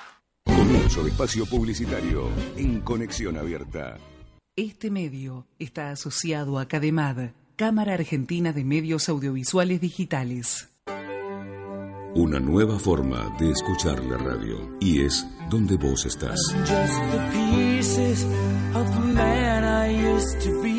Comienzo 0.45 1.03
de 1.03 1.09
espacio 1.09 1.45
publicitario 1.45 2.29
en 2.57 2.81
Conexión 2.81 3.37
Abierta. 3.37 3.97
Este 4.55 4.91
medio 4.91 5.47
está 5.59 5.89
asociado 5.89 6.59
a 6.59 6.67
CADEMAD, 6.67 7.31
Cámara 7.55 7.93
Argentina 7.93 8.53
de 8.53 8.63
Medios 8.63 9.09
Audiovisuales 9.09 9.81
Digitales. 9.81 10.69
Una 12.15 12.39
nueva 12.39 12.77
forma 12.77 13.35
de 13.39 13.51
escuchar 13.51 14.03
la 14.03 14.17
radio. 14.17 14.77
Y 14.79 15.03
es 15.03 15.25
donde 15.49 15.77
vos 15.77 16.05
estás. 16.05 16.39
Just 16.59 16.69
the 16.69 17.31
pieces 17.31 18.25
of 18.75 18.87
the 18.93 19.13
man 19.13 19.63
I 19.63 20.13
used 20.13 20.39
to 20.41 20.61
be. 20.61 20.72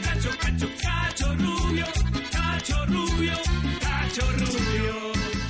Cacho, 0.03 0.29
Cacho, 0.41 0.67
Cacho 0.81 1.35
Rubio, 1.35 1.85
Cacho 2.31 2.85
Rubio, 2.85 3.33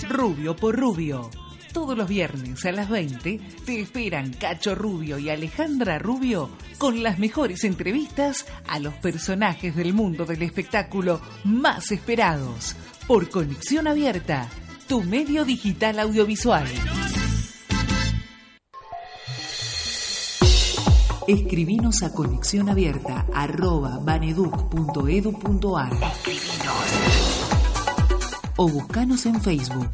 Rubio. 0.09 0.55
Por 0.55 0.80
Rubio. 0.80 1.30
Todos 1.74 1.97
los 1.97 2.07
viernes 2.07 2.66
a 2.66 2.72
las 2.72 2.88
20 2.89 3.41
te 3.66 3.82
esperan 3.82 4.32
Cacho 4.34 4.76
Rubio 4.76 5.18
y 5.18 5.30
Alejandra 5.30 5.99
Rubio 5.99 6.49
con 6.78 7.01
las 7.03 7.20
mejores 7.20 7.64
entrevistas 7.64 8.45
a 8.68 8.80
los 8.80 8.93
personajes 8.95 9.76
del 9.76 9.93
mundo 9.93 10.26
del 10.26 10.43
espectáculo 10.43 11.20
más 11.43 11.91
esperados 11.91 12.76
por 13.07 13.30
Conexión 13.30 13.88
Abierta, 13.88 14.47
tu 14.88 15.01
medio 15.01 15.45
digital 15.45 15.99
audiovisual. 15.99 16.68
Escribinos 21.28 22.03
a 22.03 22.14
conexión 22.14 22.70
abierta 22.70 23.26
arroba 23.34 23.97
baneduc.edu.ar 23.99 25.91
o 28.58 28.68
buscanos 28.68 29.26
en 29.26 29.41
Facebook. 29.41 29.89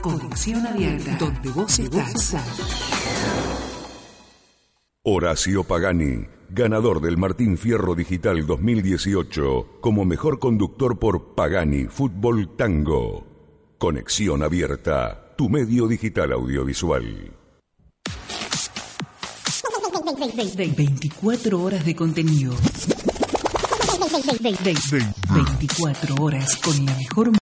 Conexión 0.00 0.66
abierta, 0.66 1.16
donde 1.18 1.50
vos 1.50 1.78
estás. 1.78 2.36
Horacio 5.02 5.64
Pagani, 5.64 6.26
ganador 6.50 7.00
del 7.00 7.16
Martín 7.16 7.58
Fierro 7.58 7.94
Digital 7.94 8.46
2018 8.46 9.78
como 9.80 10.04
mejor 10.04 10.38
conductor 10.38 10.98
por 10.98 11.34
Pagani 11.34 11.84
Fútbol 11.86 12.56
Tango. 12.56 13.26
Conexión 13.78 14.42
Abierta, 14.42 15.34
tu 15.36 15.48
medio 15.48 15.86
digital 15.86 16.32
audiovisual. 16.32 17.34
24 20.76 21.62
horas 21.62 21.84
de 21.84 21.94
contenido. 21.94 22.54
24 25.34 26.14
horas 26.20 26.56
con 26.56 26.86
la 26.86 26.94
mejor 26.94 27.32